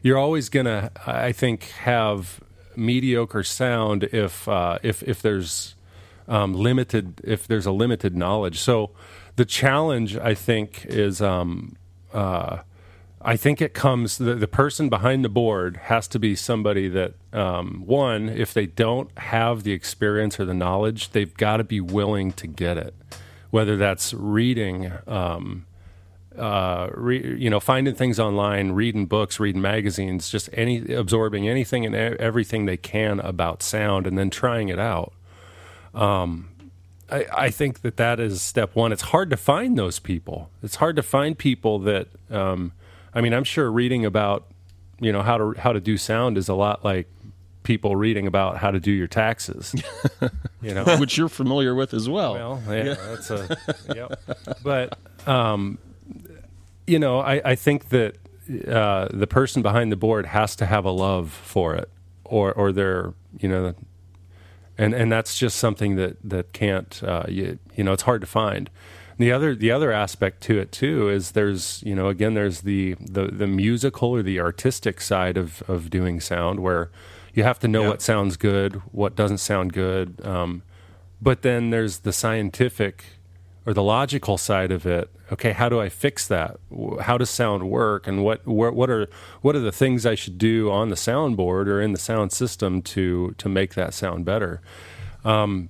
you're 0.02 0.18
always 0.18 0.48
gonna 0.48 0.90
I 1.06 1.32
think 1.32 1.64
have 1.82 2.40
mediocre 2.76 3.42
sound 3.44 4.04
if 4.04 4.48
uh, 4.48 4.78
if 4.82 5.02
if 5.02 5.22
there's 5.22 5.74
um, 6.28 6.54
limited 6.54 7.20
if 7.24 7.46
there's 7.46 7.66
a 7.66 7.72
limited 7.72 8.16
knowledge. 8.16 8.58
So 8.60 8.90
the 9.36 9.44
challenge 9.44 10.16
I 10.16 10.34
think 10.34 10.86
is 10.86 11.20
um, 11.22 11.76
uh, 12.12 12.58
I 13.20 13.36
think 13.36 13.60
it 13.60 13.74
comes 13.74 14.18
the, 14.18 14.34
the 14.34 14.48
person 14.48 14.88
behind 14.88 15.24
the 15.24 15.28
board 15.28 15.76
has 15.84 16.06
to 16.08 16.18
be 16.18 16.36
somebody 16.36 16.88
that 16.88 17.14
um, 17.32 17.82
one 17.84 18.28
if 18.28 18.54
they 18.54 18.66
don't 18.66 19.16
have 19.18 19.64
the 19.64 19.72
experience 19.72 20.38
or 20.38 20.44
the 20.44 20.54
knowledge 20.54 21.10
they've 21.10 21.34
got 21.34 21.58
to 21.58 21.64
be 21.64 21.80
willing 21.80 22.32
to 22.32 22.46
get 22.46 22.78
it 22.78 22.94
whether 23.50 23.76
that's 23.76 24.14
reading 24.14 24.92
um, 25.06 25.66
uh, 26.38 26.88
re, 26.94 27.36
you 27.36 27.50
know, 27.50 27.58
finding 27.60 27.94
things 27.94 28.20
online, 28.20 28.72
reading 28.72 29.06
books, 29.06 29.40
reading 29.40 29.60
magazines, 29.60 30.30
just 30.30 30.48
any 30.52 30.92
absorbing 30.92 31.48
anything 31.48 31.84
and 31.84 31.94
everything 31.94 32.64
they 32.64 32.76
can 32.76 33.18
about 33.20 33.62
sound, 33.62 34.06
and 34.06 34.16
then 34.16 34.30
trying 34.30 34.68
it 34.68 34.78
out. 34.78 35.12
Um, 35.94 36.50
I, 37.10 37.26
I 37.32 37.50
think 37.50 37.80
that 37.80 37.96
that 37.96 38.20
is 38.20 38.42
step 38.42 38.74
one. 38.74 38.92
It's 38.92 39.02
hard 39.02 39.30
to 39.30 39.36
find 39.36 39.78
those 39.78 39.98
people. 39.98 40.50
It's 40.62 40.76
hard 40.76 40.96
to 40.96 41.02
find 41.02 41.36
people 41.36 41.78
that. 41.80 42.08
Um, 42.30 42.72
I 43.14 43.20
mean, 43.20 43.32
I'm 43.32 43.44
sure 43.44 43.70
reading 43.70 44.04
about 44.04 44.46
you 45.00 45.12
know 45.12 45.22
how 45.22 45.38
to 45.38 45.54
how 45.58 45.72
to 45.72 45.80
do 45.80 45.96
sound 45.96 46.36
is 46.36 46.48
a 46.48 46.54
lot 46.54 46.84
like 46.84 47.08
people 47.62 47.96
reading 47.96 48.26
about 48.26 48.58
how 48.58 48.70
to 48.70 48.80
do 48.80 48.90
your 48.90 49.06
taxes. 49.06 49.74
you 50.62 50.74
know, 50.74 50.84
which 50.98 51.16
you're 51.16 51.28
familiar 51.28 51.74
with 51.74 51.94
as 51.94 52.08
well. 52.08 52.34
well, 52.34 52.62
yeah, 52.68 52.94
that's 52.94 53.30
a 53.30 53.56
yep. 53.94 54.20
But 54.62 54.98
um, 55.26 55.78
you 56.86 56.98
know, 56.98 57.20
I, 57.20 57.40
I 57.44 57.54
think 57.54 57.88
that 57.90 58.16
uh, 58.66 59.08
the 59.12 59.26
person 59.26 59.62
behind 59.62 59.92
the 59.92 59.96
board 59.96 60.26
has 60.26 60.56
to 60.56 60.66
have 60.66 60.84
a 60.84 60.90
love 60.90 61.30
for 61.30 61.74
it, 61.74 61.90
or 62.24 62.52
or 62.52 62.72
they're 62.72 63.14
you 63.38 63.48
know, 63.48 63.74
and 64.78 64.94
and 64.94 65.10
that's 65.12 65.36
just 65.38 65.56
something 65.58 65.96
that 65.96 66.16
that 66.22 66.52
can't 66.52 67.02
uh, 67.02 67.24
you, 67.28 67.58
you 67.74 67.84
know 67.84 67.92
it's 67.92 68.04
hard 68.04 68.20
to 68.22 68.26
find. 68.26 68.70
The 69.18 69.32
other 69.32 69.54
the 69.54 69.72
other 69.72 69.90
aspect 69.90 70.40
to 70.44 70.58
it 70.58 70.70
too 70.70 71.08
is 71.10 71.32
there's 71.32 71.82
you 71.84 71.94
know 71.94 72.08
again 72.08 72.34
there's 72.34 72.60
the 72.60 72.94
the, 73.00 73.26
the 73.26 73.46
musical 73.48 74.10
or 74.10 74.22
the 74.22 74.38
artistic 74.40 75.00
side 75.00 75.36
of 75.36 75.62
of 75.68 75.90
doing 75.90 76.20
sound 76.20 76.60
where 76.60 76.90
you 77.34 77.42
have 77.42 77.58
to 77.60 77.68
know 77.68 77.82
Yeah. 77.82 77.88
what 77.88 78.02
sounds 78.02 78.36
good, 78.36 78.76
what 78.92 79.16
doesn't 79.16 79.38
sound 79.38 79.72
good, 79.72 80.24
um, 80.24 80.62
but 81.20 81.42
then 81.42 81.70
there's 81.70 81.98
the 81.98 82.12
scientific 82.12 83.04
or 83.66 83.74
the 83.74 83.82
logical 83.82 84.38
side 84.38 84.70
of 84.72 84.86
it. 84.86 85.10
Okay, 85.30 85.52
how 85.52 85.68
do 85.68 85.78
I 85.78 85.88
fix 85.88 86.26
that? 86.28 86.58
How 87.02 87.18
does 87.18 87.28
sound 87.28 87.68
work, 87.70 88.06
and 88.06 88.24
what 88.24 88.40
wh- 88.44 88.74
what 88.74 88.88
are 88.88 89.08
what 89.42 89.54
are 89.54 89.60
the 89.60 89.72
things 89.72 90.06
I 90.06 90.14
should 90.14 90.38
do 90.38 90.70
on 90.70 90.88
the 90.88 90.96
soundboard 90.96 91.66
or 91.66 91.82
in 91.82 91.92
the 91.92 91.98
sound 91.98 92.32
system 92.32 92.80
to 92.82 93.34
to 93.36 93.48
make 93.48 93.74
that 93.74 93.92
sound 93.92 94.24
better? 94.24 94.62
Um, 95.24 95.68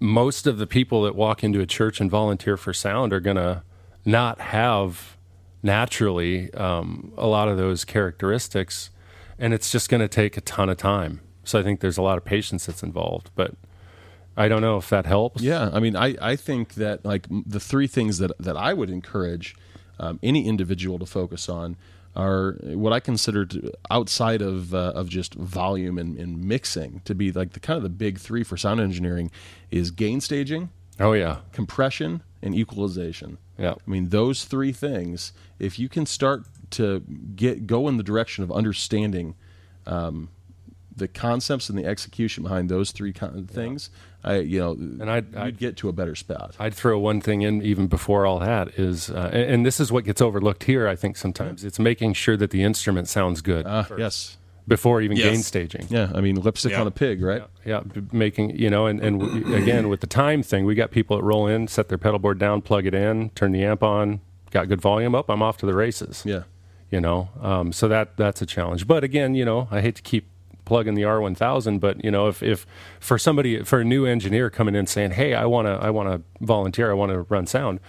most 0.00 0.46
of 0.46 0.58
the 0.58 0.66
people 0.66 1.02
that 1.02 1.14
walk 1.14 1.44
into 1.44 1.60
a 1.60 1.66
church 1.66 2.00
and 2.00 2.10
volunteer 2.10 2.56
for 2.56 2.72
sound 2.72 3.12
are 3.12 3.20
to 3.20 3.62
not 4.04 4.40
have 4.40 5.16
naturally 5.62 6.52
um, 6.54 7.12
a 7.16 7.26
lot 7.26 7.48
of 7.48 7.56
those 7.56 7.84
characteristics, 7.84 8.90
and 9.38 9.54
it's 9.54 9.70
just 9.70 9.88
going 9.88 10.00
to 10.00 10.08
take 10.08 10.36
a 10.36 10.40
ton 10.40 10.68
of 10.68 10.76
time. 10.76 11.20
So 11.44 11.58
I 11.58 11.62
think 11.62 11.80
there's 11.80 11.98
a 11.98 12.02
lot 12.02 12.18
of 12.18 12.24
patience 12.24 12.66
that's 12.66 12.82
involved, 12.82 13.30
but 13.34 13.54
I 14.36 14.48
don't 14.48 14.62
know 14.62 14.78
if 14.78 14.88
that 14.90 15.06
helps. 15.06 15.42
Yeah, 15.42 15.70
I 15.72 15.80
mean, 15.80 15.94
I, 15.96 16.16
I 16.20 16.36
think 16.36 16.74
that 16.74 17.04
like 17.04 17.26
the 17.30 17.60
three 17.60 17.86
things 17.86 18.18
that 18.18 18.32
that 18.38 18.56
I 18.56 18.72
would 18.72 18.90
encourage 18.90 19.54
um, 20.00 20.18
any 20.22 20.46
individual 20.46 20.98
to 20.98 21.06
focus 21.06 21.48
on 21.48 21.76
are 22.14 22.52
what 22.62 22.92
I 22.92 23.00
consider 23.00 23.46
to, 23.46 23.72
outside 23.90 24.42
of 24.42 24.74
uh, 24.74 24.92
of 24.94 25.08
just 25.08 25.34
volume 25.34 25.98
and, 25.98 26.18
and 26.18 26.44
mixing 26.44 27.00
to 27.04 27.14
be 27.14 27.30
like 27.32 27.52
the 27.52 27.60
kind 27.60 27.76
of 27.76 27.82
the 27.82 27.88
big 27.90 28.18
three 28.18 28.42
for 28.42 28.56
sound 28.56 28.80
engineering 28.80 29.30
is 29.70 29.90
gain 29.90 30.20
staging, 30.20 30.70
Oh 31.00 31.12
yeah, 31.12 31.38
compression, 31.52 32.22
and 32.42 32.54
equalization. 32.54 33.38
yeah, 33.58 33.72
I 33.86 33.90
mean, 33.90 34.08
those 34.10 34.44
three 34.44 34.72
things, 34.72 35.32
if 35.58 35.78
you 35.78 35.88
can 35.88 36.04
start 36.06 36.44
to 36.72 37.00
get 37.36 37.66
go 37.66 37.86
in 37.88 37.96
the 37.98 38.02
direction 38.02 38.44
of 38.44 38.50
understanding 38.52 39.34
um, 39.86 40.28
the 40.94 41.08
concepts 41.08 41.70
and 41.70 41.78
the 41.78 41.86
execution 41.86 42.42
behind 42.42 42.68
those 42.68 42.92
three 42.92 43.12
con- 43.14 43.46
things, 43.46 43.88
I 44.24 44.38
you 44.38 44.58
know, 44.60 44.72
and 44.72 45.10
I'd- 45.10 45.26
you'd 45.32 45.38
I'd- 45.38 45.56
get 45.58 45.76
to 45.78 45.88
a 45.88 45.92
better 45.92 46.14
spot. 46.14 46.54
I'd 46.58 46.74
throw 46.74 46.98
one 46.98 47.20
thing 47.20 47.42
in 47.42 47.62
even 47.62 47.86
before 47.88 48.24
all 48.26 48.38
that 48.38 48.68
is, 48.78 49.10
uh, 49.10 49.30
and, 49.32 49.42
and 49.50 49.66
this 49.66 49.80
is 49.80 49.90
what 49.90 50.04
gets 50.04 50.20
overlooked 50.20 50.64
here. 50.64 50.86
I 50.88 50.94
think 50.96 51.16
sometimes 51.16 51.64
it's 51.64 51.78
making 51.78 52.12
sure 52.14 52.36
that 52.36 52.50
the 52.50 52.62
instrument 52.62 53.08
sounds 53.08 53.40
good 53.40 53.64
Ah, 53.66 53.86
yes, 53.98 54.36
before 54.68 55.00
even 55.02 55.16
Yes. 55.16 55.26
gain 55.26 55.42
staging. 55.42 55.86
yeah. 55.90 56.10
I 56.14 56.20
mean, 56.20 56.36
lipstick 56.36 56.72
Yeah. 56.72 56.82
on 56.82 56.86
a 56.86 56.92
pig, 56.92 57.20
right? 57.22 57.42
Yeah, 57.64 57.80
b- 57.80 58.02
making 58.12 58.56
you 58.56 58.70
know, 58.70 58.86
and 58.86 59.00
and 59.00 59.20
w- 59.20 59.54
again 59.56 59.88
with 59.88 60.00
the 60.00 60.06
time 60.06 60.42
thing, 60.42 60.64
we 60.66 60.74
got 60.76 60.90
people 60.92 61.16
that 61.16 61.22
roll 61.24 61.46
in, 61.48 61.66
set 61.68 61.88
their 61.88 61.98
pedal 61.98 62.18
board 62.20 62.38
down, 62.38 62.62
plug 62.62 62.86
it 62.86 62.94
in, 62.94 63.30
turn 63.30 63.50
the 63.52 63.64
amp 63.64 63.82
on, 63.82 64.20
got 64.52 64.68
good 64.68 64.80
volume 64.80 65.14
up. 65.16 65.28
I'm 65.28 65.42
off 65.42 65.56
to 65.58 65.66
the 65.66 65.74
races. 65.74 66.22
Yeah, 66.24 66.42
you 66.90 67.00
know 67.00 67.30
um, 67.40 67.72
so 67.72 67.88
that 67.88 68.16
that's 68.18 68.42
a 68.42 68.46
challenge 68.46 68.86
but 68.86 69.02
again 69.02 69.34
you 69.34 69.46
know 69.46 69.66
i 69.70 69.80
hate 69.80 69.94
to 69.94 70.02
keep 70.02 70.26
plugging 70.64 70.94
the 70.94 71.02
r1000 71.02 71.80
but 71.80 72.02
you 72.04 72.10
know 72.10 72.28
if, 72.28 72.42
if 72.42 72.66
for 73.00 73.18
somebody 73.18 73.62
for 73.62 73.80
a 73.80 73.84
new 73.84 74.06
engineer 74.06 74.50
coming 74.50 74.74
in 74.74 74.86
saying 74.86 75.10
hey 75.10 75.34
i 75.34 75.44
want 75.44 75.66
to 75.66 75.72
i 75.72 75.90
want 75.90 76.08
to 76.08 76.44
volunteer 76.44 76.90
i 76.90 76.94
want 76.94 77.10
to 77.10 77.22
run 77.22 77.46
sound 77.46 77.80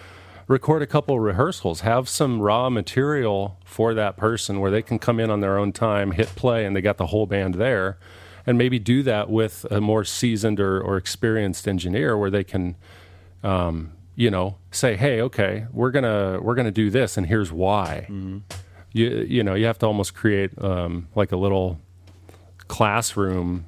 record 0.47 0.81
a 0.81 0.87
couple 0.87 1.19
rehearsals 1.19 1.81
have 1.81 2.09
some 2.09 2.41
raw 2.41 2.69
material 2.69 3.57
for 3.63 3.93
that 3.93 4.17
person 4.17 4.59
where 4.59 4.71
they 4.71 4.81
can 4.81 4.99
come 4.99 5.19
in 5.19 5.29
on 5.29 5.39
their 5.39 5.57
own 5.57 5.71
time 5.71 6.11
hit 6.11 6.27
play 6.35 6.65
and 6.65 6.75
they 6.75 6.81
got 6.81 6.97
the 6.97 7.07
whole 7.07 7.25
band 7.25 7.55
there 7.55 7.97
and 8.45 8.57
maybe 8.57 8.77
do 8.77 9.03
that 9.03 9.29
with 9.29 9.65
a 9.71 9.79
more 9.79 10.03
seasoned 10.03 10.59
or, 10.59 10.81
or 10.81 10.97
experienced 10.97 11.67
engineer 11.67 12.17
where 12.17 12.29
they 12.29 12.43
can 12.43 12.75
um, 13.43 13.93
you 14.15 14.29
know 14.29 14.57
say 14.71 14.95
hey 14.95 15.21
okay 15.21 15.65
we're 15.71 15.91
gonna 15.91 16.39
we're 16.41 16.55
gonna 16.55 16.71
do 16.71 16.89
this 16.89 17.17
and 17.17 17.27
here's 17.27 17.51
why. 17.51 18.05
You 18.91 19.25
you 19.27 19.43
know 19.43 19.53
you 19.55 19.65
have 19.65 19.79
to 19.79 19.85
almost 19.87 20.13
create 20.13 20.51
um, 20.61 21.07
like 21.15 21.31
a 21.31 21.37
little 21.37 21.79
classroom 22.73 23.65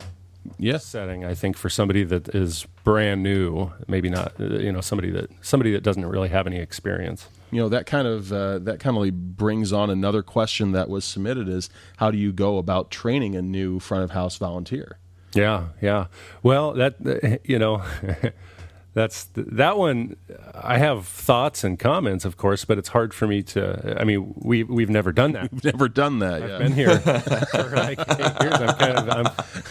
yes. 0.57 0.83
setting 0.83 1.23
i 1.23 1.35
think 1.35 1.55
for 1.55 1.69
somebody 1.69 2.03
that 2.03 2.27
is 2.29 2.65
brand 2.83 3.21
new 3.21 3.71
maybe 3.87 4.09
not 4.09 4.33
uh, 4.39 4.45
you 4.45 4.71
know 4.71 4.81
somebody 4.81 5.11
that 5.11 5.29
somebody 5.41 5.71
that 5.71 5.83
doesn't 5.83 6.07
really 6.07 6.29
have 6.29 6.47
any 6.47 6.57
experience 6.57 7.27
You 7.51 7.61
know 7.61 7.69
that 7.69 7.85
kind 7.85 8.07
of 8.07 8.33
uh, 8.33 8.57
that 8.67 8.79
kind 8.79 8.97
of 8.97 9.37
brings 9.37 9.71
on 9.71 9.91
another 9.91 10.23
question 10.23 10.71
that 10.71 10.89
was 10.89 11.05
submitted: 11.05 11.47
is 11.47 11.69
how 11.97 12.09
do 12.09 12.17
you 12.17 12.33
go 12.33 12.57
about 12.57 12.89
training 12.89 13.35
a 13.35 13.43
new 13.43 13.79
front 13.79 14.03
of 14.03 14.09
house 14.11 14.37
volunteer? 14.37 14.97
yeah 15.35 15.67
yeah 15.81 16.07
well 16.41 16.73
that 16.73 16.95
uh, 17.05 17.37
you 17.43 17.59
know 17.59 17.83
that's 18.95 19.29
that 19.35 19.77
one 19.77 20.15
i 20.55 20.79
have 20.79 21.05
thoughts 21.05 21.63
and 21.63 21.77
comments 21.77 22.25
of 22.25 22.37
course 22.37 22.65
but 22.65 22.79
it's 22.79 22.89
hard 22.89 23.13
for 23.13 23.27
me 23.27 23.43
to 23.43 23.95
i 24.01 24.03
mean 24.03 24.33
we 24.37 24.63
we've 24.63 24.89
never 24.89 25.11
done 25.11 25.33
that 25.33 25.51
We've 25.51 25.63
never 25.63 25.87
done 25.87 26.19
that. 26.19 26.41
I've 26.41 26.49
yeah. 26.49 26.57
been 26.57 26.73
here 26.73 26.99
for 26.99 27.75
like 27.75 27.99
eight 27.99 28.41
years. 28.41 28.53
I'm 28.55 28.75
kind 28.75 28.97
of 28.97 29.09
I'm 29.09 29.27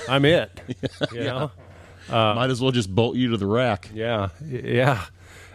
I'm 0.08 0.24
it. 0.24 0.60
You 1.12 1.24
know? 1.24 1.50
Might 2.08 2.50
as 2.50 2.60
well 2.60 2.70
just 2.70 2.94
bolt 2.94 3.16
you 3.16 3.30
to 3.30 3.36
the 3.36 3.46
rack. 3.46 3.90
Yeah, 3.92 4.28
yeah. 4.46 5.06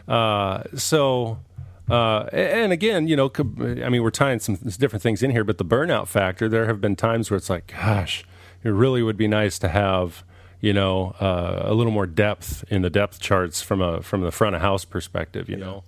Uh, 0.07 0.63
so, 0.75 1.39
uh, 1.89 2.23
and 2.31 2.71
again, 2.71 3.07
you 3.07 3.15
know, 3.15 3.31
I 3.37 3.89
mean, 3.89 4.01
we're 4.03 4.09
tying 4.11 4.39
some 4.39 4.55
different 4.55 5.03
things 5.03 5.21
in 5.23 5.31
here, 5.31 5.43
but 5.43 5.57
the 5.57 5.65
burnout 5.65 6.07
factor. 6.07 6.49
There 6.49 6.65
have 6.65 6.81
been 6.81 6.95
times 6.95 7.29
where 7.29 7.37
it's 7.37 7.49
like, 7.49 7.67
gosh, 7.67 8.23
it 8.63 8.69
really 8.69 9.03
would 9.03 9.17
be 9.17 9.27
nice 9.27 9.59
to 9.59 9.69
have, 9.69 10.23
you 10.61 10.73
know, 10.73 11.15
uh, 11.19 11.61
a 11.63 11.73
little 11.73 11.91
more 11.91 12.05
depth 12.05 12.63
in 12.69 12.81
the 12.81 12.89
depth 12.89 13.19
charts 13.19 13.61
from 13.61 13.81
a 13.81 14.01
from 14.01 14.21
the 14.21 14.31
front 14.31 14.55
of 14.55 14.61
house 14.61 14.85
perspective. 14.85 15.49
You 15.49 15.57
know, 15.57 15.83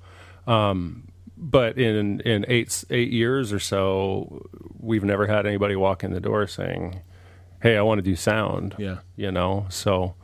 um, 0.47 1.07
but 1.37 1.77
in 1.77 2.21
in 2.21 2.45
eight 2.47 2.83
eight 2.89 3.11
years 3.11 3.51
or 3.51 3.59
so, 3.59 4.47
we've 4.79 5.03
never 5.03 5.27
had 5.27 5.45
anybody 5.45 5.75
walk 5.75 6.03
in 6.03 6.13
the 6.13 6.21
door 6.21 6.47
saying, 6.47 7.01
"Hey, 7.61 7.77
I 7.77 7.81
want 7.81 7.99
to 7.99 8.03
do 8.03 8.15
sound." 8.15 8.75
Yeah. 8.77 8.99
you 9.15 9.31
know, 9.31 9.67
so. 9.69 10.15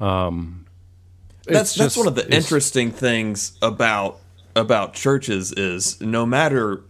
Um, 0.00 0.66
that's 1.44 1.70
it's 1.70 1.78
that's 1.78 1.96
one 1.96 2.06
of 2.06 2.14
the 2.14 2.32
interesting 2.32 2.90
things 2.90 3.58
about 3.60 4.20
about 4.54 4.94
churches 4.94 5.52
is 5.52 6.00
no 6.00 6.26
matter 6.26 6.82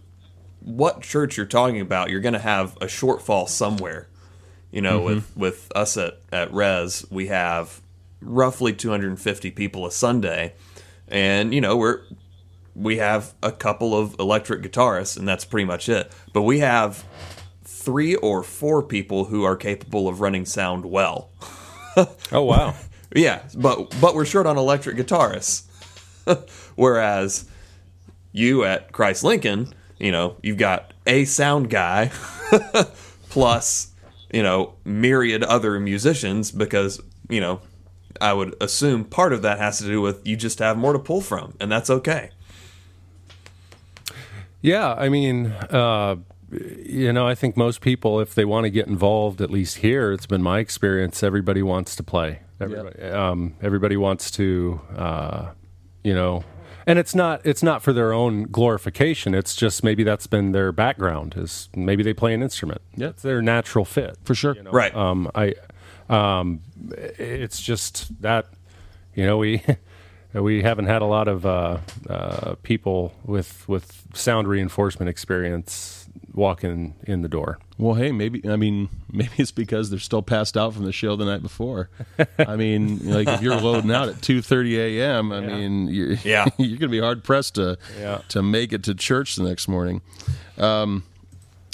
what 0.61 1.01
church 1.01 1.37
you're 1.37 1.45
talking 1.45 1.81
about, 1.81 2.09
you're 2.09 2.21
going 2.21 2.33
to 2.33 2.39
have 2.39 2.75
a 2.77 2.85
shortfall 2.85 3.47
somewhere. 3.47 4.07
You 4.71 4.81
know, 4.81 4.99
mm-hmm. 4.99 5.05
with 5.05 5.37
with 5.37 5.71
us 5.75 5.97
at 5.97 6.19
at 6.31 6.53
Res, 6.53 7.05
we 7.09 7.27
have 7.27 7.81
roughly 8.21 8.73
250 8.73 9.51
people 9.51 9.85
a 9.85 9.91
Sunday, 9.91 10.53
and 11.07 11.53
you 11.53 11.61
know 11.61 11.75
we're 11.75 12.01
we 12.75 12.97
have 12.97 13.33
a 13.43 13.51
couple 13.51 13.97
of 13.97 14.15
electric 14.19 14.61
guitarists, 14.61 15.17
and 15.17 15.27
that's 15.27 15.43
pretty 15.45 15.65
much 15.65 15.89
it. 15.89 16.11
But 16.33 16.43
we 16.43 16.59
have 16.59 17.03
three 17.63 18.15
or 18.15 18.43
four 18.43 18.81
people 18.83 19.25
who 19.25 19.43
are 19.43 19.55
capable 19.55 20.07
of 20.07 20.21
running 20.21 20.45
sound 20.45 20.85
well. 20.85 21.29
Oh 22.31 22.43
wow. 22.43 22.73
Yeah, 23.13 23.41
but 23.57 23.93
but 23.99 24.15
we're 24.15 24.23
short 24.23 24.45
on 24.47 24.57
electric 24.57 24.95
guitarists. 24.95 25.63
Whereas 26.75 27.49
you 28.31 28.63
at 28.63 28.93
Christ 28.93 29.25
Lincoln, 29.25 29.73
you 29.99 30.11
know, 30.11 30.37
you've 30.41 30.57
got 30.57 30.93
a 31.05 31.25
sound 31.25 31.69
guy 31.69 32.11
plus, 33.29 33.90
you 34.33 34.43
know, 34.43 34.75
myriad 34.85 35.43
other 35.43 35.79
musicians 35.79 36.51
because, 36.51 37.01
you 37.29 37.41
know, 37.41 37.61
I 38.19 38.33
would 38.33 38.55
assume 38.61 39.05
part 39.05 39.33
of 39.33 39.41
that 39.41 39.59
has 39.59 39.79
to 39.79 39.85
do 39.85 40.01
with 40.01 40.25
you 40.27 40.35
just 40.35 40.59
have 40.59 40.77
more 40.77 40.93
to 40.93 40.99
pull 40.99 41.21
from, 41.21 41.55
and 41.59 41.71
that's 41.71 41.89
okay. 41.89 42.31
Yeah, 44.61 44.93
I 44.93 45.09
mean, 45.09 45.47
uh, 45.47 46.17
you 46.51 47.11
know, 47.13 47.27
I 47.27 47.35
think 47.35 47.57
most 47.57 47.81
people, 47.81 48.19
if 48.19 48.35
they 48.35 48.45
want 48.45 48.65
to 48.65 48.69
get 48.69 48.87
involved, 48.87 49.41
at 49.41 49.49
least 49.49 49.77
here, 49.77 50.11
it's 50.11 50.27
been 50.27 50.43
my 50.43 50.59
experience. 50.59 51.23
Everybody 51.23 51.63
wants 51.63 51.95
to 51.95 52.03
play. 52.03 52.41
Everybody, 52.59 53.01
um, 53.03 53.55
everybody 53.61 53.97
wants 53.97 54.29
to, 54.31 54.81
uh, 54.95 55.51
you 56.03 56.13
know, 56.13 56.43
and 56.87 56.99
it's 56.99 57.13
not 57.15 57.41
it's 57.45 57.63
not 57.63 57.81
for 57.81 57.93
their 57.93 58.13
own 58.13 58.43
glorification. 58.43 59.33
It's 59.33 59.55
just 59.55 59.83
maybe 59.83 60.03
that's 60.03 60.27
been 60.27 60.51
their 60.51 60.71
background. 60.71 61.35
Is 61.37 61.69
maybe 61.75 62.03
they 62.03 62.13
play 62.13 62.33
an 62.33 62.41
instrument. 62.41 62.81
Yeah. 62.95 63.07
it's 63.09 63.21
their 63.21 63.41
natural 63.41 63.85
fit 63.85 64.17
For 64.23 64.35
sure. 64.35 64.55
you 64.55 64.63
know? 64.63 64.71
Right. 64.71 64.95
Um, 64.95 65.29
I, 65.35 65.55
um, 66.09 66.61
it's 66.89 67.61
just 67.61 68.21
that, 68.21 68.47
you 69.15 69.25
know, 69.25 69.37
we 69.37 69.63
we 70.33 70.61
haven't 70.63 70.85
had 70.85 71.01
a 71.01 71.05
lot 71.05 71.27
of 71.27 71.45
uh, 71.45 71.77
uh, 72.09 72.55
people 72.63 73.13
with 73.25 73.67
with 73.67 74.03
sound 74.13 74.47
reinforcement 74.47 75.09
experience 75.09 76.00
walking 76.33 76.95
in 77.03 77.21
the 77.21 77.27
door. 77.29 77.59
Well, 77.77 77.95
hey, 77.95 78.11
maybe 78.11 78.47
I 78.47 78.55
mean 78.55 78.89
maybe 79.11 79.31
it's 79.37 79.51
because 79.51 79.89
they're 79.89 79.99
still 79.99 80.21
passed 80.21 80.55
out 80.57 80.73
from 80.73 80.85
the 80.85 80.91
show 80.91 81.15
the 81.15 81.25
night 81.25 81.41
before. 81.41 81.89
I 82.39 82.55
mean, 82.55 82.99
like 83.11 83.27
if 83.27 83.41
you're 83.41 83.59
loading 83.59 83.91
out 83.91 84.09
at 84.09 84.21
two 84.21 84.41
thirty 84.41 84.79
a.m., 84.99 85.31
I 85.31 85.41
mean, 85.41 85.87
you're, 85.87 86.13
Yeah. 86.23 86.45
you're 86.57 86.77
going 86.77 86.79
to 86.79 86.87
be 86.89 86.99
hard 86.99 87.23
pressed 87.23 87.55
to 87.55 87.77
Yeah. 87.99 88.21
to 88.29 88.41
make 88.41 88.71
it 88.73 88.83
to 88.83 88.95
church 88.95 89.35
the 89.35 89.43
next 89.43 89.67
morning. 89.67 90.01
Um, 90.57 91.03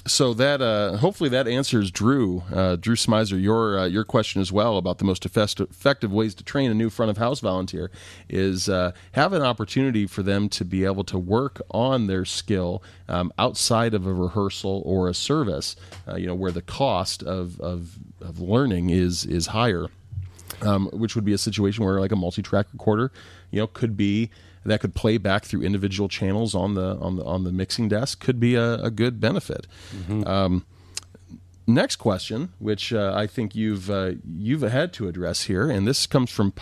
So 0.07 0.33
that 0.35 0.61
uh, 0.61 0.97
hopefully 0.97 1.29
that 1.31 1.47
answers 1.47 1.91
Drew 1.91 2.43
uh, 2.53 2.77
Drew 2.77 2.95
Smizer 2.95 3.41
your 3.41 3.79
uh, 3.79 3.85
your 3.85 4.05
question 4.05 4.41
as 4.41 4.51
well 4.51 4.77
about 4.77 4.99
the 4.99 5.05
most 5.05 5.25
effective 5.25 6.11
ways 6.11 6.33
to 6.35 6.43
train 6.43 6.71
a 6.71 6.73
new 6.73 6.89
front 6.89 7.09
of 7.09 7.17
house 7.17 7.41
volunteer 7.41 7.91
is 8.29 8.69
uh, 8.69 8.93
have 9.11 9.33
an 9.33 9.41
opportunity 9.41 10.07
for 10.07 10.23
them 10.23 10.47
to 10.49 10.63
be 10.63 10.85
able 10.85 11.03
to 11.03 11.17
work 11.19 11.61
on 11.71 12.07
their 12.07 12.23
skill 12.23 12.81
um, 13.09 13.33
outside 13.37 13.93
of 13.93 14.07
a 14.07 14.13
rehearsal 14.13 14.81
or 14.85 15.09
a 15.09 15.13
service, 15.13 15.75
uh, 16.07 16.15
you 16.15 16.25
know, 16.25 16.35
where 16.35 16.51
the 16.51 16.61
cost 16.61 17.21
of, 17.23 17.59
of, 17.59 17.97
of 18.21 18.39
learning 18.39 18.89
is 18.89 19.25
is 19.25 19.47
higher. 19.47 19.87
Um, 20.63 20.87
which 20.91 21.13
would 21.13 21.23
be 21.23 21.33
a 21.33 21.37
situation 21.37 21.85
where 21.85 21.99
like 21.99 22.11
a 22.11 22.15
multi-track 22.15 22.65
recorder, 22.73 23.11
you 23.51 23.59
know, 23.59 23.67
could 23.67 23.95
be 23.95 24.31
that 24.65 24.81
could 24.81 24.95
play 24.95 25.17
back 25.17 25.45
through 25.45 25.61
individual 25.61 26.09
channels 26.09 26.55
on 26.55 26.73
the 26.73 26.97
on 26.97 27.15
the 27.15 27.23
on 27.23 27.43
the 27.43 27.51
mixing 27.51 27.87
desk 27.87 28.19
could 28.19 28.39
be 28.39 28.55
a, 28.55 28.75
a 28.75 28.89
good 28.89 29.19
benefit. 29.19 29.67
Mm-hmm. 29.95 30.27
Um, 30.27 30.65
next 31.67 31.97
question, 31.97 32.53
which 32.59 32.93
uh, 32.93 33.13
I 33.15 33.27
think 33.27 33.55
you've 33.55 33.89
uh, 33.89 34.13
you've 34.25 34.61
had 34.61 34.93
to 34.93 35.07
address 35.07 35.43
here, 35.43 35.69
and 35.69 35.87
this 35.87 36.07
comes 36.07 36.31
from 36.31 36.53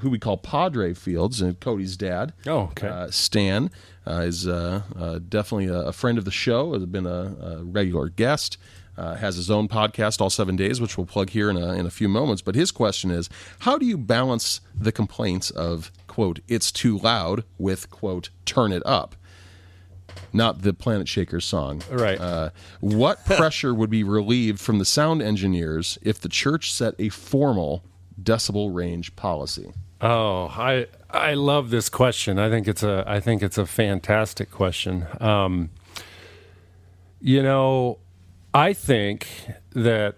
who 0.00 0.10
we 0.10 0.18
call 0.18 0.36
Padre 0.36 0.94
Fields 0.94 1.40
and 1.40 1.58
Cody's 1.60 1.96
dad. 1.96 2.32
Oh, 2.46 2.70
okay. 2.72 2.88
Uh, 2.88 3.10
Stan 3.10 3.70
uh, 4.06 4.20
is 4.20 4.48
uh, 4.48 4.82
uh, 4.98 5.20
definitely 5.28 5.66
a, 5.66 5.88
a, 5.88 5.92
friend 5.92 6.18
of 6.18 6.24
the 6.24 6.30
show. 6.30 6.72
Has 6.72 6.86
been 6.86 7.06
a, 7.06 7.36
a 7.40 7.64
regular 7.64 8.08
guest. 8.08 8.58
Has 8.96 9.36
his 9.36 9.50
own 9.50 9.68
podcast, 9.68 10.20
All 10.20 10.30
Seven 10.30 10.56
Days, 10.56 10.80
which 10.80 10.96
we'll 10.96 11.06
plug 11.06 11.30
here 11.30 11.50
in 11.50 11.56
a, 11.56 11.72
in 11.72 11.86
a 11.86 11.90
few 11.90 12.08
moments. 12.08 12.42
But 12.42 12.54
his 12.54 12.70
question 12.70 13.10
is 13.10 13.28
How 13.60 13.78
do 13.78 13.86
you 13.86 13.98
balance 13.98 14.60
the 14.74 14.92
complaints 14.92 15.50
of 15.50 15.90
quote, 16.14 16.38
it's 16.46 16.70
too 16.70 16.96
loud 16.96 17.42
with, 17.58 17.90
quote, 17.90 18.30
turn 18.44 18.70
it 18.70 18.84
up. 18.86 19.16
Not 20.32 20.62
the 20.62 20.72
Planetshakers 20.72 21.42
song. 21.42 21.82
Right. 21.90 22.20
Uh, 22.20 22.50
what 22.78 23.24
pressure 23.26 23.74
would 23.74 23.90
be 23.90 24.04
relieved 24.04 24.60
from 24.60 24.78
the 24.78 24.84
sound 24.84 25.22
engineers 25.22 25.98
if 26.02 26.20
the 26.20 26.28
church 26.28 26.72
set 26.72 26.94
a 27.00 27.08
formal 27.08 27.82
decibel 28.22 28.72
range 28.72 29.16
policy? 29.16 29.72
Oh, 30.00 30.46
I 30.46 30.86
I 31.10 31.34
love 31.34 31.70
this 31.70 31.88
question. 31.88 32.38
I 32.38 32.48
think 32.48 32.68
it's 32.68 32.84
a 32.84 33.02
I 33.08 33.18
think 33.18 33.42
it's 33.42 33.58
a 33.58 33.66
fantastic 33.66 34.52
question. 34.52 35.06
Um, 35.20 35.70
you 37.20 37.42
know, 37.42 37.98
I 38.54 38.72
think 38.72 39.26
that 39.72 40.14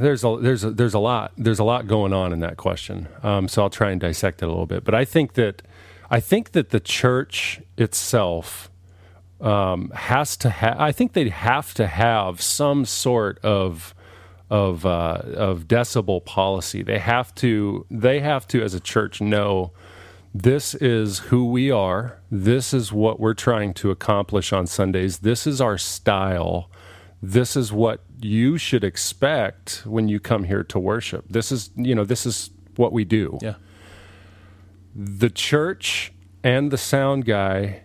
there's 0.00 0.24
a 0.24 0.38
there's 0.40 0.64
a, 0.64 0.70
there's 0.70 0.94
a 0.94 0.98
lot 0.98 1.32
there's 1.36 1.58
a 1.58 1.64
lot 1.64 1.86
going 1.86 2.14
on 2.14 2.32
in 2.32 2.40
that 2.40 2.56
question. 2.56 3.08
Um, 3.22 3.48
so 3.48 3.62
I'll 3.62 3.70
try 3.70 3.90
and 3.90 4.00
dissect 4.00 4.42
it 4.42 4.46
a 4.46 4.48
little 4.48 4.66
bit. 4.66 4.82
But 4.82 4.94
I 4.94 5.04
think 5.04 5.34
that 5.34 5.62
I 6.10 6.20
think 6.20 6.52
that 6.52 6.70
the 6.70 6.80
church 6.80 7.60
itself 7.76 8.70
um, 9.40 9.90
has 9.90 10.36
to 10.38 10.50
have. 10.50 10.80
I 10.80 10.90
think 10.90 11.12
they 11.12 11.28
have 11.28 11.74
to 11.74 11.86
have 11.86 12.40
some 12.40 12.86
sort 12.86 13.38
of 13.44 13.94
of 14.48 14.86
uh, 14.86 15.22
of 15.34 15.68
decibel 15.68 16.24
policy. 16.24 16.82
They 16.82 16.98
have 16.98 17.34
to 17.36 17.84
they 17.90 18.20
have 18.20 18.48
to 18.48 18.62
as 18.62 18.72
a 18.72 18.80
church 18.80 19.20
know 19.20 19.72
this 20.42 20.74
is 20.74 21.18
who 21.18 21.50
we 21.50 21.70
are. 21.70 22.20
This 22.30 22.74
is 22.74 22.92
what 22.92 23.20
we're 23.20 23.34
trying 23.34 23.74
to 23.74 23.90
accomplish 23.90 24.52
on 24.52 24.66
Sundays. 24.66 25.18
This 25.18 25.46
is 25.46 25.60
our 25.60 25.78
style 25.78 26.70
this 27.22 27.56
is 27.56 27.72
what 27.72 28.04
you 28.20 28.58
should 28.58 28.84
expect 28.84 29.82
when 29.86 30.08
you 30.08 30.20
come 30.20 30.44
here 30.44 30.62
to 30.64 30.78
worship. 30.78 31.24
This 31.28 31.50
is, 31.50 31.70
you 31.74 31.94
know, 31.94 32.04
this 32.04 32.26
is 32.26 32.50
what 32.76 32.92
we 32.92 33.04
do. 33.04 33.38
Yeah. 33.42 33.54
The 34.94 35.30
church 35.30 36.12
and 36.42 36.70
the 36.70 36.78
sound 36.78 37.24
guy, 37.24 37.82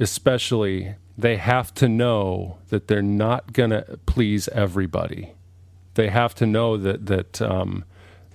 especially, 0.00 0.96
they 1.16 1.36
have 1.36 1.72
to 1.74 1.88
know 1.88 2.58
that 2.68 2.88
they're 2.88 3.02
not 3.02 3.52
going 3.52 3.70
to 3.70 3.98
please 4.06 4.48
everybody. 4.48 5.32
They 5.94 6.08
have 6.08 6.34
to 6.36 6.46
know 6.46 6.76
that 6.76 7.06
that 7.06 7.40
um, 7.40 7.84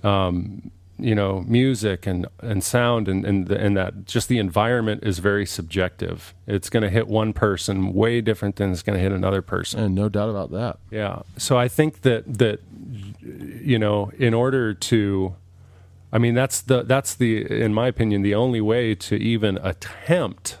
um, 0.02 0.70
you 1.02 1.14
know 1.14 1.44
music 1.46 2.06
and 2.06 2.26
and 2.40 2.62
sound 2.62 3.08
and 3.08 3.24
and, 3.24 3.46
the, 3.48 3.58
and 3.58 3.76
that 3.76 4.04
just 4.06 4.28
the 4.28 4.38
environment 4.38 5.02
is 5.04 5.18
very 5.18 5.46
subjective. 5.46 6.34
It's 6.46 6.70
going 6.70 6.82
to 6.82 6.90
hit 6.90 7.08
one 7.08 7.32
person 7.32 7.92
way 7.92 8.20
different 8.20 8.56
than 8.56 8.72
it's 8.72 8.82
going 8.82 8.96
to 8.96 9.02
hit 9.02 9.12
another 9.12 9.42
person. 9.42 9.80
And 9.80 9.94
no 9.94 10.08
doubt 10.08 10.30
about 10.30 10.50
that. 10.52 10.78
Yeah. 10.90 11.22
So 11.36 11.58
i 11.58 11.68
think 11.68 12.02
that 12.02 12.38
that 12.38 12.60
you 13.22 13.78
know 13.78 14.10
in 14.18 14.34
order 14.34 14.74
to 14.74 15.34
i 16.12 16.18
mean 16.18 16.34
that's 16.34 16.60
the 16.62 16.82
that's 16.82 17.14
the 17.14 17.62
in 17.62 17.72
my 17.74 17.88
opinion 17.88 18.22
the 18.22 18.34
only 18.34 18.60
way 18.60 18.94
to 18.94 19.16
even 19.16 19.58
attempt 19.62 20.58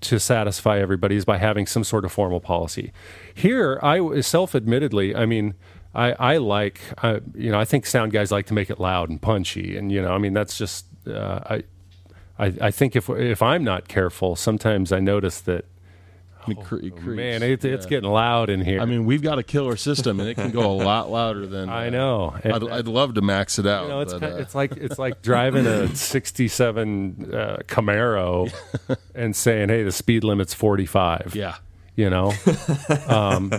to 0.00 0.18
satisfy 0.18 0.80
everybody 0.80 1.14
is 1.14 1.24
by 1.24 1.38
having 1.38 1.64
some 1.64 1.84
sort 1.84 2.04
of 2.04 2.10
formal 2.10 2.40
policy. 2.40 2.92
Here 3.34 3.78
i 3.82 4.20
self-admittedly 4.20 5.14
i 5.14 5.26
mean 5.26 5.54
I, 5.94 6.12
I 6.12 6.36
like, 6.38 6.80
I, 7.02 7.20
you 7.34 7.50
know, 7.50 7.60
I 7.60 7.64
think 7.64 7.86
sound 7.86 8.12
guys 8.12 8.32
like 8.32 8.46
to 8.46 8.54
make 8.54 8.70
it 8.70 8.80
loud 8.80 9.10
and 9.10 9.20
punchy, 9.20 9.76
and 9.76 9.92
you 9.92 10.00
know, 10.00 10.12
I 10.12 10.18
mean, 10.18 10.32
that's 10.32 10.56
just, 10.56 10.86
uh, 11.06 11.40
I, 11.44 11.64
I, 12.38 12.54
I 12.60 12.70
think 12.70 12.96
if 12.96 13.10
if 13.10 13.42
I'm 13.42 13.62
not 13.62 13.88
careful, 13.88 14.36
sometimes 14.36 14.92
I 14.92 15.00
notice 15.00 15.40
that 15.42 15.66
it 16.48 16.60
cre- 16.60 16.76
it 16.76 16.94
oh, 16.96 17.00
man, 17.02 17.42
it, 17.42 17.62
yeah. 17.62 17.72
it's 17.72 17.86
getting 17.86 18.10
loud 18.10 18.50
in 18.50 18.62
here. 18.62 18.80
I 18.80 18.84
mean, 18.84 19.04
we've 19.04 19.22
got 19.22 19.38
a 19.38 19.42
killer 19.42 19.76
system, 19.76 20.18
and 20.18 20.28
it 20.28 20.34
can 20.34 20.50
go 20.50 20.72
a 20.72 20.74
lot 20.74 21.10
louder 21.10 21.46
than. 21.46 21.68
I 21.68 21.88
know. 21.88 22.34
Uh, 22.44 22.54
I'd, 22.54 22.68
I'd, 22.68 22.88
love 22.88 23.14
to 23.14 23.20
max 23.20 23.58
it 23.58 23.66
out. 23.66 23.84
You 23.84 23.88
know, 23.90 24.00
it's, 24.00 24.12
but, 24.12 24.20
kind 24.20 24.32
of, 24.32 24.38
uh, 24.38 24.42
it's 24.42 24.54
like 24.54 24.76
it's 24.76 24.98
like 24.98 25.22
driving 25.22 25.66
a 25.66 25.88
'67 25.94 27.30
uh, 27.32 27.56
Camaro 27.66 28.52
and 29.14 29.36
saying, 29.36 29.68
"Hey, 29.68 29.82
the 29.84 29.92
speed 29.92 30.24
limit's 30.24 30.54
45." 30.54 31.34
Yeah. 31.34 31.56
You 31.94 32.08
know, 32.08 32.32
um, 33.06 33.52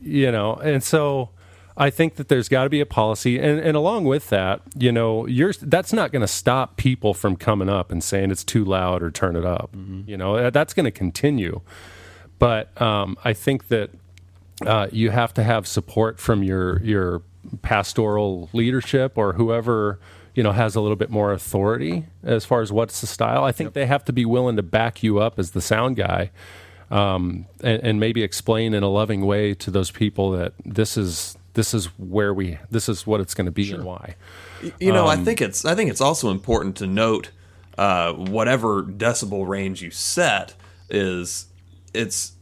you 0.00 0.32
know, 0.32 0.54
and 0.54 0.82
so 0.82 1.30
I 1.76 1.90
think 1.90 2.14
that 2.16 2.28
there's 2.28 2.48
got 2.48 2.64
to 2.64 2.70
be 2.70 2.80
a 2.80 2.86
policy, 2.86 3.38
and, 3.38 3.58
and 3.58 3.76
along 3.76 4.04
with 4.04 4.28
that, 4.28 4.60
you 4.78 4.92
know, 4.92 5.26
you're 5.26 5.52
that's 5.60 5.92
not 5.92 6.12
going 6.12 6.20
to 6.20 6.28
stop 6.28 6.76
people 6.76 7.14
from 7.14 7.34
coming 7.36 7.68
up 7.68 7.90
and 7.90 8.02
saying 8.02 8.30
it's 8.30 8.44
too 8.44 8.64
loud 8.64 9.02
or 9.02 9.10
turn 9.10 9.34
it 9.34 9.44
up. 9.44 9.72
Mm-hmm. 9.74 10.08
You 10.08 10.16
know, 10.16 10.50
that's 10.50 10.72
going 10.72 10.84
to 10.84 10.92
continue. 10.92 11.62
But 12.38 12.80
um, 12.80 13.16
I 13.24 13.32
think 13.32 13.68
that 13.68 13.90
uh, 14.64 14.86
you 14.92 15.10
have 15.10 15.34
to 15.34 15.42
have 15.42 15.66
support 15.66 16.20
from 16.20 16.44
your 16.44 16.80
your 16.82 17.22
pastoral 17.62 18.48
leadership 18.52 19.18
or 19.18 19.34
whoever 19.34 19.98
you 20.34 20.42
know 20.42 20.52
has 20.52 20.76
a 20.76 20.80
little 20.80 20.96
bit 20.96 21.10
more 21.10 21.32
authority 21.32 22.06
as 22.22 22.44
far 22.44 22.60
as 22.62 22.70
what's 22.70 23.00
the 23.00 23.08
style. 23.08 23.42
I 23.42 23.50
think 23.50 23.68
yep. 23.68 23.74
they 23.74 23.86
have 23.86 24.04
to 24.04 24.12
be 24.12 24.24
willing 24.24 24.54
to 24.56 24.62
back 24.62 25.02
you 25.02 25.18
up 25.18 25.40
as 25.40 25.50
the 25.50 25.60
sound 25.60 25.96
guy. 25.96 26.30
Um, 26.90 27.46
and, 27.62 27.82
and, 27.82 27.98
maybe 27.98 28.22
explain 28.22 28.74
in 28.74 28.82
a 28.82 28.88
loving 28.88 29.24
way 29.24 29.54
to 29.54 29.70
those 29.70 29.90
people 29.90 30.32
that 30.32 30.52
this 30.66 30.98
is 30.98 31.36
this 31.54 31.72
is 31.72 31.86
where 31.98 32.34
we 32.34 32.58
this 32.70 32.88
is 32.88 33.06
what 33.06 33.20
it's 33.20 33.34
going 33.34 33.46
to 33.46 33.52
be 33.52 33.64
sure. 33.64 33.76
and 33.76 33.84
why. 33.84 34.16
You 34.78 34.92
know, 34.92 35.04
um, 35.04 35.20
I 35.20 35.24
think 35.24 35.40
it's 35.40 35.64
I 35.64 35.74
think 35.74 35.90
it's 35.90 36.00
also 36.00 36.30
important 36.30 36.76
to 36.76 36.86
note 36.86 37.30
uh, 37.78 38.12
whatever 38.12 38.82
decibel 38.82 39.46
range 39.46 39.82
you 39.82 39.90
set 39.90 40.54
is 40.90 41.46
it's 41.92 42.32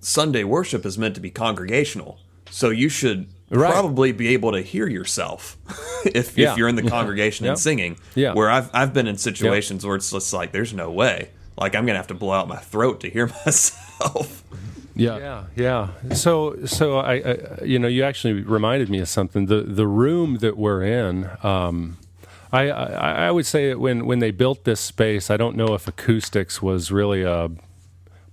Sunday 0.00 0.44
worship 0.44 0.86
is 0.86 0.96
meant 0.96 1.14
to 1.16 1.20
be 1.20 1.30
congregational, 1.30 2.20
so 2.50 2.70
you 2.70 2.88
should 2.88 3.28
right. 3.50 3.72
probably 3.72 4.12
be 4.12 4.28
able 4.28 4.52
to 4.52 4.60
hear 4.60 4.86
yourself 4.88 5.56
if, 6.06 6.36
yeah. 6.36 6.52
if 6.52 6.58
you're 6.58 6.68
in 6.68 6.76
the 6.76 6.82
congregation 6.88 7.44
yeah. 7.44 7.52
and 7.52 7.58
singing. 7.58 7.98
Yeah. 8.14 8.34
Where 8.34 8.50
I've 8.50 8.70
I've 8.74 8.92
been 8.92 9.06
in 9.06 9.16
situations 9.16 9.82
yeah. 9.82 9.88
where 9.88 9.96
it's 9.96 10.10
just 10.10 10.32
like 10.32 10.52
there's 10.52 10.72
no 10.72 10.90
way, 10.90 11.30
like 11.56 11.74
I'm 11.74 11.86
gonna 11.86 11.98
have 11.98 12.08
to 12.08 12.14
blow 12.14 12.32
out 12.32 12.48
my 12.48 12.58
throat 12.58 13.00
to 13.00 13.10
hear 13.10 13.26
myself. 13.46 14.42
Yeah, 14.94 15.18
yeah, 15.18 15.44
yeah. 15.56 16.14
So, 16.14 16.64
so 16.66 16.98
I, 16.98 17.14
I, 17.14 17.64
you 17.64 17.78
know, 17.78 17.88
you 17.88 18.04
actually 18.04 18.42
reminded 18.42 18.88
me 18.88 19.00
of 19.00 19.08
something. 19.08 19.46
The 19.46 19.62
the 19.62 19.86
room 19.86 20.38
that 20.38 20.56
we're 20.56 20.82
in. 20.82 21.28
Um, 21.42 21.98
I, 22.52 22.70
I, 22.70 23.26
I 23.26 23.30
would 23.32 23.46
say 23.46 23.74
when 23.74 24.06
when 24.06 24.20
they 24.20 24.30
built 24.30 24.64
this 24.64 24.80
space, 24.80 25.30
I 25.30 25.36
don't 25.36 25.56
know 25.56 25.74
if 25.74 25.88
acoustics 25.88 26.62
was 26.62 26.92
really 26.92 27.22
a 27.22 27.50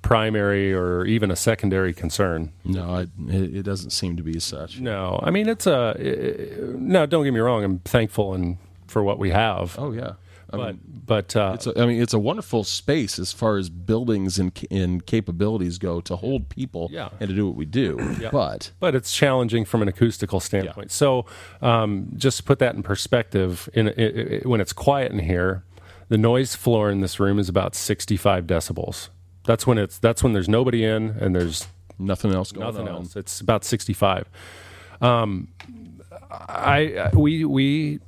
primary 0.03 0.73
or 0.73 1.05
even 1.05 1.31
a 1.31 1.35
secondary 1.35 1.93
concern. 1.93 2.51
No, 2.63 2.97
it, 2.97 3.09
it 3.29 3.63
doesn't 3.63 3.91
seem 3.91 4.17
to 4.17 4.23
be 4.23 4.39
such. 4.39 4.79
No, 4.79 5.19
I 5.23 5.31
mean 5.31 5.49
it's 5.49 5.65
a 5.65 5.95
it, 5.97 6.75
no. 6.75 7.05
Don't 7.07 7.23
get 7.23 7.33
me 7.33 7.39
wrong. 7.39 7.63
I'm 7.63 7.79
thankful 7.79 8.33
and 8.35 8.57
for 8.87 9.01
what 9.01 9.17
we 9.17 9.31
have. 9.31 9.75
Oh 9.79 9.91
yeah, 9.91 10.13
I 10.53 10.57
but 10.57 10.65
mean, 10.67 11.01
but 11.05 11.35
uh, 11.35 11.51
it's 11.55 11.67
a, 11.67 11.81
I 11.81 11.85
mean, 11.85 12.01
it's 12.01 12.13
a 12.13 12.19
wonderful 12.19 12.63
space 12.63 13.19
as 13.19 13.31
far 13.31 13.57
as 13.57 13.69
buildings 13.69 14.39
and, 14.39 14.51
and 14.69 15.05
capabilities 15.05 15.77
go 15.77 16.01
to 16.01 16.15
hold 16.15 16.49
people 16.49 16.89
yeah. 16.91 17.09
and 17.19 17.29
to 17.29 17.35
do 17.35 17.47
what 17.47 17.55
we 17.55 17.65
do. 17.65 18.15
yeah. 18.19 18.29
But 18.31 18.71
but 18.79 18.95
it's 18.95 19.13
challenging 19.13 19.65
from 19.65 19.81
an 19.81 19.87
acoustical 19.87 20.39
standpoint. 20.39 20.89
Yeah. 20.89 20.93
So 20.93 21.25
um, 21.61 22.11
just 22.15 22.37
to 22.37 22.43
put 22.43 22.59
that 22.59 22.75
in 22.75 22.83
perspective, 22.83 23.69
in, 23.73 23.87
when 24.43 24.61
it's 24.61 24.73
quiet 24.73 25.11
in 25.11 25.19
here, 25.19 25.63
the 26.09 26.17
noise 26.17 26.55
floor 26.55 26.89
in 26.89 27.01
this 27.01 27.19
room 27.19 27.39
is 27.39 27.49
about 27.49 27.75
65 27.75 28.45
decibels. 28.45 29.09
That's 29.45 29.65
when 29.65 29.77
it's 29.77 29.97
that's 29.97 30.23
when 30.23 30.33
there's 30.33 30.49
nobody 30.49 30.83
in 30.83 31.11
and 31.19 31.35
there's 31.35 31.67
nothing 31.97 32.33
else 32.33 32.51
going 32.51 32.67
nothing 32.67 32.87
on. 32.87 32.95
else. 32.95 33.15
It's 33.15 33.39
about 33.41 33.63
65. 33.63 34.29
Um, 35.01 35.47
I 36.29 37.09
we 37.13 37.45
we 37.45 37.99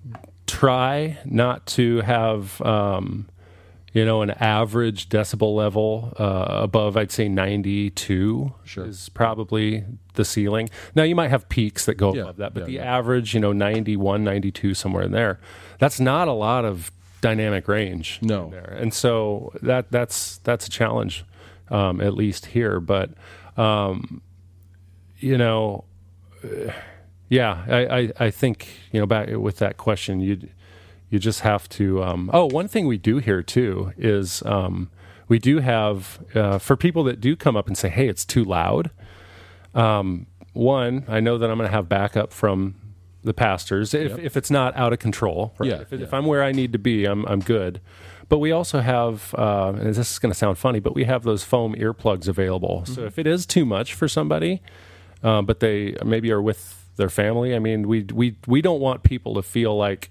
try 0.48 1.18
not 1.26 1.66
to 1.68 2.02
have 2.02 2.62
um, 2.62 3.28
you 3.94 4.04
know, 4.04 4.24
an 4.24 4.32
average 4.32 5.08
decibel 5.08 5.56
level 5.56 6.14
uh, 6.18 6.46
above, 6.50 6.98
I'd 6.98 7.12
say 7.12 7.30
92 7.30 8.52
Sure. 8.64 8.86
is 8.86 9.10
probably 9.10 9.84
the 10.16 10.26
ceiling. 10.26 10.70
Now, 10.96 11.04
you 11.04 11.16
might 11.16 11.30
have 11.30 11.48
peaks 11.48 11.86
that 11.86 11.94
go 11.96 12.14
Yeah, 12.14 12.24
above 12.24 12.38
that, 12.38 12.54
but 12.56 12.62
yeah, 12.62 12.66
the 12.66 12.72
yeah. 12.74 12.98
average, 12.98 13.36
you 13.36 13.40
know, 13.40 13.52
91, 13.54 14.24
92, 14.24 14.74
somewhere 14.74 15.04
in 15.04 15.12
there, 15.12 15.40
that's 15.78 16.00
not 16.00 16.28
a 16.28 16.32
lot 16.34 16.66
of 16.66 16.92
dynamic 17.22 17.68
range. 17.68 18.18
No. 18.24 18.50
there. 18.50 18.76
And 18.80 18.94
so 18.94 19.54
that 19.62 19.92
that's 19.92 20.38
that's 20.40 20.66
a 20.68 20.70
challenge, 20.72 21.24
um, 21.70 22.02
at 22.02 22.16
least 22.16 22.48
here. 22.48 22.80
But, 22.80 23.12
um, 23.58 24.22
you 25.20 25.38
know, 25.38 25.86
yeah, 27.34 27.64
I, 27.68 27.80
I, 28.00 28.12
I 28.28 28.32
think 28.32 28.68
you 28.92 29.00
know 29.00 29.06
back 29.08 29.30
with 29.48 29.58
that 29.58 29.76
question, 29.78 30.20
you 30.22 30.34
you 31.10 31.20
just 31.20 31.42
have 31.42 31.68
to. 31.70 32.04
Um, 32.04 32.30
oh, 32.34 32.46
one 32.46 32.68
thing 32.68 32.88
we 32.88 32.98
do 32.98 33.18
here 33.18 33.42
too 33.44 33.92
is 33.98 34.44
um, 34.46 34.90
we 35.28 35.40
do 35.40 35.60
have 35.60 36.20
uh, 36.36 36.58
for 36.60 36.76
people 36.76 37.04
that 37.06 37.20
do 37.22 37.36
come 37.36 37.56
up 37.60 37.68
and 37.68 37.78
say, 37.78 37.90
"Hey, 37.90 38.08
it's 38.08 38.26
too 38.26 38.44
loud." 38.44 38.92
Um, 39.74 40.28
one, 40.54 41.06
I 41.08 41.20
know 41.20 41.38
that 41.38 41.50
I'm 41.50 41.58
going 41.58 41.68
to 41.70 41.76
have 41.76 41.90
backup 41.90 42.32
from 42.32 42.76
the 43.24 43.34
pastors 43.34 43.94
if, 43.94 44.20
if 44.20 44.38
it's 44.38 44.52
not 44.52 44.76
out 44.76 44.94
of 44.94 45.00
control. 45.00 45.54
Right? 45.58 45.70
Yeah, 45.70 45.82
if, 45.82 45.94
it- 45.94 46.02
if. 46.02 46.14
I'm 46.14 46.26
where 46.26 46.44
I 46.44 46.52
need 46.52 46.72
to 46.74 46.80
be, 46.80 47.06
I'm 47.06 47.26
I'm 47.26 47.40
good. 47.40 47.82
But 48.30 48.40
we 48.40 48.52
also 48.52 48.80
have, 48.80 49.36
uh, 49.38 49.74
and 49.78 49.94
this 49.94 50.12
is 50.12 50.18
going 50.18 50.32
to 50.32 50.38
sound 50.38 50.58
funny, 50.58 50.80
but 50.80 50.96
we 50.96 51.04
have 51.04 51.24
those 51.24 51.44
foam 51.44 51.76
earplugs 51.76 52.28
available. 52.28 52.84
So 52.86 53.04
if 53.06 53.20
it 53.20 53.28
is 53.28 53.46
too 53.46 53.66
much 53.66 53.94
for 53.94 54.08
somebody, 54.08 54.62
uh, 55.22 55.42
but 55.44 55.60
they 55.60 55.96
maybe 56.04 56.32
are 56.32 56.42
with 56.42 56.83
their 56.96 57.10
family. 57.10 57.56
I 57.56 57.60
mean, 57.60 57.88
we 57.88 58.04
we 58.14 58.38
we 58.48 58.62
don't 58.62 58.80
want 58.80 59.04
people 59.04 59.36
to 59.36 59.42
feel 59.42 59.76
like, 59.78 60.10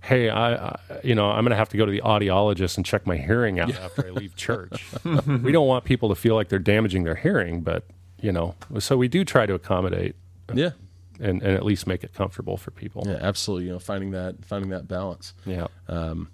hey, 0.00 0.28
I, 0.30 0.54
I 0.54 0.78
you 1.04 1.14
know 1.14 1.30
I'm 1.30 1.44
going 1.44 1.50
to 1.50 1.56
have 1.56 1.68
to 1.70 1.76
go 1.76 1.86
to 1.86 1.92
the 1.92 2.00
audiologist 2.02 2.76
and 2.76 2.84
check 2.86 3.06
my 3.06 3.16
hearing 3.16 3.60
out 3.60 3.74
after 3.76 4.06
I 4.06 4.10
leave 4.10 4.36
church. 4.36 4.84
we 5.04 5.52
don't 5.52 5.66
want 5.66 5.84
people 5.84 6.08
to 6.08 6.14
feel 6.14 6.34
like 6.34 6.48
they're 6.48 6.58
damaging 6.58 7.04
their 7.04 7.14
hearing, 7.16 7.60
but 7.62 7.84
you 8.20 8.32
know, 8.32 8.54
so 8.78 8.96
we 8.96 9.08
do 9.08 9.24
try 9.24 9.46
to 9.46 9.54
accommodate 9.54 10.14
Yeah. 10.52 10.70
and, 11.18 11.42
and 11.42 11.54
at 11.56 11.64
least 11.64 11.86
make 11.86 12.04
it 12.04 12.12
comfortable 12.12 12.58
for 12.58 12.70
people. 12.70 13.04
Yeah, 13.06 13.16
absolutely. 13.20 13.66
You 13.66 13.72
know, 13.72 13.78
finding 13.78 14.10
that 14.10 14.44
finding 14.44 14.70
that 14.70 14.86
balance. 14.88 15.32
Yeah. 15.46 15.68
Um, 15.88 16.28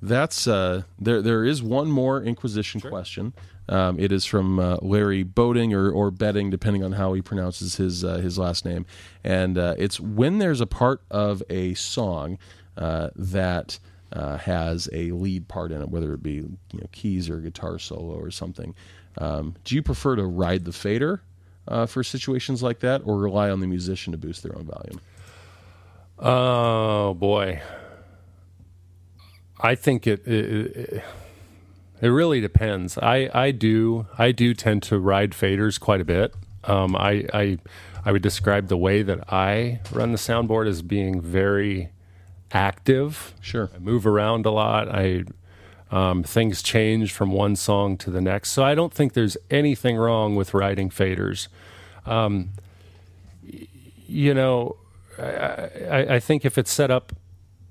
That's 0.00 0.48
uh, 0.48 0.82
there. 0.98 1.22
There 1.22 1.44
is 1.44 1.62
one 1.62 1.88
more 1.88 2.20
Inquisition 2.22 2.80
question. 2.80 3.34
Um, 3.68 3.98
it 3.98 4.12
is 4.12 4.24
from 4.24 4.58
uh, 4.58 4.76
Larry 4.82 5.22
Boating 5.22 5.72
or 5.72 5.90
or 5.90 6.10
Betting, 6.10 6.50
depending 6.50 6.82
on 6.82 6.92
how 6.92 7.12
he 7.12 7.22
pronounces 7.22 7.76
his 7.76 8.04
uh, 8.04 8.16
his 8.16 8.38
last 8.38 8.64
name. 8.64 8.86
And 9.22 9.56
uh, 9.56 9.74
it's 9.78 10.00
when 10.00 10.38
there's 10.38 10.60
a 10.60 10.66
part 10.66 11.02
of 11.10 11.42
a 11.48 11.74
song 11.74 12.38
uh, 12.76 13.10
that 13.14 13.78
uh, 14.12 14.36
has 14.38 14.88
a 14.92 15.12
lead 15.12 15.48
part 15.48 15.72
in 15.72 15.80
it, 15.80 15.88
whether 15.88 16.12
it 16.12 16.22
be 16.22 16.34
you 16.34 16.58
know 16.74 16.86
keys 16.92 17.30
or 17.30 17.38
guitar 17.38 17.78
solo 17.78 18.14
or 18.14 18.30
something. 18.30 18.74
Um, 19.18 19.54
do 19.64 19.74
you 19.74 19.82
prefer 19.82 20.16
to 20.16 20.24
ride 20.24 20.64
the 20.64 20.72
fader 20.72 21.22
uh, 21.68 21.86
for 21.86 22.02
situations 22.02 22.62
like 22.62 22.80
that, 22.80 23.02
or 23.04 23.18
rely 23.18 23.50
on 23.50 23.60
the 23.60 23.66
musician 23.66 24.12
to 24.12 24.18
boost 24.18 24.42
their 24.42 24.56
own 24.56 24.66
volume? 24.66 25.00
Oh 26.18 27.14
boy, 27.14 27.62
I 29.60 29.74
think 29.74 30.06
it 30.06 30.26
it, 30.26 30.76
it 30.76 31.04
it 32.02 32.08
really 32.08 32.40
depends. 32.40 32.98
I 32.98 33.30
I 33.32 33.52
do 33.52 34.06
I 34.18 34.32
do 34.32 34.52
tend 34.52 34.82
to 34.84 34.98
ride 34.98 35.30
faders 35.30 35.80
quite 35.80 36.02
a 36.02 36.04
bit. 36.04 36.34
Um, 36.64 36.94
I 36.96 37.26
I 37.32 37.58
I 38.04 38.12
would 38.12 38.22
describe 38.22 38.66
the 38.66 38.76
way 38.76 39.02
that 39.02 39.32
I 39.32 39.80
run 39.92 40.12
the 40.12 40.18
soundboard 40.18 40.68
as 40.68 40.82
being 40.82 41.20
very 41.20 41.90
active. 42.50 43.32
Sure. 43.40 43.70
I 43.74 43.78
move 43.78 44.06
around 44.06 44.44
a 44.44 44.50
lot. 44.50 44.88
I 44.88 45.24
um, 45.92 46.22
things 46.24 46.62
change 46.62 47.12
from 47.12 47.30
one 47.30 47.54
song 47.54 47.96
to 47.98 48.10
the 48.10 48.20
next. 48.20 48.50
So 48.50 48.64
I 48.64 48.74
don't 48.74 48.92
think 48.92 49.12
there's 49.12 49.36
anything 49.50 49.96
wrong 49.96 50.34
with 50.34 50.54
riding 50.54 50.90
faders. 50.90 51.48
Um, 52.06 52.50
you 54.08 54.34
know, 54.34 54.76
I, 55.18 55.22
I, 55.24 56.14
I 56.14 56.20
think 56.20 56.44
if 56.44 56.58
it's 56.58 56.72
set 56.72 56.90
up, 56.90 57.12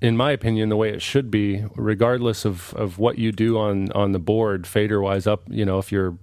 in 0.01 0.17
my 0.17 0.31
opinion, 0.31 0.69
the 0.69 0.75
way 0.75 0.89
it 0.89 1.01
should 1.01 1.29
be, 1.29 1.63
regardless 1.75 2.43
of, 2.43 2.73
of 2.73 2.97
what 2.97 3.19
you 3.19 3.31
do 3.31 3.57
on, 3.59 3.91
on 3.91 4.11
the 4.11 4.19
board, 4.19 4.65
fader 4.65 4.99
wise 4.99 5.27
up, 5.27 5.43
you 5.47 5.63
know, 5.63 5.77
if 5.77 5.91
you're, 5.91 6.17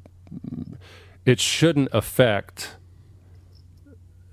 it 1.24 1.39
shouldn't 1.39 1.89
affect 1.93 2.76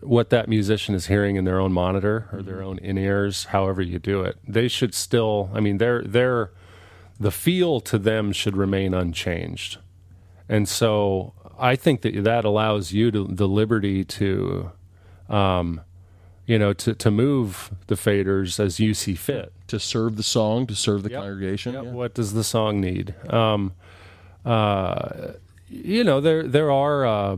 what 0.02 0.32
that 0.32 0.50
musician 0.50 0.96
is 0.96 1.08
hearing 1.08 1.36
in 1.36 1.46
their 1.46 1.60
own 1.60 1.72
monitor 1.72 2.28
or 2.32 2.41
their 2.41 2.64
own 2.64 2.80
in 2.80 2.98
ears, 2.98 3.46
however 3.46 3.82
you 3.84 4.00
do 4.00 4.22
it. 4.22 4.38
They 4.48 4.68
should 4.68 4.96
still, 4.96 5.52
I 5.54 5.60
mean, 5.60 5.78
they're, 5.78 6.02
they're, 6.04 6.52
the 7.20 7.32
feel 7.32 7.80
to 7.82 7.98
them 8.00 8.32
should 8.32 8.58
remain 8.58 8.93
unchanged. 8.93 9.78
And 10.50 10.68
so 10.68 11.34
I 11.58 11.76
think 11.76 12.02
that 12.02 12.24
that 12.24 12.46
allows 12.46 12.93
you 12.93 13.12
to, 13.12 13.28
the 13.30 13.48
liberty 13.48 14.04
to, 14.04 14.72
um, 15.30 15.82
you 16.48 16.60
know, 16.60 16.74
to, 16.74 16.93
to 16.93 17.10
move 17.12 17.72
the 17.88 17.96
faders 17.96 18.60
as 18.60 18.80
you 18.80 18.93
see 18.93 19.16
fit. 19.16 19.52
To 19.70 19.80
serve 19.80 20.16
the 20.16 20.24
song, 20.24 20.68
to 20.68 20.76
serve 20.76 21.02
the 21.04 21.10
Yep. 21.10 21.20
congregation. 21.22 21.74
Yep, 21.74 21.84
Yeah. 21.86 21.91
What 21.91 22.14
does 22.14 22.34
the 22.34 22.43
song 22.43 22.80
need? 22.82 23.16
Um, 23.34 23.74
uh, 24.46 25.34
you 25.70 26.04
know, 26.04 26.22
there 26.22 26.43
there 26.48 26.72
are. 26.72 27.06
Uh, 27.06 27.38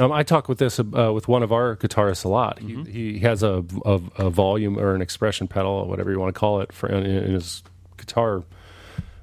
um, 0.00 0.10
I 0.12 0.22
talk 0.24 0.48
with 0.48 0.58
this 0.58 0.78
uh, 0.80 1.12
with 1.12 1.28
one 1.28 1.42
of 1.42 1.52
our 1.52 1.76
guitarists 1.76 2.24
a 2.24 2.28
lot. 2.28 2.58
Mm-hmm. 2.58 2.84
He, 2.84 3.12
he 3.14 3.18
has 3.20 3.42
a, 3.42 3.64
a, 3.84 4.00
a 4.18 4.30
volume 4.30 4.78
or 4.78 4.94
an 4.94 5.02
expression 5.02 5.46
pedal, 5.48 5.72
or 5.72 5.86
whatever 5.86 6.10
you 6.10 6.18
want 6.20 6.34
to 6.34 6.38
call 6.38 6.60
it, 6.60 6.72
for 6.72 6.88
in, 6.88 7.04
in 7.04 7.32
his 7.34 7.62
guitar, 7.96 8.42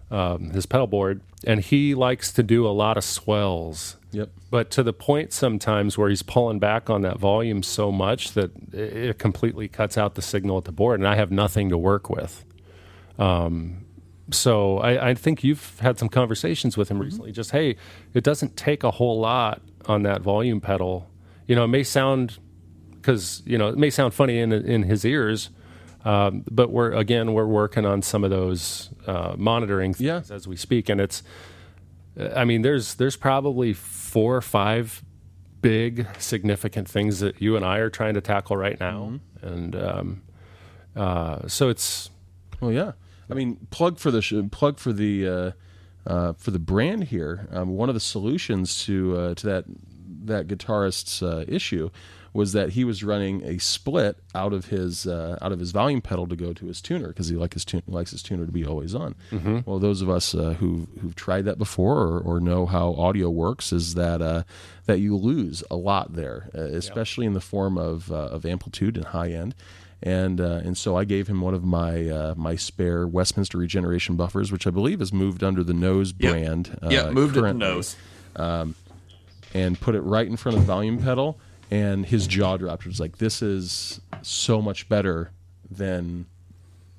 um, 0.10 0.50
his 0.52 0.66
pedal 0.66 0.88
board, 0.88 1.22
and 1.46 1.60
he 1.62 1.94
likes 1.96 2.32
to 2.34 2.44
do 2.44 2.66
a 2.68 2.72
lot 2.72 2.98
of 2.98 3.04
swells 3.04 3.98
Yep. 4.14 4.30
but 4.49 4.70
to 4.72 4.84
the 4.84 4.91
point 4.93 5.32
sometimes 5.34 5.97
where 5.97 6.09
he's 6.09 6.22
pulling 6.24 6.59
back 6.59 6.89
on 6.89 7.01
that 7.01 7.18
volume 7.18 7.64
so 7.64 7.91
much 7.91 8.34
that 8.34 8.51
it 8.74 9.18
completely 9.20 9.68
cuts 9.68 9.97
out 9.97 10.16
the 10.16 10.22
signal 10.22 10.57
at 10.57 10.66
the 10.66 10.72
board, 10.72 10.99
and 10.99 11.07
I 11.07 11.16
have 11.16 11.32
nothing 11.32 11.70
to 11.70 11.78
work 11.78 12.09
with. 12.09 12.43
Um, 13.18 13.86
so 14.32 14.78
I, 14.80 15.09
I 15.09 15.14
think 15.14 15.43
you've 15.43 15.80
had 15.80 15.99
some 15.99 16.09
conversations 16.09 16.78
with 16.78 16.89
him 16.89 16.99
recently. 16.99 17.32
Just 17.32 17.51
hey, 17.51 17.76
it 18.14 18.24
doesn't 18.24 18.55
take 18.55 18.84
a 18.84 18.91
whole 18.91 19.20
lot 19.20 19.62
on 19.86 20.03
that 20.03 20.22
volume 20.22 20.62
pedal. 20.62 21.09
You 21.47 21.55
know, 21.55 21.66
it 21.66 21.68
may 21.70 21.84
sound 21.84 22.38
because 22.93 23.41
you 23.45 23.57
know 23.57 23.68
it 23.70 23.78
may 23.78 23.89
sound 23.89 24.14
funny 24.14 24.39
in 24.39 24.51
in 24.53 24.84
his 24.84 25.03
ears. 25.05 25.49
Um, 26.03 26.43
but 26.49 26.72
we're 26.72 26.93
again 26.93 27.34
we're 27.34 27.45
working 27.45 27.86
on 27.86 28.01
some 28.01 28.24
of 28.24 28.32
those 28.32 28.89
uh, 29.05 29.36
monitoring 29.38 29.93
things 29.93 30.01
Yeah. 30.30 30.36
as 30.36 30.47
we 30.47 30.55
speak, 30.55 30.89
and 30.89 30.99
it's 30.99 31.22
I 32.20 32.45
mean, 32.45 32.62
there's 32.62 32.95
there's 32.95 33.16
probably 33.16 33.74
four 33.74 34.36
or 34.36 34.41
five 34.41 35.03
big 35.62 36.07
significant 36.20 36.88
things 36.89 37.20
that 37.20 37.41
you 37.41 37.55
and 37.55 37.64
I 37.64 37.78
are 37.78 37.89
trying 37.89 38.16
to 38.16 38.22
tackle 38.22 38.57
right 38.57 38.80
now, 38.80 39.20
and 39.41 39.76
um, 39.76 40.22
uh, 40.95 41.47
so 41.47 41.70
it's 41.70 42.09
Well, 42.59 42.72
yeah. 42.72 42.93
I 43.30 43.34
mean, 43.34 43.68
plug 43.70 43.97
for 43.97 44.12
the 44.12 44.22
sh- 44.22 44.34
plug 44.51 44.78
for 44.78 44.91
the 44.91 45.28
uh, 45.28 45.51
uh, 46.05 46.34
for 46.34 46.51
the 46.51 46.59
brand 46.59 47.05
here. 47.05 47.47
Um, 47.51 47.70
one 47.70 47.89
of 47.89 47.95
the 47.95 48.01
solutions 48.01 48.84
to 48.86 49.18
uh, 49.18 49.36
to 49.36 49.47
that 49.47 49.66
that 50.24 50.47
guitarist's 50.47 51.24
uh, 51.24 51.45
issue 51.47 51.89
was 52.34 52.54
that 52.54 52.70
he 52.70 52.84
was 52.86 53.04
running 53.04 53.44
a 53.44 53.58
split 53.58 54.16
out 54.34 54.54
of 54.54 54.68
his 54.68 55.06
uh, 55.06 55.38
out 55.42 55.52
of 55.52 55.60
his 55.60 55.72
volume 55.72 56.02
pedal 56.02 56.28
to 56.28 56.36
go 56.36 56.54
to 56.54 56.66
his 56.68 56.82
tuner 56.82 57.10
because 57.10 57.28
he 57.28 57.36
like 57.36 57.54
his 57.54 57.66
tun- 57.66 57.84
likes 57.88 58.12
his 58.12 58.24
tuner 58.24 58.46
to 58.46 58.52
be 58.52 58.66
always 58.66 58.96
on. 58.96 59.16
Well, 59.66 59.80
those 59.80 60.02
of 60.02 60.10
us 60.10 60.34
uh, 60.34 60.54
who 60.60 60.88
who've 61.02 61.16
tried 61.16 61.44
that 61.46 61.58
before 61.58 61.98
or, 61.98 62.20
or 62.20 62.40
know 62.40 62.66
how 62.66 62.94
audio 62.94 63.30
works 63.30 63.74
is 63.74 63.96
that 63.96 64.22
uh, 64.22 64.44
that 64.86 65.00
you 65.00 65.18
lose 65.18 65.64
a 65.70 65.76
lot 65.76 66.14
there, 66.14 66.50
uh, 66.56 66.62
especially 66.62 67.26
in 67.26 67.34
the 67.34 67.42
form 67.42 67.78
of 67.78 68.12
uh, 68.12 68.16
of 68.16 68.46
amplitude 68.46 68.96
and 68.96 69.08
high 69.08 69.32
end 69.32 69.54
and 70.04 70.42
uh, 70.42 70.62
and 70.64 70.76
so 70.78 70.96
I 70.96 71.04
gave 71.04 71.28
him 71.28 71.42
one 71.42 71.54
of 71.54 71.64
my 71.64 72.08
uh, 72.10 72.34
my 72.38 72.56
spare 72.56 73.06
Westminster 73.06 73.58
Regeneration 73.60 74.16
buffers, 74.16 74.52
which 74.52 74.66
I 74.66 74.70
believe 74.72 75.00
has 75.00 75.12
moved 75.14 75.44
under 75.44 75.64
the 75.64 75.74
Nose 75.76 76.12
Yep. 76.18 76.32
brand. 76.32 76.80
Uh, 76.82 76.88
yeah, 76.90 77.10
moved 77.12 77.36
to 77.36 77.42
currently, 77.42 77.68
nose. 77.68 77.96
and 79.54 79.80
put 79.80 79.96
it 79.96 80.02
right 80.02 80.26
in 80.28 80.38
front 80.38 80.58
of 80.58 80.64
the 80.64 80.68
volume 80.68 80.98
pedal, 81.02 81.40
and 81.72 82.06
his 82.06 82.28
jaw 82.28 82.58
dropped. 82.58 82.86
It 82.86 82.90
was 82.90 83.00
like, 83.00 83.18
"This 83.18 83.42
is 83.42 84.02
so 84.22 84.62
much 84.62 84.90
better 84.90 85.32
than 85.70 86.26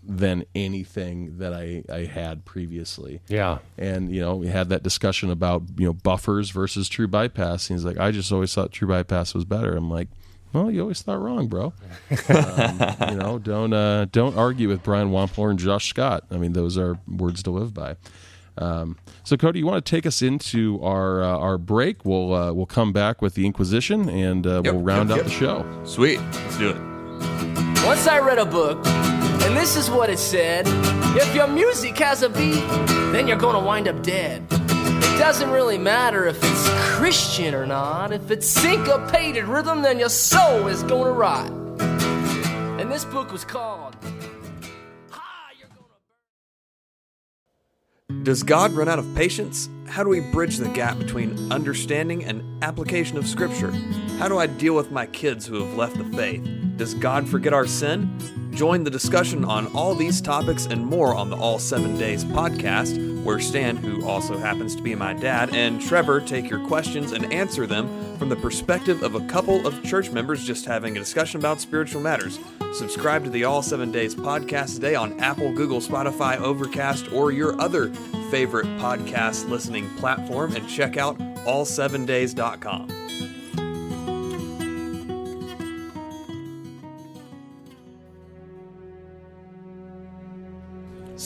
than 0.02 0.44
anything 0.54 1.38
that 1.38 1.52
I 1.52 1.84
I 1.92 2.06
had 2.06 2.44
previously." 2.44 3.20
yeah, 3.28 3.58
and 3.78 4.10
you 4.10 4.20
know 4.20 4.34
we 4.34 4.48
had 4.48 4.70
that 4.70 4.82
discussion 4.82 5.30
about 5.30 5.62
you 5.76 5.86
know 5.86 5.92
buffers 5.92 6.50
versus 6.50 6.88
true 6.88 7.06
bypass. 7.06 7.68
And 7.70 7.78
he's 7.78 7.84
like 7.84 7.98
i 7.98 8.10
just 8.10 8.32
always 8.32 8.52
thought 8.54 8.72
true 8.72 8.88
bypass 8.88 9.34
was 9.34 9.44
better. 9.44 9.76
I'm 9.76 9.90
like 9.90 10.08
well 10.52 10.70
you 10.70 10.80
always 10.80 11.02
thought 11.02 11.20
wrong 11.20 11.46
bro. 11.46 11.72
Um, 12.28 12.80
you 13.10 13.16
know 13.16 13.38
don't 13.38 13.72
uh, 13.72 14.06
don't 14.06 14.36
argue 14.36 14.68
with 14.68 14.82
brian 14.82 15.10
wampler 15.10 15.50
and 15.50 15.58
josh 15.58 15.88
scott. 15.88 16.24
I 16.30 16.36
mean 16.38 16.54
those 16.54 16.76
are 16.78 16.98
words 17.06 17.42
to 17.44 17.50
live 17.50 17.74
by 17.74 17.96
um, 18.58 18.96
so 19.24 19.36
cody 19.36 19.58
you 19.58 19.66
want 19.66 19.84
to 19.84 19.90
take 19.90 20.06
us 20.06 20.22
into 20.22 20.82
our 20.82 21.22
uh, 21.22 21.38
our 21.38 21.58
break 21.58 22.04
we'll 22.04 22.34
uh, 22.34 22.52
we'll 22.52 22.66
come 22.66 22.92
back 22.92 23.22
with 23.22 23.34
the 23.34 23.46
inquisition 23.46 24.08
and 24.08 24.46
uh, 24.46 24.62
Yep, 24.64 24.74
we'll 24.74 24.82
round 24.82 25.08
yep, 25.10 25.18
out 25.18 25.24
yep. 25.24 25.26
the 25.26 25.32
show 25.32 25.82
Sweet. 25.84 26.18
Let's 26.20 26.58
do 26.58 26.70
it. 26.70 26.76
Once 27.84 28.06
I 28.06 28.20
read 28.20 28.38
a 28.38 28.44
book, 28.44 28.86
and 28.86 29.56
this 29.56 29.76
is 29.76 29.90
what 29.90 30.08
it 30.08 30.18
said 30.18 30.66
If 31.16 31.34
your 31.34 31.48
music 31.48 31.98
has 31.98 32.22
a 32.22 32.28
beat, 32.28 32.64
then 33.12 33.26
you're 33.26 33.36
gonna 33.36 33.60
wind 33.64 33.88
up 33.88 34.02
dead. 34.02 34.46
It 34.50 35.18
doesn't 35.18 35.50
really 35.50 35.78
matter 35.78 36.26
if 36.26 36.38
it's 36.42 36.68
Christian 36.96 37.54
or 37.54 37.66
not. 37.66 38.12
If 38.12 38.30
it's 38.30 38.46
syncopated 38.48 39.44
rhythm, 39.44 39.82
then 39.82 39.98
your 39.98 40.08
soul 40.08 40.68
is 40.68 40.82
gonna 40.84 41.12
rot. 41.12 41.50
And 42.80 42.90
this 42.90 43.04
book 43.04 43.32
was 43.32 43.44
called. 43.44 43.96
Does 48.22 48.42
God 48.44 48.72
run 48.72 48.88
out 48.88 48.98
of 49.00 49.14
patience? 49.16 49.68
How 49.88 50.04
do 50.04 50.08
we 50.08 50.20
bridge 50.20 50.58
the 50.58 50.68
gap 50.68 50.98
between 50.98 51.50
understanding 51.50 52.24
and 52.24 52.62
application 52.62 53.18
of 53.18 53.26
Scripture? 53.26 53.72
How 54.18 54.28
do 54.28 54.38
I 54.38 54.46
deal 54.46 54.74
with 54.74 54.92
my 54.92 55.06
kids 55.06 55.46
who 55.46 55.56
have 55.64 55.76
left 55.76 55.98
the 55.98 56.04
faith? 56.16 56.46
Does 56.76 56.94
God 56.94 57.28
forget 57.28 57.52
our 57.52 57.66
sin? 57.66 58.16
Join 58.52 58.84
the 58.84 58.90
discussion 58.90 59.44
on 59.46 59.66
all 59.74 59.94
these 59.94 60.20
topics 60.20 60.66
and 60.66 60.84
more 60.84 61.14
on 61.14 61.30
the 61.30 61.36
All 61.36 61.58
Seven 61.58 61.96
Days 61.96 62.22
podcast, 62.22 63.24
where 63.24 63.40
Stan, 63.40 63.78
who 63.78 64.06
also 64.06 64.36
happens 64.36 64.76
to 64.76 64.82
be 64.82 64.94
my 64.94 65.14
dad, 65.14 65.54
and 65.54 65.80
Trevor 65.80 66.20
take 66.20 66.50
your 66.50 66.64
questions 66.66 67.12
and 67.12 67.32
answer 67.32 67.66
them 67.66 67.88
from 68.18 68.28
the 68.28 68.36
perspective 68.36 69.02
of 69.02 69.14
a 69.14 69.26
couple 69.26 69.66
of 69.66 69.82
church 69.82 70.10
members 70.10 70.44
just 70.44 70.66
having 70.66 70.96
a 70.96 71.00
discussion 71.00 71.40
about 71.40 71.60
spiritual 71.60 72.02
matters. 72.02 72.38
Subscribe 72.74 73.24
to 73.24 73.30
the 73.30 73.44
All 73.44 73.62
Seven 73.62 73.90
Days 73.90 74.14
podcast 74.14 74.74
today 74.74 74.94
on 74.94 75.18
Apple, 75.18 75.52
Google, 75.52 75.80
Spotify, 75.80 76.38
Overcast, 76.38 77.10
or 77.10 77.32
your 77.32 77.58
other 77.58 77.88
favorite 78.30 78.66
podcast 78.78 79.48
listening 79.48 79.88
platform, 79.96 80.54
and 80.54 80.68
check 80.68 80.98
out 80.98 81.18
all7days.com. 81.46 83.31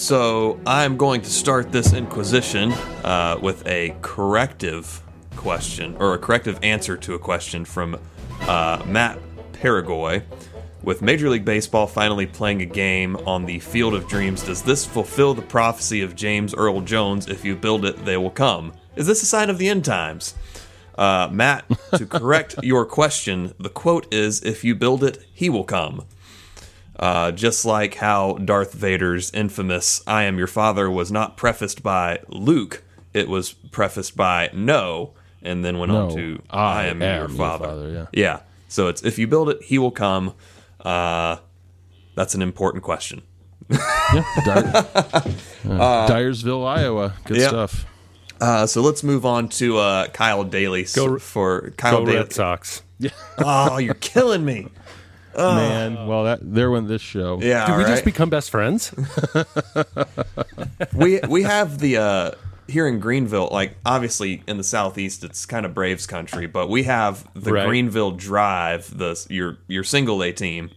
So 0.07 0.61
I'm 0.65 0.97
going 0.97 1.23
to 1.23 1.31
start 1.31 1.73
this 1.73 1.93
inquisition 1.93 2.71
uh, 3.03 3.41
with 3.43 3.67
a 3.67 3.97
corrective 4.03 5.03
question 5.35 5.97
or 5.97 6.15
a 6.15 6.19
corrective 6.19 6.61
answer 6.63 6.97
to 6.99 7.15
a 7.15 7.19
question 7.19 7.65
from 7.65 7.99
uh, 8.43 8.85
Matt 8.87 9.19
Paraguay. 9.55 10.23
With 10.85 11.03
Major 11.03 11.29
League 11.29 11.45
Baseball 11.45 11.89
finally 11.89 12.25
playing 12.25 12.63
a 12.63 12.67
game 12.67 13.17
on 13.27 13.47
the 13.47 13.59
Field 13.59 13.95
of 13.95 14.07
Dreams, 14.07 14.45
does 14.45 14.63
this 14.63 14.87
fulfill 14.87 15.35
the 15.35 15.43
prophecy 15.43 16.03
of 16.03 16.15
James 16.15 16.55
Earl 16.55 16.83
Jones? 16.83 17.27
If 17.27 17.45
you 17.45 17.57
build 17.57 17.85
it, 17.85 18.05
they 18.05 18.17
will 18.17 18.31
come. 18.31 18.75
Is 18.95 19.09
this 19.09 19.25
a 19.25 19.27
sign 19.27 19.51
of 19.51 19.59
the 19.59 19.69
end 19.69 19.85
times? 19.85 20.37
Uh, 20.97 21.29
Matt, 21.33 21.65
to 21.97 22.07
correct 22.07 22.55
your 22.63 22.87
question, 22.87 23.55
the 23.59 23.71
quote 23.71 24.15
is 24.15 24.41
If 24.45 24.63
you 24.63 24.77
build 24.77 25.03
it, 25.03 25.27
he 25.33 25.51
will 25.51 25.65
come. 25.65 26.07
Uh, 26.99 27.31
just 27.31 27.65
like 27.65 27.97
how 27.97 28.35
Darth 28.35 28.73
Vader's 28.73 29.31
infamous 29.33 30.03
I 30.07 30.23
am 30.23 30.39
your 30.39 30.47
father 30.47 30.91
was 30.91 31.13
not 31.13 31.37
prefaced 31.37 31.83
by 31.83 32.21
Luke, 32.29 32.83
it 33.13 33.29
was 33.29 33.53
prefaced 33.53 34.17
by 34.17 34.51
no, 34.55 35.13
and 35.43 35.65
then 35.65 35.79
went 35.79 35.93
on 35.93 36.15
to 36.15 36.43
I 36.51 36.59
I, 36.59 36.87
am, 36.87 37.03
am 37.03 37.21
your 37.21 37.29
your 37.29 37.37
father. 37.37 37.65
father, 37.67 38.09
yeah. 38.13 38.41
So 38.69 38.89
it's 38.89 39.03
if 39.03 39.19
you 39.19 39.27
build 39.27 39.51
it, 39.51 39.63
he 39.63 39.79
will 39.79 39.91
come. 39.91 40.35
Uh, 40.81 41.37
that's 42.15 42.35
an 42.35 42.43
important 42.43 42.83
question. 42.83 43.23
Yeah, 43.69 44.25
Dyer- 44.45 44.63
uh, 44.85 46.09
Dyersville, 46.09 46.67
Iowa. 46.67 47.15
Good 47.25 47.39
yeah. 47.39 47.49
stuff. 47.49 47.85
Uh, 48.41 48.67
so 48.67 48.81
let's 48.83 49.03
move 49.03 49.25
on 49.27 49.49
to 49.49 49.79
uh, 49.79 50.09
Kyle 50.09 50.45
Daly 50.45 50.87
Go- 50.95 51.19
for 51.19 51.73
Kyle 51.77 52.01
Go 52.01 52.07
Daly. 52.07 52.17
Red 52.19 52.33
Sox. 52.33 52.83
Oh, 53.39 53.79
you're 53.79 53.95
killing 53.95 54.45
me. 54.45 54.69
Man, 55.37 56.07
well, 56.07 56.24
that 56.24 56.39
there 56.43 56.70
went 56.70 56.89
this 56.89 57.03
show. 57.03 57.39
Yeah, 57.41 57.66
Did 57.66 57.76
we 57.76 57.82
all 57.82 57.89
just 57.89 58.01
right. 58.01 58.05
become 58.05 58.30
best 58.30 58.51
friends? 58.51 58.93
we 60.95 61.20
we 61.28 61.43
have 61.43 61.78
the 61.78 61.97
uh 61.99 62.30
here 62.68 62.89
in 62.89 62.99
Greenville, 62.99 63.49
like 63.53 63.76
obviously 63.84 64.43
in 64.49 64.57
the 64.57 64.64
southeast, 64.64 65.22
it's 65.22 65.47
kind 65.47 65.64
of 65.64 65.72
Braves 65.74 66.07
country, 66.07 66.47
but 66.47 66.68
we 66.68 66.82
have 66.84 67.28
the 67.34 67.53
Right. 67.53 67.66
Greenville 67.66 68.12
Drive, 68.12 68.97
the 68.97 69.24
your 69.28 69.59
your 69.68 69.84
single 69.84 70.22
A 70.22 70.32
team, 70.32 70.70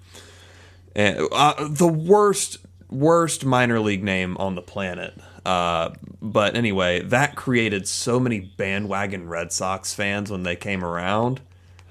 and 0.96 1.28
uh, 1.32 1.68
the 1.70 1.88
worst 1.88 2.58
worst 2.90 3.46
minor 3.46 3.80
league 3.80 4.04
name 4.04 4.36
on 4.38 4.56
the 4.56 4.62
planet. 4.62 5.14
Uh, 5.46 5.92
but 6.22 6.56
anyway, 6.56 7.02
that 7.02 7.36
created 7.36 7.88
so 7.88 8.20
many 8.20 8.40
bandwagon 8.40 9.28
Red 9.28 9.52
Sox 9.52 9.94
fans 9.94 10.30
when 10.30 10.44
they 10.44 10.56
came 10.56 10.84
around. 10.84 11.42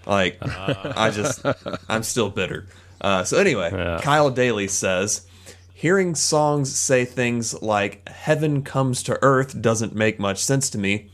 Like, 0.07 0.39
I 0.41 1.11
just, 1.11 1.45
I'm 1.89 2.03
still 2.03 2.31
bitter. 2.31 2.67
Uh, 3.01 3.25
so 3.25 3.39
anyway, 3.39 3.71
Yeah. 3.73 4.01
Kyle 4.03 4.31
Daly 4.31 4.69
says, 4.69 5.27
hearing 5.73 6.15
songs 6.15 6.75
say 6.75 7.05
things 7.05 7.61
like 7.63 8.09
"Heaven 8.09 8.63
comes 8.63 9.03
to 9.05 9.19
earth" 9.23 9.61
doesn't 9.61 9.95
make 9.95 10.19
much 10.19 10.43
sense 10.43 10.69
to 10.71 10.79
me. 10.79 11.11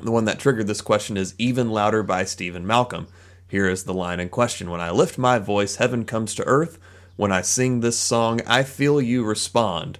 The 0.00 0.10
one 0.12 0.26
that 0.26 0.38
triggered 0.38 0.66
this 0.66 0.82
question 0.82 1.16
is 1.16 1.34
"Even 1.38 1.70
Louder" 1.70 2.02
by 2.02 2.24
Stephen 2.24 2.66
Malcolm. 2.66 3.08
Here 3.48 3.68
is 3.68 3.84
the 3.84 3.94
line 3.94 4.20
in 4.20 4.28
question: 4.28 4.70
When 4.70 4.80
I 4.80 4.90
lift 4.90 5.18
my 5.18 5.38
voice, 5.38 5.76
heaven 5.76 6.04
comes 6.04 6.34
to 6.36 6.44
earth. 6.44 6.78
When 7.16 7.32
I 7.32 7.40
sing 7.40 7.80
this 7.80 7.96
song, 7.96 8.40
I 8.46 8.62
feel 8.62 9.00
you 9.00 9.24
respond. 9.24 9.98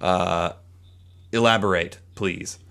Uh, 0.00 0.52
elaborate, 1.32 1.98
please. 2.14 2.58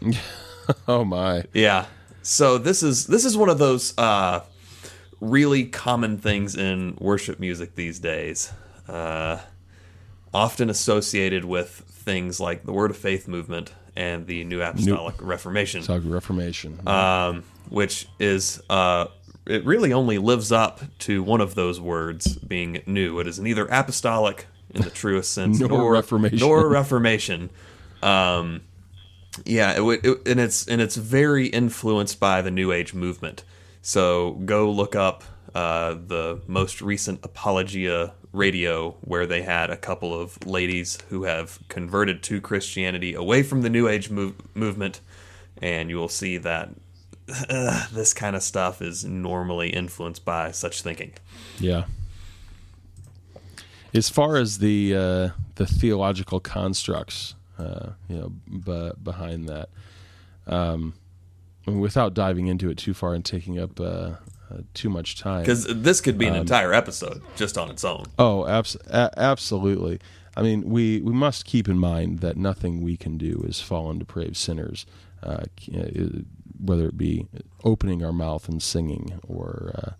Oh 0.86 1.02
my. 1.04 1.44
Yeah. 1.54 1.86
So 2.22 2.58
this 2.58 2.82
is 2.82 3.06
this 3.06 3.24
is 3.24 3.36
one 3.36 3.48
of 3.48 3.58
those 3.58 3.96
uh, 3.96 4.40
really 5.20 5.64
common 5.66 6.18
things 6.18 6.54
in 6.56 6.96
worship 7.00 7.40
music 7.40 7.74
these 7.74 7.98
days. 7.98 8.52
Uh, 8.88 9.38
often 10.32 10.68
associated 10.70 11.44
with 11.44 11.68
things 11.88 12.38
like 12.40 12.64
the 12.64 12.72
Word 12.72 12.90
of 12.90 12.96
Faith 12.96 13.28
movement 13.28 13.72
and 13.96 14.26
the 14.26 14.44
New 14.44 14.62
Apostolic 14.62 15.16
Reformation, 15.20 15.82
Talk 15.82 16.02
Reformation. 16.04 16.86
um, 16.86 17.44
which 17.68 18.08
is 18.18 18.60
uh, 18.70 19.06
it 19.46 19.64
really 19.64 19.92
only 19.92 20.18
lives 20.18 20.52
up 20.52 20.80
to 21.00 21.22
one 21.22 21.40
of 21.40 21.54
those 21.54 21.80
words 21.80 22.36
being 22.36 22.82
new. 22.86 23.18
It 23.20 23.26
is 23.26 23.38
neither 23.40 23.66
apostolic 23.66 24.46
in 24.74 24.82
the 24.82 24.90
truest 24.90 25.32
sense 25.32 25.58
Nor 25.60 25.92
Reformation. 25.92 26.38
nor 26.38 26.68
Reformation. 26.68 27.50
Um, 28.02 28.60
yeah, 29.44 29.80
it, 29.80 30.04
it, 30.04 30.28
and 30.28 30.40
it's 30.40 30.66
and 30.66 30.80
it's 30.80 30.96
very 30.96 31.46
influenced 31.46 32.20
by 32.20 32.42
the 32.42 32.50
New 32.50 32.72
Age 32.72 32.94
movement. 32.94 33.44
So 33.82 34.32
go 34.44 34.70
look 34.70 34.94
up 34.94 35.24
uh, 35.54 35.94
the 35.94 36.40
most 36.46 36.82
recent 36.82 37.20
Apologia 37.22 38.14
radio, 38.32 38.96
where 39.00 39.26
they 39.26 39.42
had 39.42 39.70
a 39.70 39.76
couple 39.76 40.18
of 40.18 40.46
ladies 40.46 40.98
who 41.08 41.24
have 41.24 41.58
converted 41.68 42.22
to 42.24 42.40
Christianity 42.40 43.14
away 43.14 43.42
from 43.42 43.62
the 43.62 43.70
New 43.70 43.88
Age 43.88 44.10
mov- 44.10 44.34
movement, 44.54 45.00
and 45.62 45.90
you 45.90 45.96
will 45.96 46.08
see 46.08 46.38
that 46.38 46.70
uh, 47.48 47.86
this 47.92 48.14
kind 48.14 48.36
of 48.36 48.42
stuff 48.42 48.82
is 48.82 49.04
normally 49.04 49.70
influenced 49.70 50.24
by 50.24 50.50
such 50.50 50.82
thinking. 50.82 51.12
Yeah. 51.58 51.84
As 53.94 54.08
far 54.08 54.36
as 54.36 54.58
the 54.58 54.94
uh, 54.94 55.28
the 55.54 55.66
theological 55.66 56.40
constructs, 56.40 57.34
uh, 57.58 57.90
you 58.08 58.16
know, 58.16 58.28
b- 58.64 58.92
behind 59.02 59.48
that, 59.48 59.68
um, 60.46 60.94
I 61.66 61.70
mean, 61.70 61.80
without 61.80 62.14
diving 62.14 62.46
into 62.46 62.70
it 62.70 62.78
too 62.78 62.94
far 62.94 63.14
and 63.14 63.24
taking 63.24 63.58
up 63.58 63.78
uh, 63.80 63.84
uh, 63.84 64.14
too 64.74 64.88
much 64.88 65.18
time, 65.18 65.42
Because 65.42 65.66
this 65.66 66.00
could 66.00 66.16
be 66.18 66.26
an 66.26 66.34
entire 66.34 66.72
episode 66.72 67.20
just 67.36 67.58
on 67.58 67.70
its 67.70 67.84
own. 67.84 68.04
Oh, 68.18 68.46
abs- 68.46 68.76
a- 68.86 69.12
absolutely. 69.16 70.00
I 70.36 70.42
mean, 70.42 70.68
we, 70.70 71.00
we 71.00 71.12
must 71.12 71.44
keep 71.44 71.68
in 71.68 71.78
mind 71.78 72.20
that 72.20 72.36
nothing 72.36 72.80
we 72.80 72.96
can 72.96 73.18
do 73.18 73.44
as 73.48 73.60
fallen, 73.60 73.98
depraved 73.98 74.36
sinners, 74.36 74.86
uh, 75.22 75.44
uh, 75.74 75.88
whether 76.60 76.86
it 76.88 76.96
be 76.96 77.26
opening 77.64 78.04
our 78.04 78.12
mouth 78.12 78.48
and 78.48 78.62
singing 78.62 79.18
or 79.26 79.72
uh, 79.74 79.90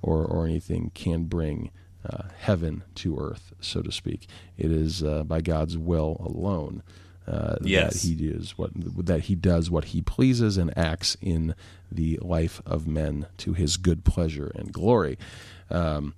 or, 0.00 0.24
or 0.24 0.46
anything, 0.46 0.90
can 0.94 1.24
bring 1.24 1.70
uh, 2.08 2.24
heaven 2.38 2.82
to 2.96 3.18
earth, 3.18 3.52
so 3.60 3.82
to 3.82 3.92
speak. 3.92 4.26
It 4.58 4.70
is 4.72 5.02
uh, 5.02 5.24
by 5.24 5.40
God's 5.40 5.76
will 5.78 6.16
alone. 6.24 6.82
Uh, 7.26 7.54
Yes. 7.62 8.02
that 8.02 8.08
he 8.08 8.26
is 8.26 8.58
what 8.58 8.70
that 9.06 9.20
he 9.22 9.36
does 9.36 9.70
what 9.70 9.86
he 9.86 10.02
pleases 10.02 10.56
and 10.58 10.76
acts 10.76 11.16
in 11.20 11.54
the 11.90 12.18
life 12.20 12.60
of 12.66 12.86
men 12.88 13.26
to 13.36 13.52
his 13.52 13.76
good 13.76 14.04
pleasure 14.04 14.50
and 14.56 14.72
glory. 14.72 15.16
Um, 15.70 16.14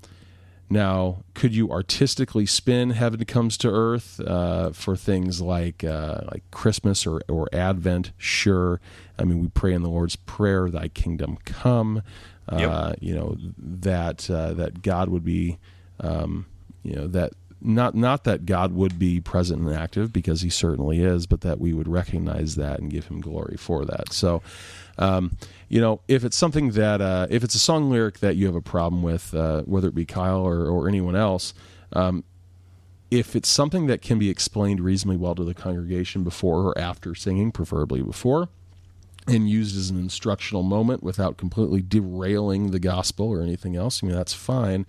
now, 0.70 1.18
could 1.35 1.55
you 1.55 1.70
artistically 1.70 2.47
spin 2.47 2.91
"Heaven 2.91 3.22
Comes 3.26 3.59
to 3.59 3.68
Earth" 3.70 4.18
uh, 4.20 4.70
for 4.72 4.97
things 4.97 5.43
like 5.43 5.85
uh, 5.85 6.22
like 6.32 6.43
Christmas 6.51 7.07
or, 7.07 7.20
or 7.28 7.49
Advent? 7.53 8.12
Sure. 8.16 8.80
I 9.18 9.24
mean, 9.24 9.41
we 9.43 9.49
pray 9.49 9.74
in 9.74 9.82
the 9.82 9.91
Lord's 9.91 10.16
Prayer, 10.16 10.70
"Thy 10.70 10.89
kingdom 10.89 11.37
come." 11.45 12.03
Uh, 12.49 12.95
You 12.99 13.14
know 13.14 13.37
that 13.59 14.30
uh, 14.30 14.55
that 14.55 14.80
God 14.80 15.11
would 15.11 15.22
be, 15.24 15.59
um, 16.05 16.46
you 16.82 16.94
know 16.94 17.07
that 17.09 17.32
not 17.61 17.94
not 17.94 18.24
that 18.24 18.46
God 18.46 18.72
would 18.72 18.98
be 18.98 19.20
present 19.20 19.62
and 19.62 19.74
active 19.74 20.12
because 20.12 20.42
He 20.42 20.50
certainly 20.50 21.00
is, 21.00 21.26
but 21.26 21.40
that 21.40 21.59
we 21.59 21.72
would 21.72 21.88
recognize 21.88 22.57
that 22.57 22.80
and 22.80 22.90
give 22.90 23.07
Him 23.07 23.20
glory 23.20 23.57
for 23.57 23.84
that. 23.84 24.12
So. 24.12 24.42
Um, 24.96 25.36
you 25.68 25.80
know, 25.80 26.02
if 26.07 26.22
it's 26.22 26.36
something 26.36 26.70
that, 26.72 27.00
uh, 27.00 27.26
if 27.28 27.42
it's 27.42 27.57
a 27.57 27.59
song 27.59 27.90
lyric 27.90 28.20
that 28.20 28.36
you 28.36 28.46
have 28.46 28.55
a 28.55 28.61
problem 28.61 29.02
with, 29.02 29.34
uh, 29.34 29.62
whether 29.62 29.88
it 29.88 29.94
be 29.96 30.05
Kyle 30.05 30.46
or, 30.46 30.68
or 30.68 30.86
anyone 30.86 31.16
else, 31.16 31.52
um, 31.94 32.22
if 33.11 33.36
it's 33.36 33.48
something 33.48 33.86
that 33.86 34.02
can 34.02 34.18
be 34.18 34.30
explained 34.30 34.80
reasonably 34.80 35.16
well 35.16 35.34
to 35.34 35.44
the 35.44 35.55
congregation 35.55 36.24
before 36.24 36.61
or 36.61 36.78
after 36.78 37.14
singing, 37.14 37.52
preferably 37.52 38.02
before, 38.02 38.48
and 39.26 39.48
used 39.48 39.76
as 39.76 39.90
an 39.90 39.98
instructional 39.98 40.62
moment 40.62 41.02
without 41.02 41.36
completely 41.36 41.80
derailing 41.80 42.70
the 42.70 42.78
gospel 42.78 43.28
or 43.28 43.40
anything 43.40 43.76
else, 43.76 44.02
I 44.02 44.07
mean, 44.07 44.16
that's 44.16 44.34
fine. 44.34 44.86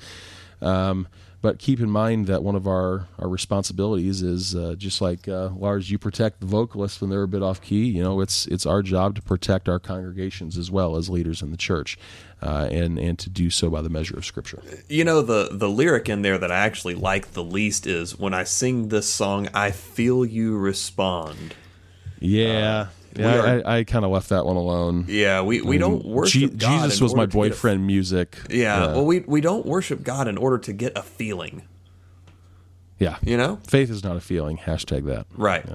Um, 0.66 1.08
but 1.46 1.60
keep 1.60 1.80
in 1.80 1.92
mind 1.92 2.26
that 2.26 2.42
one 2.42 2.56
of 2.56 2.68
our, 2.68 3.08
our 3.20 3.30
responsibilities 3.30 4.24
is 4.24 4.56
uh, 4.56 4.74
just 4.76 5.00
like 5.00 5.28
uh, 5.28 5.50
Lars, 5.50 5.92
you 5.92 6.00
protect 6.00 6.40
the 6.40 6.48
vocalists 6.48 7.00
when 7.00 7.12
they're 7.12 7.22
a 7.22 7.28
bit 7.28 7.44
off 7.44 7.62
key. 7.62 7.86
You 7.86 8.02
know, 8.02 8.20
it's 8.20 8.48
it's 8.48 8.66
our 8.66 8.82
job 8.82 9.14
to 9.18 9.22
protect 9.22 9.70
our 9.70 9.78
congregations 9.78 10.58
as 10.58 10.72
well 10.72 10.96
as 10.96 11.08
leaders 11.08 11.44
in 11.44 11.52
the 11.52 11.58
church, 11.58 12.00
uh, 12.42 12.68
and 12.72 12.98
and 12.98 13.20
to 13.20 13.30
do 13.30 13.52
so 13.52 13.70
by 13.70 13.84
the 13.84 13.92
measure 13.92 14.18
of 14.18 14.26
Scripture. 14.26 14.60
You 14.90 15.04
know 15.04 15.22
the 15.22 15.50
the 15.52 15.70
lyric 15.70 16.10
in 16.10 16.24
there 16.24 16.40
that 16.40 16.52
I 16.52 16.58
actually 16.58 16.96
like 16.96 17.34
the 17.34 17.44
least 17.44 17.86
is 17.86 18.18
when 18.18 18.34
I 18.34 18.44
sing 18.44 18.88
this 18.88 19.08
song, 19.08 19.48
I 19.54 19.70
feel 19.70 20.26
you 20.26 20.58
respond. 20.58 21.54
Yeah, 22.20 22.88
yeah, 23.18 23.36
are- 23.40 23.68
I, 23.68 23.78
I 23.80 23.84
kind 23.84 24.06
of 24.06 24.12
left 24.12 24.30
that 24.30 24.46
one 24.46 24.56
alone. 24.56 25.06
Yeah, 25.08 25.42
we, 25.42 25.62
we 25.62 25.78
don't 25.78 26.06
worship 26.06 26.56
Jesus 26.58 27.00
was 27.02 27.14
my 27.16 27.26
get 27.26 27.34
a- 27.34 27.38
boyfriend. 27.38 27.86
music. 27.88 28.38
yeah, 28.50 28.88
well, 28.88 29.06
we 29.06 29.20
we 29.22 29.42
don't 29.42 29.66
worship 29.66 30.04
God 30.04 30.28
in 30.28 30.38
order 30.38 30.58
to 30.60 30.74
get 30.74 30.98
a 30.98 31.02
feeling. 31.04 31.64
yeah. 33.00 33.18
You 33.24 33.38
know, 33.38 33.60
Faith 33.68 33.90
is 33.90 34.04
not 34.04 34.16
a 34.18 34.22
feeling. 34.22 34.58
Hashtag 34.58 35.06
that. 35.06 35.26
right? 35.36 35.66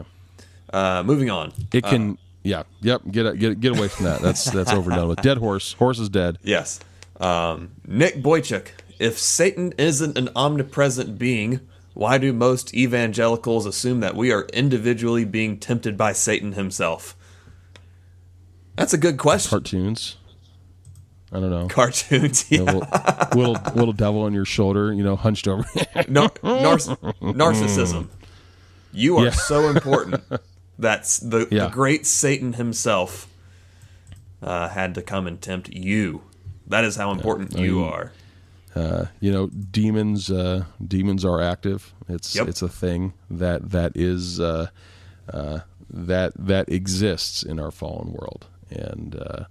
Uh, 0.72 1.02
moving 1.04 1.30
on. 1.30 1.52
It 1.72 1.84
can. 1.84 2.16
yeah. 2.42 2.62
Yep. 2.80 3.02
Get 3.10 3.38
get 3.38 3.60
get 3.60 3.76
away 3.76 3.88
from 3.88 4.06
that. 4.06 4.20
That's 4.20 4.44
that's 4.50 4.72
overdone 4.72 5.08
with. 5.08 5.20
Dead 5.22 5.38
horse. 5.38 5.72
Horse 5.74 5.98
is 5.98 6.08
dead. 6.08 6.38
Yes. 6.42 6.80
Um, 7.20 7.72
Nick 7.86 8.16
Boychuk. 8.22 8.68
If 8.98 9.18
Satan 9.18 9.72
isn't 9.78 10.16
an 10.18 10.28
omnipresent 10.36 11.18
being, 11.18 11.60
why 11.94 12.18
do 12.18 12.32
most 12.32 12.72
evangelicals 12.74 13.64
assume 13.66 14.00
that 14.00 14.14
we 14.14 14.30
are 14.30 14.44
individually 14.52 15.24
being 15.24 15.58
tempted 15.58 15.96
by 15.96 16.12
Satan 16.12 16.52
himself? 16.52 17.16
That's 18.80 18.94
a 18.94 18.98
good 18.98 19.18
question. 19.18 19.50
Cartoons. 19.50 20.16
I 21.32 21.38
don't 21.38 21.50
know. 21.50 21.68
Cartoons. 21.68 22.50
Yeah. 22.50 22.62
little, 22.62 22.80
little 23.34 23.56
little 23.74 23.92
devil 23.92 24.22
on 24.22 24.32
your 24.34 24.44
shoulder. 24.44 24.92
You 24.92 25.04
know, 25.04 25.14
hunched 25.16 25.46
over. 25.46 25.64
Nar- 26.08 26.28
narciss- 26.42 26.96
narcissism. 27.20 28.08
You 28.92 29.18
are 29.18 29.26
Yeah. 29.26 29.30
so 29.30 29.68
important. 29.68 30.22
That's 30.78 31.18
the, 31.18 31.46
Yeah. 31.50 31.64
the 31.64 31.70
great 31.70 32.06
Satan 32.06 32.54
himself 32.54 33.28
uh, 34.42 34.68
had 34.70 34.94
to 34.96 35.02
come 35.02 35.26
and 35.26 35.40
tempt 35.40 35.68
you. 35.68 36.22
That 36.66 36.84
is 36.84 36.96
how 36.96 37.10
important 37.12 37.56
you 37.58 37.84
are. 37.84 38.12
uh, 38.74 39.06
you 39.20 39.30
know, 39.30 39.48
demons. 39.48 40.30
Uh, 40.30 40.64
demons 40.84 41.24
are 41.24 41.40
active. 41.40 41.92
It's 42.08 42.34
Yep. 42.34 42.48
it's 42.48 42.62
a 42.62 42.68
thing 42.68 43.12
that 43.30 43.70
that 43.70 43.92
is 43.94 44.40
uh, 44.40 44.68
uh, 45.32 45.60
that 45.90 46.32
that 46.36 46.68
exists 46.70 47.42
in 47.42 47.60
our 47.60 47.70
fallen 47.70 48.12
world. 48.12 48.46
And 48.70 49.16
uh, 49.16 49.44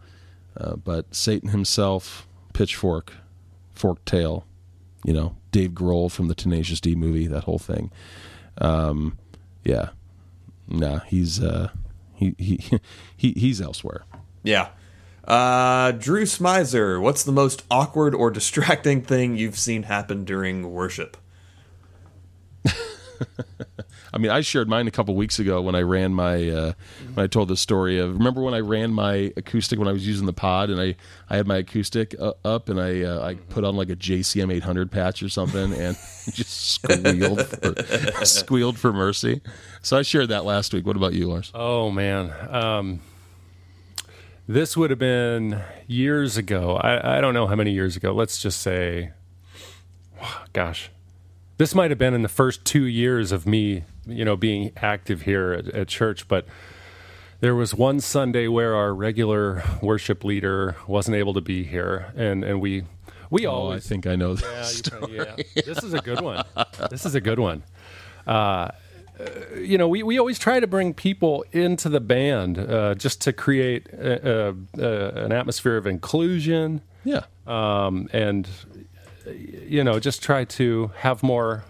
uh, 0.57 0.75
but 0.75 1.13
Satan 1.13 1.49
himself, 1.49 2.27
pitchfork, 2.53 3.13
forked 3.73 4.05
tail. 4.05 4.45
You 5.05 5.13
know, 5.13 5.35
Dave 5.51 5.71
Grohl 5.71 6.11
from 6.11 6.27
the 6.27 6.35
Tenacious 6.35 6.81
D 6.81 6.95
movie. 6.95 7.27
That 7.27 7.45
whole 7.45 7.59
thing. 7.59 7.91
Um, 8.57 9.17
yeah, 9.63 9.89
nah, 10.67 10.99
he's 10.99 11.41
uh, 11.41 11.69
he 12.13 12.35
he 12.37 12.59
he 13.15 13.31
he's 13.33 13.61
elsewhere. 13.61 14.05
Yeah. 14.43 14.69
Uh, 15.25 15.91
Drew 15.91 16.23
Smizer, 16.23 16.99
what's 16.99 17.23
the 17.23 17.31
most 17.31 17.63
awkward 17.69 18.15
or 18.15 18.31
distracting 18.31 19.03
thing 19.03 19.37
you've 19.37 19.59
seen 19.59 19.83
happen 19.83 20.25
during 20.25 20.71
worship? 20.71 21.17
I 24.13 24.17
mean, 24.17 24.31
I 24.31 24.41
shared 24.41 24.67
mine 24.67 24.87
a 24.87 24.91
couple 24.91 25.15
weeks 25.15 25.39
ago 25.39 25.61
when 25.61 25.75
I 25.75 25.81
ran 25.81 26.13
my 26.13 26.49
uh, 26.49 26.73
when 27.13 27.23
I 27.23 27.27
told 27.27 27.47
the 27.47 27.57
story 27.57 27.99
of 27.99 28.13
remember 28.13 28.41
when 28.41 28.53
I 28.53 28.59
ran 28.59 28.91
my 28.91 29.33
acoustic 29.37 29.79
when 29.79 29.87
I 29.87 29.91
was 29.91 30.07
using 30.07 30.25
the 30.25 30.33
pod 30.33 30.69
and 30.69 30.79
I 30.79 30.95
I 31.29 31.37
had 31.37 31.47
my 31.47 31.57
acoustic 31.57 32.15
uh, 32.19 32.33
up 32.43 32.69
and 32.69 32.79
I 32.79 33.03
uh, 33.03 33.25
I 33.25 33.35
put 33.35 33.63
on 33.63 33.75
like 33.75 33.89
a 33.89 33.95
JCM 33.95 34.53
800 34.53 34.91
patch 34.91 35.21
or 35.21 35.29
something 35.29 35.73
and 35.73 35.97
just 36.31 36.71
squealed 36.71 37.45
for, 37.47 38.25
squealed 38.25 38.79
for 38.79 38.93
mercy. 38.93 39.41
So 39.81 39.97
I 39.97 40.01
shared 40.01 40.29
that 40.29 40.45
last 40.45 40.73
week. 40.73 40.85
What 40.85 40.95
about 40.95 41.13
you, 41.13 41.29
Lars? 41.29 41.51
Oh 41.53 41.91
man, 41.91 42.33
um, 42.49 43.01
this 44.47 44.75
would 44.75 44.89
have 44.89 44.99
been 44.99 45.61
years 45.85 46.35
ago. 46.35 46.75
I, 46.77 47.17
I 47.17 47.21
don't 47.21 47.35
know 47.35 47.45
how 47.45 47.55
many 47.55 47.71
years 47.71 47.95
ago. 47.95 48.11
Let's 48.13 48.41
just 48.41 48.61
say, 48.61 49.11
gosh, 50.53 50.89
this 51.59 51.75
might 51.75 51.91
have 51.91 51.99
been 51.99 52.15
in 52.15 52.23
the 52.23 52.27
first 52.29 52.65
two 52.65 52.85
years 52.85 53.31
of 53.31 53.45
me, 53.45 53.83
you 54.07 54.25
know, 54.25 54.35
being 54.35 54.71
active 54.77 55.21
here 55.21 55.51
at, 55.53 55.67
at 55.67 55.87
church. 55.87 56.27
But 56.27 56.47
there 57.41 57.53
was 57.53 57.75
one 57.75 57.99
Sunday 57.99 58.47
where 58.47 58.75
our 58.75 58.93
regular 58.95 59.61
worship 59.81 60.23
leader 60.23 60.75
wasn't 60.87 61.15
able 61.17 61.33
to 61.35 61.41
be 61.41 61.63
here, 61.63 62.11
and 62.15 62.43
and 62.43 62.59
we 62.59 62.83
we 63.29 63.45
Oh, 63.45 63.69
I 63.69 63.79
think 63.79 64.07
I 64.07 64.15
know 64.15 64.31
yeah, 64.31 64.35
this. 64.61 64.77
you 64.83 64.91
probably- 64.91 65.15
yeah. 65.17 65.35
This 65.65 65.83
is 65.83 65.93
a 65.93 65.99
good 66.01 66.21
one. 66.21 66.43
This 66.89 67.05
is 67.05 67.13
a 67.13 67.21
good 67.21 67.37
one. 67.39 67.61
Uh, 68.25 68.69
you 69.59 69.77
know, 69.77 69.87
we, 69.89 70.01
we 70.01 70.17
always 70.17 70.39
try 70.39 70.61
to 70.61 70.67
bring 70.67 70.93
people 70.93 71.43
into 71.51 71.89
the 71.89 71.99
band 71.99 72.57
uh, 72.57 72.95
just 72.95 73.19
to 73.21 73.33
create 73.33 73.87
a, 73.89 74.49
a, 74.49 74.55
a, 74.81 75.25
an 75.25 75.31
atmosphere 75.33 75.75
of 75.75 75.85
inclusion 75.85 76.81
Yeah. 77.03 77.23
um, 77.45 78.07
and, 78.13 78.47
you 79.37 79.83
know, 79.83 79.99
just 79.99 80.21
try 80.23 80.45
to 80.45 80.91
have 80.97 81.23
more 81.23 81.63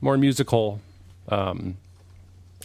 more 0.00 0.16
musical. 0.18 0.80
Um, 1.28 1.76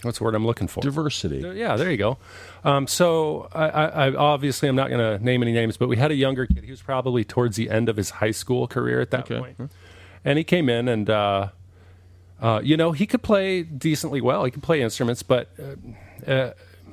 what's 0.02 0.18
the 0.18 0.24
word 0.24 0.34
I'm 0.34 0.46
looking 0.46 0.68
for? 0.68 0.80
Diversity. 0.82 1.38
Yeah, 1.56 1.76
there 1.76 1.90
you 1.90 1.96
go. 1.96 2.18
Um, 2.64 2.86
so 2.86 3.48
I, 3.52 3.68
I, 3.68 3.84
I 4.08 4.14
obviously 4.14 4.68
I'm 4.68 4.76
not 4.76 4.88
going 4.90 5.18
to 5.18 5.24
name 5.24 5.42
any 5.42 5.52
names, 5.52 5.76
but 5.76 5.88
we 5.88 5.96
had 5.96 6.10
a 6.10 6.14
younger 6.14 6.46
kid. 6.46 6.64
He 6.64 6.70
was 6.70 6.82
probably 6.82 7.24
towards 7.24 7.56
the 7.56 7.70
end 7.70 7.88
of 7.88 7.96
his 7.96 8.10
high 8.10 8.30
school 8.32 8.66
career 8.66 9.00
at 9.00 9.10
that 9.12 9.30
Okay. 9.30 9.38
point. 9.38 9.70
and 10.24 10.36
he 10.38 10.44
came 10.44 10.68
in 10.68 10.88
and 10.88 11.08
uh, 11.08 11.48
uh, 12.40 12.60
you 12.62 12.76
know 12.76 12.92
he 12.92 13.06
could 13.06 13.22
play 13.22 13.62
decently 13.62 14.20
well. 14.20 14.44
He 14.44 14.50
could 14.50 14.62
play 14.62 14.82
instruments, 14.82 15.22
but 15.22 15.48
uh, 15.58 16.30
uh, 16.30 16.52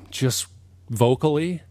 just 0.10 0.48
vocally 0.90 1.62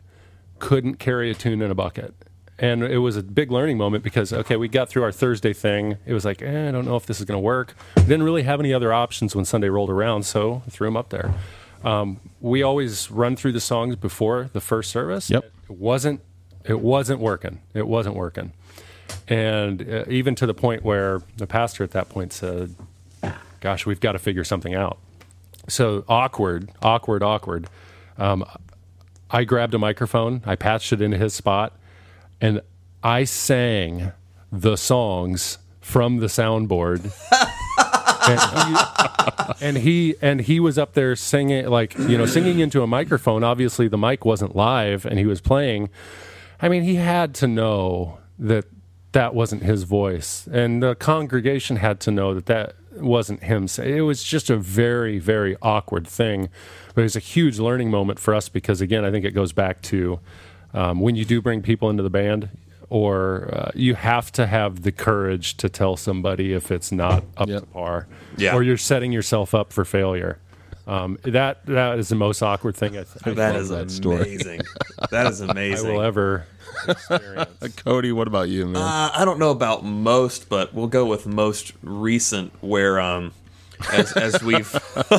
couldn't 0.59 0.97
carry 0.97 1.31
a 1.31 1.35
tune 1.35 1.63
in 1.63 1.71
a 1.71 1.75
bucket. 1.75 2.15
And 2.59 2.83
it 2.83 2.99
was 2.99 3.17
a 3.17 3.23
big 3.23 3.51
learning 3.51 3.77
moment 3.77 4.03
because 4.03 4.33
okay, 4.33 4.57
we 4.57 4.69
got 4.69 4.89
through 4.89 5.03
our 5.03 5.13
Thursday 5.13 5.53
thing. 5.53 5.99
It 6.07 6.15
was 6.15 6.25
like, 6.25 6.41
eh, 6.41 6.69
I 6.69 6.71
don't 6.71 6.87
know 6.87 6.97
if 6.97 7.05
this 7.05 7.21
is 7.21 7.27
going 7.27 7.37
to 7.37 7.43
work. 7.43 7.75
We 7.97 8.05
didn't 8.05 8.23
really 8.23 8.45
have 8.45 8.61
any 8.61 8.73
other 8.73 8.93
options 8.93 9.37
when 9.37 9.45
Sunday 9.45 9.69
rolled 9.69 9.91
around, 9.91 10.25
so 10.25 10.63
I 10.67 10.71
threw 10.71 10.89
him 10.89 10.97
up 10.97 11.11
there. 11.11 11.35
Um, 11.85 12.19
we 12.41 12.63
always 12.63 13.11
run 13.11 13.37
through 13.37 13.53
the 13.53 13.61
songs 13.61 13.97
before 13.97 14.49
the 14.53 14.61
first 14.61 14.91
service. 14.91 15.29
Yep. 15.29 15.45
It 15.69 15.77
wasn't. 15.79 16.21
It 16.65 16.81
wasn't 16.81 17.21
working. 17.21 17.61
It 17.75 17.87
wasn't 17.87 18.17
working. 18.17 18.53
And 19.29 19.89
uh, 19.89 20.05
even 20.09 20.35
to 20.37 20.47
the 20.47 20.55
point 20.55 20.83
where 20.83 21.23
the 21.37 21.47
pastor 21.47 21.85
at 21.85 21.91
that 21.93 22.09
point 22.09 22.33
said, 22.33 22.75
"Gosh, 23.61 23.85
we've 23.85 24.01
got 24.01 24.13
to 24.13 24.19
figure 24.19 24.45
something 24.45 24.75
out." 24.75 24.99
So 25.69 26.05
awkward, 26.09 26.71
awkward, 26.83 27.23
awkward. 27.23 27.69
Um, 28.19 28.45
I 29.31 29.45
grabbed 29.45 29.75
a 29.75 29.79
microphone, 29.79 30.43
I 30.47 30.55
patched 30.55 30.93
it 30.93 31.03
into 31.03 31.19
his 31.19 31.35
spot, 31.35 31.73
and 32.41 32.61
I 33.03 33.25
sang 33.25 34.13
the 34.53 34.77
songs 34.77 35.59
from 35.81 36.19
the 36.19 36.27
soundboard. 36.27 37.13
and, 38.29 38.41
he, 38.69 39.67
and 39.67 39.77
he 39.77 40.15
and 40.21 40.41
he 40.41 40.61
was 40.61 40.79
up 40.79 40.95
there 40.95 41.15
singing 41.17 41.67
like 41.69 41.97
you 41.99 42.19
know 42.19 42.27
singing 42.27 42.59
into 42.59 42.83
a 42.83 42.87
microphone. 42.87 43.45
Obviously, 43.45 43.89
the 43.89 43.99
mic 43.99 44.25
wasn't 44.25 44.57
live, 44.57 45.07
and 45.07 45.19
he 45.19 45.27
was 45.27 45.41
playing. 45.41 45.91
I 46.61 46.69
mean, 46.69 46.83
he 46.83 46.97
had 46.97 47.35
to 47.37 47.47
know 47.47 48.19
that 48.39 48.65
that 49.13 49.35
wasn't 49.35 49.63
his 49.63 49.85
voice, 49.85 50.49
and 50.51 50.83
the 50.83 50.95
congregation 50.95 51.77
had 51.77 52.01
to 52.01 52.11
know 52.11 52.35
that 52.35 52.47
that 52.47 52.75
wasn't 53.01 53.43
him. 53.43 53.67
It 53.83 54.03
was 54.03 54.23
just 54.23 54.51
a 54.51 54.57
very, 54.57 55.19
very 55.19 55.57
awkward 55.63 56.07
thing, 56.07 56.49
but 56.95 57.03
it 57.03 57.05
was 57.05 57.17
a 57.17 57.21
huge 57.21 57.59
learning 57.59 57.91
moment 57.91 58.19
for 58.19 58.35
us 58.35 58.49
because, 58.49 58.81
again, 58.81 59.05
I 59.05 59.11
think 59.11 59.25
it 59.25 59.33
goes 59.33 59.53
back 59.53 59.83
to 59.83 60.19
um, 60.77 61.01
when 61.01 61.17
you 61.17 61.25
do 61.25 61.43
bring 61.43 61.61
people 61.63 61.91
into 61.91 62.05
the 62.05 62.11
band. 62.11 62.49
Or 62.89 63.51
uh, 63.53 63.71
you 63.75 63.97
have 63.97 64.31
to 64.33 64.47
have 64.47 64.83
the 64.83 64.93
courage 64.93 65.57
to 65.57 65.69
tell 65.69 65.97
somebody 65.97 66.53
if 66.53 66.71
it's 66.71 66.93
not 66.93 67.25
up 67.37 67.49
Yep. 67.49 67.61
to 67.63 67.67
par, 67.67 68.07
Yeah. 68.37 68.55
or 68.55 68.63
you're 68.63 68.77
setting 68.77 69.11
yourself 69.11 69.57
up 69.57 69.73
for 69.73 69.85
failure. 69.85 70.39
Um, 70.87 71.19
that 71.25 71.67
that 71.67 71.99
is 71.99 72.11
the 72.11 72.15
most 72.15 72.43
awkward 72.43 72.77
thing 72.77 72.91
I, 72.91 73.03
th- 73.03 73.09
I 73.25 73.31
That 73.33 73.53
think 73.55 73.63
is 73.63 73.69
that 73.71 73.91
story. 73.91 74.19
amazing. 74.37 74.61
that 75.11 75.27
is 75.27 75.43
I 75.43 75.47
amazing. 75.51 75.93
will 75.95 76.01
ever 76.01 76.47
experience. 76.89 77.51
Cody, 77.79 78.13
what 78.13 78.29
about 78.29 78.49
you, 78.51 78.67
man? 78.67 78.81
Uh, 78.81 79.11
I 79.13 79.25
don't 79.25 79.41
know 79.41 79.51
about 79.51 79.85
most, 79.85 80.49
but 80.49 80.73
we'll 80.73 80.87
go 80.87 81.07
with 81.07 81.27
most 81.27 81.73
recent, 81.83 82.53
where 82.63 83.01
um, 83.01 83.33
as 83.93 84.13
as 84.13 84.41
we've 84.45 84.73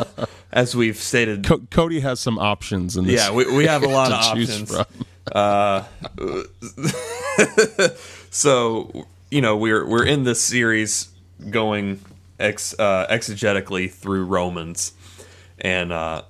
as 0.53 0.73
we've 0.73 0.95
stated, 0.97 1.45
Co- 1.45 1.59
Cody 1.69 1.99
has 1.99 2.21
some 2.21 2.39
options 2.39 2.95
in 2.95 3.03
this. 3.05 3.19
yeah, 3.19 3.31
we, 3.33 3.43
we 3.57 3.65
have 3.65 3.83
a 3.83 3.89
lot 3.89 4.13
of 4.13 4.19
options. 4.23 4.71
from. 4.73 4.85
So 8.29 9.07
you 9.31 9.41
know, 9.41 9.57
we're 9.57 9.85
we're 9.85 10.05
in 10.05 10.23
this 10.23 10.41
series 10.41 11.09
going 11.49 11.99
ex, 12.39 12.77
uh, 12.77 13.07
exegetically 13.09 13.91
through 13.91 14.25
Romans, 14.25 14.93
and 15.59 15.91
uh, 15.91 16.23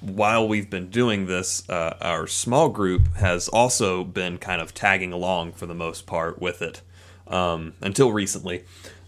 while 0.00 0.46
we've 0.46 0.70
been 0.70 0.88
doing 0.88 1.26
this, 1.26 1.68
uh, 1.68 1.96
our 2.00 2.26
small 2.26 2.68
group 2.68 3.14
has 3.16 3.48
also 3.48 4.04
been 4.04 4.38
kind 4.38 4.60
of 4.60 4.74
tagging 4.74 5.12
along 5.12 5.52
for 5.52 5.66
the 5.66 5.74
most 5.74 6.06
part 6.06 6.40
with 6.40 6.62
it 6.62 6.80
um, 7.28 7.74
until 7.80 8.12
recently. 8.12 8.64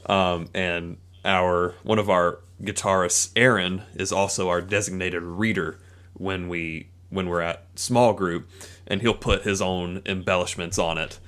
Um, 0.07 0.49
and 0.55 0.99
our 1.25 1.75
one 1.83 1.99
of 1.99 2.11
our 2.11 2.41
guitarists, 2.63 3.31
Aaron, 3.37 3.83
is 3.95 4.13
also 4.13 4.49
our 4.49 4.61
designated 4.61 5.23
reader 5.23 5.79
when 6.15 6.49
we 6.49 6.89
when 7.11 7.29
we're 7.29 7.41
at 7.41 7.65
small 7.75 8.13
group, 8.13 8.49
and 8.87 9.01
he'll 9.01 9.15
put 9.15 9.43
his 9.43 9.63
own 9.63 10.03
embellishments 10.07 10.79
on 10.79 10.99
it 10.99 11.19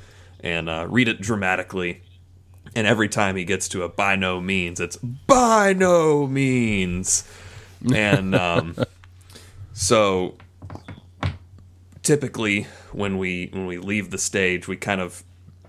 and 0.40 0.68
uh, 0.68 0.86
read 0.88 1.08
it 1.08 1.20
dramatically. 1.20 2.02
And 2.74 2.86
every 2.86 3.08
time 3.08 3.36
he 3.36 3.44
gets 3.44 3.68
to 3.68 3.82
a 3.84 3.88
by 3.88 4.16
no 4.16 4.40
means, 4.40 4.80
it's 4.80 4.96
by 4.96 5.72
no 5.72 6.26
means, 6.26 7.26
and 7.94 8.34
um, 8.34 8.76
so 9.72 10.34
typically 12.02 12.66
when 12.92 13.18
we 13.18 13.48
when 13.52 13.66
we 13.66 13.78
leave 13.78 14.10
the 14.10 14.18
stage, 14.18 14.68
we 14.68 14.76
kind 14.76 15.00
of 15.00 15.22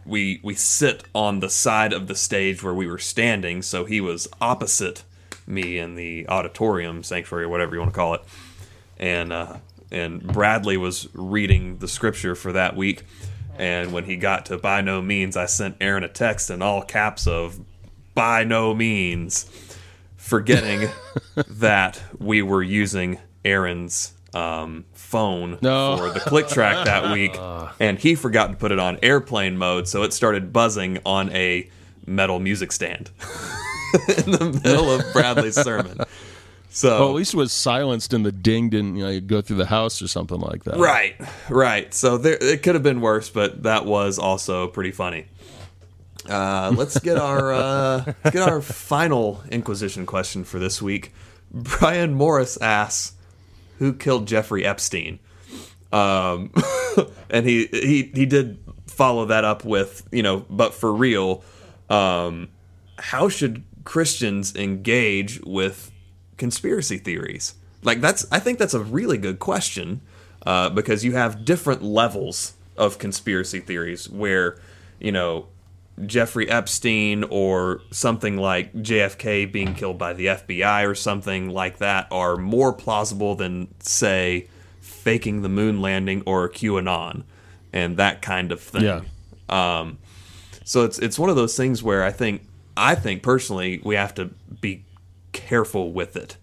we 0.05 0.39
we 0.43 0.53
sit 0.53 1.03
on 1.13 1.39
the 1.39 1.49
side 1.49 1.93
of 1.93 2.07
the 2.07 2.15
stage 2.15 2.63
where 2.63 2.73
we 2.73 2.87
were 2.87 2.99
standing. 2.99 3.61
So 3.61 3.85
he 3.85 3.99
was 4.01 4.27
opposite 4.39 5.03
me 5.45 5.77
in 5.77 5.95
the 5.95 6.27
auditorium 6.27 7.03
sanctuary 7.03 7.45
or 7.45 7.49
whatever 7.49 7.75
you 7.75 7.79
want 7.79 7.93
to 7.93 7.95
call 7.95 8.13
it, 8.13 8.21
and 8.97 9.31
uh, 9.31 9.57
and 9.91 10.21
Bradley 10.21 10.77
was 10.77 11.07
reading 11.13 11.77
the 11.77 11.87
scripture 11.87 12.35
for 12.35 12.51
that 12.53 12.75
week. 12.75 13.03
And 13.57 13.91
when 13.91 14.03
he 14.03 14.17
got 14.17 14.45
to 14.47 14.57
by 14.57 14.81
no 14.81 15.01
means, 15.01 15.35
I 15.35 15.47
sent 15.47 15.77
Aaron 15.81 16.03
a 16.03 16.07
text 16.09 16.49
in 16.51 16.61
all 16.61 16.83
caps 16.83 17.25
of 17.25 17.59
by 18.13 18.43
no 18.43 18.73
means, 18.75 19.49
forgetting 20.15 20.89
that 21.47 22.01
we 22.19 22.41
were 22.41 22.61
using 22.63 23.17
Aaron's 23.43 24.13
um, 24.33 24.85
phone 24.93 25.57
No. 25.61 25.97
for 25.97 26.09
the 26.11 26.19
click 26.19 26.47
track 26.47 26.85
that 26.85 27.11
week, 27.13 27.35
and 27.79 27.97
he 27.97 28.13
forgot 28.15 28.51
to 28.51 28.57
put 28.57 28.71
it 28.71 28.77
on 28.79 28.99
airplane 29.01 29.57
mode, 29.57 29.87
so 29.87 30.03
it 30.03 30.13
started 30.13 30.53
buzzing 30.53 30.99
on 31.05 31.31
a 31.31 31.69
metal 32.05 32.39
music 32.39 32.71
stand 32.71 33.09
in 34.17 34.31
the 34.31 34.61
middle 34.63 34.91
of 34.91 35.01
Bradley's 35.13 35.55
sermon. 35.55 35.97
So 36.77 36.99
Well, 36.99 37.09
at 37.09 37.15
least 37.15 37.33
it 37.33 37.37
was 37.37 37.51
silenced 37.51 38.13
and 38.13 38.23
the 38.23 38.31
ding 38.31 38.69
didn't 38.69 38.97
you 38.97 39.03
know, 39.03 39.19
go 39.19 39.41
through 39.41 39.57
the 39.57 39.65
house 39.65 39.99
or 39.99 40.07
something 40.07 40.39
like 40.39 40.63
that. 40.65 40.77
Right, 40.77 41.15
right. 41.49 41.91
So 41.91 42.19
there, 42.19 42.37
it 42.39 42.61
could 42.61 42.75
have 42.75 42.83
been 42.83 43.01
worse, 43.01 43.31
but 43.31 43.63
that 43.63 43.87
was 43.87 44.19
also 44.19 44.67
pretty 44.67 44.91
funny. 44.91 45.25
Uh, 46.29 46.71
let's 46.77 46.99
get 46.99 47.17
our 47.17 47.51
uh, 47.51 48.03
let's 48.23 48.35
get 48.35 48.47
our 48.47 48.61
final 48.61 49.41
Inquisition 49.49 50.05
question 50.05 50.43
for 50.43 50.59
this 50.59 50.79
week. 50.79 51.13
Brian 51.51 52.13
Morris 52.13 52.61
asks, 52.61 53.13
"Who 53.79 53.93
killed 53.93 54.27
Jeffrey 54.27 54.63
Epstein?" 54.63 55.17
Um, 55.91 56.53
and 57.31 57.43
he 57.47 57.65
he 57.71 58.11
he 58.13 58.27
did 58.27 58.59
follow 58.85 59.25
that 59.25 59.43
up 59.43 59.65
with 59.65 60.07
you 60.11 60.21
know, 60.21 60.45
but 60.47 60.75
for 60.75 60.93
real, 60.93 61.43
um, 61.89 62.49
how 62.99 63.29
should 63.29 63.63
Christians 63.83 64.55
engage 64.55 65.41
with 65.41 65.91
conspiracy 66.37 66.97
theories? 66.97 67.55
Like 67.83 68.01
that's 68.01 68.25
I 68.31 68.39
think 68.39 68.59
that's 68.59 68.73
a 68.73 68.79
really 68.79 69.17
good 69.17 69.39
question 69.39 70.01
uh, 70.45 70.69
because 70.69 71.03
you 71.03 71.13
have 71.13 71.45
different 71.45 71.83
levels 71.83 72.53
of 72.77 72.99
conspiracy 72.99 73.59
theories 73.59 74.09
where 74.09 74.57
you 74.99 75.11
know 75.11 75.47
Jeffrey 76.05 76.49
Epstein 76.49 77.23
or 77.23 77.81
something 77.91 78.37
like 78.37 78.73
JFK 78.73 79.51
being 79.51 79.73
killed 79.73 79.97
by 79.97 80.13
the 80.13 80.27
FBI 80.27 80.87
or 80.87 80.93
something 80.93 81.49
like 81.49 81.79
that 81.79 82.07
are 82.11 82.37
more 82.37 82.71
plausible 82.71 83.35
than 83.35 83.67
say 83.79 84.47
faking 84.79 85.41
the 85.41 85.49
moon 85.49 85.81
landing 85.81 86.21
or 86.25 86.49
QAnon 86.49 87.23
and 87.73 87.97
that 87.97 88.21
kind 88.21 88.51
of 88.51 88.61
thing. 88.61 88.83
Yeah. 88.83 89.01
Um, 89.49 89.97
so 90.63 90.83
it's 90.83 90.99
it's 90.99 91.17
one 91.17 91.29
of 91.29 91.35
those 91.35 91.55
things 91.55 91.81
where 91.81 92.03
I 92.03 92.11
think 92.11 92.43
I 92.75 92.93
think 92.93 93.23
personally 93.23 93.81
we 93.83 93.95
have 93.95 94.13
to 94.15 94.25
be 94.61 94.83
careful 95.37 95.91
with 95.93 96.15
it, 96.15 96.37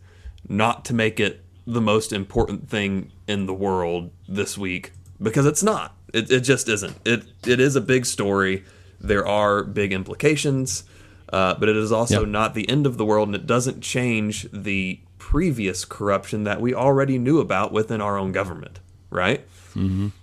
not 0.49 0.85
to 0.87 0.95
make 0.95 1.19
it 1.21 1.45
the 1.67 1.81
most 1.81 2.13
important 2.13 2.69
thing 2.69 3.11
in 3.27 3.47
the 3.47 3.55
world 3.55 4.11
this 4.29 4.57
week 4.59 4.93
because 5.23 5.47
it's 5.47 5.63
not. 5.63 5.97
It, 6.13 6.31
it 6.31 6.41
just 6.41 6.69
isn't. 6.69 6.97
It 7.05 7.25
it 7.47 7.59
is 7.61 7.75
a 7.77 7.81
big 7.81 8.07
story. 8.07 8.65
There 9.01 9.27
are 9.27 9.65
big 9.65 9.93
implications, 9.93 10.85
uh, 11.33 11.55
but 11.55 11.69
it 11.69 11.77
is 11.77 11.91
also 11.91 12.21
Yep. 12.21 12.29
not 12.29 12.55
the 12.55 12.69
end 12.69 12.87
of 12.87 12.97
the 12.97 13.05
world, 13.05 13.29
and 13.29 13.35
it 13.35 13.47
doesn't 13.47 13.81
change 13.81 14.47
the 14.53 15.01
previous 15.19 15.85
corruption 15.85 16.45
that 16.45 16.61
we 16.61 16.73
already 16.75 17.19
knew 17.19 17.41
about 17.41 17.73
within 17.73 18.01
our 18.01 18.17
own 18.19 18.31
government. 18.33 18.79
Right. 19.11 19.45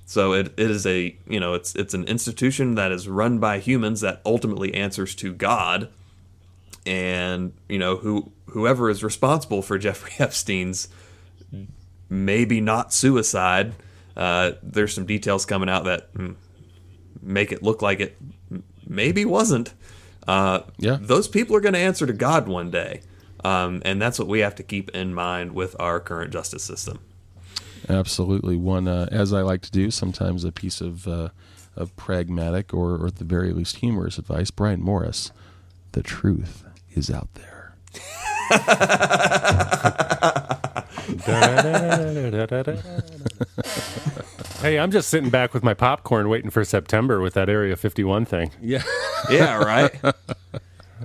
So 0.05 0.31
it, 0.33 0.53
it 0.57 0.71
is 0.71 0.85
a 0.85 1.15
you 1.27 1.39
know 1.39 1.53
it's 1.55 1.75
it's 1.75 1.93
an 1.93 2.05
institution 2.05 2.75
that 2.75 2.91
is 2.93 3.09
run 3.09 3.39
by 3.39 3.59
humans 3.59 3.99
that 4.01 4.21
ultimately 4.25 4.73
answers 4.73 5.13
to 5.15 5.33
God, 5.33 5.89
and 6.85 7.53
you 7.69 7.77
know 7.79 7.95
who 7.97 8.31
whoever 8.47 8.89
is 8.89 9.03
responsible 9.03 9.61
for 9.61 9.77
Jeffrey 9.77 10.11
Epstein's 10.19 10.87
maybe 12.09 12.59
not 12.61 12.93
suicide. 12.93 13.73
Uh, 14.17 14.51
there's 14.61 14.93
some 14.93 15.05
details 15.05 15.45
coming 15.45 15.69
out 15.69 15.85
that 15.85 16.13
mm, 16.13 16.35
make 17.21 17.51
it 17.51 17.63
look 17.63 17.81
like 17.81 17.99
it 17.99 18.17
maybe 18.87 19.23
wasn't. 19.25 19.73
Uh, 20.27 20.61
Yeah. 20.77 20.97
those 21.01 21.27
people 21.27 21.55
are 21.55 21.61
going 21.61 21.73
to 21.73 21.79
answer 21.79 22.05
to 22.05 22.13
God 22.13 22.47
one 22.47 22.69
day, 22.69 23.01
um, 23.43 23.81
and 23.85 24.01
that's 24.01 24.19
what 24.19 24.27
we 24.27 24.39
have 24.39 24.55
to 24.55 24.63
keep 24.63 24.89
in 24.91 25.13
mind 25.13 25.53
with 25.53 25.75
our 25.79 25.99
current 25.99 26.31
justice 26.31 26.63
system. 26.63 26.99
Absolutely. 27.89 28.55
One, 28.57 28.87
uh, 28.87 29.07
as 29.11 29.33
I 29.33 29.41
like 29.41 29.61
to 29.63 29.71
do, 29.71 29.89
sometimes 29.89 30.43
a 30.43 30.51
piece 30.51 30.81
of 30.81 31.07
uh, 31.07 31.29
of 31.75 31.95
pragmatic 31.95 32.73
or, 32.73 32.95
or 32.95 33.07
at 33.07 33.15
the 33.15 33.23
very 33.23 33.53
least 33.53 33.77
humorous 33.77 34.17
advice. 34.17 34.51
Brian 34.51 34.81
Morris, 34.81 35.31
the 35.93 36.03
truth 36.03 36.65
is 36.93 37.09
out 37.09 37.29
there. 37.33 37.75
hey, 44.61 44.79
I'm 44.79 44.91
just 44.91 45.09
sitting 45.09 45.29
back 45.29 45.53
with 45.53 45.63
my 45.63 45.73
popcorn 45.73 46.29
waiting 46.29 46.49
for 46.49 46.63
September 46.63 47.19
with 47.21 47.33
that 47.33 47.49
Area 47.49 47.75
51 47.75 48.25
thing. 48.25 48.51
Yeah, 48.61 48.83
Yeah, 49.31 49.57
right. 49.57 49.91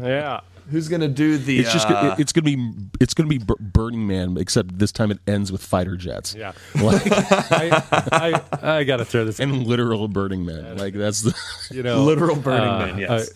Yeah. 0.00 0.40
Who's 0.70 0.88
going 0.88 1.00
to 1.02 1.08
do 1.08 1.38
the? 1.38 1.60
it's 1.60 1.72
just 1.72 1.88
uh, 1.88 2.16
it's 2.18 2.32
gonna 2.32 2.44
be 2.44 2.72
it's 2.98 3.14
gonna 3.14 3.28
be 3.28 3.38
Burning 3.38 4.08
Man, 4.08 4.36
except 4.36 4.76
this 4.80 4.90
time 4.90 5.12
it 5.12 5.20
ends 5.24 5.52
with 5.52 5.62
fighter 5.62 5.96
jets. 5.96 6.34
Yeah. 6.34 6.52
like 6.74 7.02
I, 7.06 8.02
I, 8.10 8.42
I 8.78 8.82
got 8.84 8.96
to 8.96 9.04
throw 9.04 9.24
this 9.24 9.38
in. 9.38 9.48
and 9.50 9.64
literal 9.64 10.08
Burning 10.08 10.44
Man. 10.44 10.76
Like 10.76 10.94
that's 10.94 11.22
the 11.22 11.36
You 11.70 11.84
know, 11.84 12.02
literal 12.02 12.34
Burning 12.34 12.68
uh, 12.68 12.78
Man. 12.78 12.98
Yes. 12.98 13.30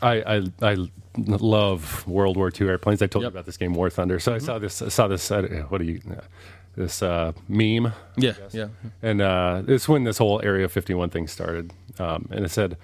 I, 0.00 0.36
I, 0.36 0.42
I 0.62 0.88
love 1.26 2.06
World 2.06 2.36
War 2.36 2.50
II 2.58 2.68
airplanes. 2.68 3.02
I 3.02 3.06
told 3.06 3.22
Yep. 3.24 3.32
you 3.32 3.34
about 3.34 3.46
this 3.46 3.56
game 3.56 3.74
War 3.74 3.90
Thunder. 3.90 4.18
So 4.18 4.34
I 4.34 4.38
saw 4.38 4.58
this. 4.58 4.82
I 4.82 4.88
saw 4.88 5.08
this. 5.08 5.30
Uh, 5.30 5.64
what 5.68 5.78
do 5.78 5.84
you? 5.84 6.00
Uh, 6.10 6.20
this 6.76 7.02
uh, 7.02 7.32
meme, 7.48 7.92
yeah 8.16 8.34
yeah. 8.52 8.68
and 9.02 9.20
uh, 9.20 9.62
it's 9.66 9.88
when 9.88 10.04
this 10.04 10.18
whole 10.18 10.40
Area 10.44 10.68
51 10.68 11.10
thing 11.10 11.26
started. 11.26 11.72
Um, 11.98 12.28
and 12.30 12.44
it 12.44 12.50
said 12.50 12.76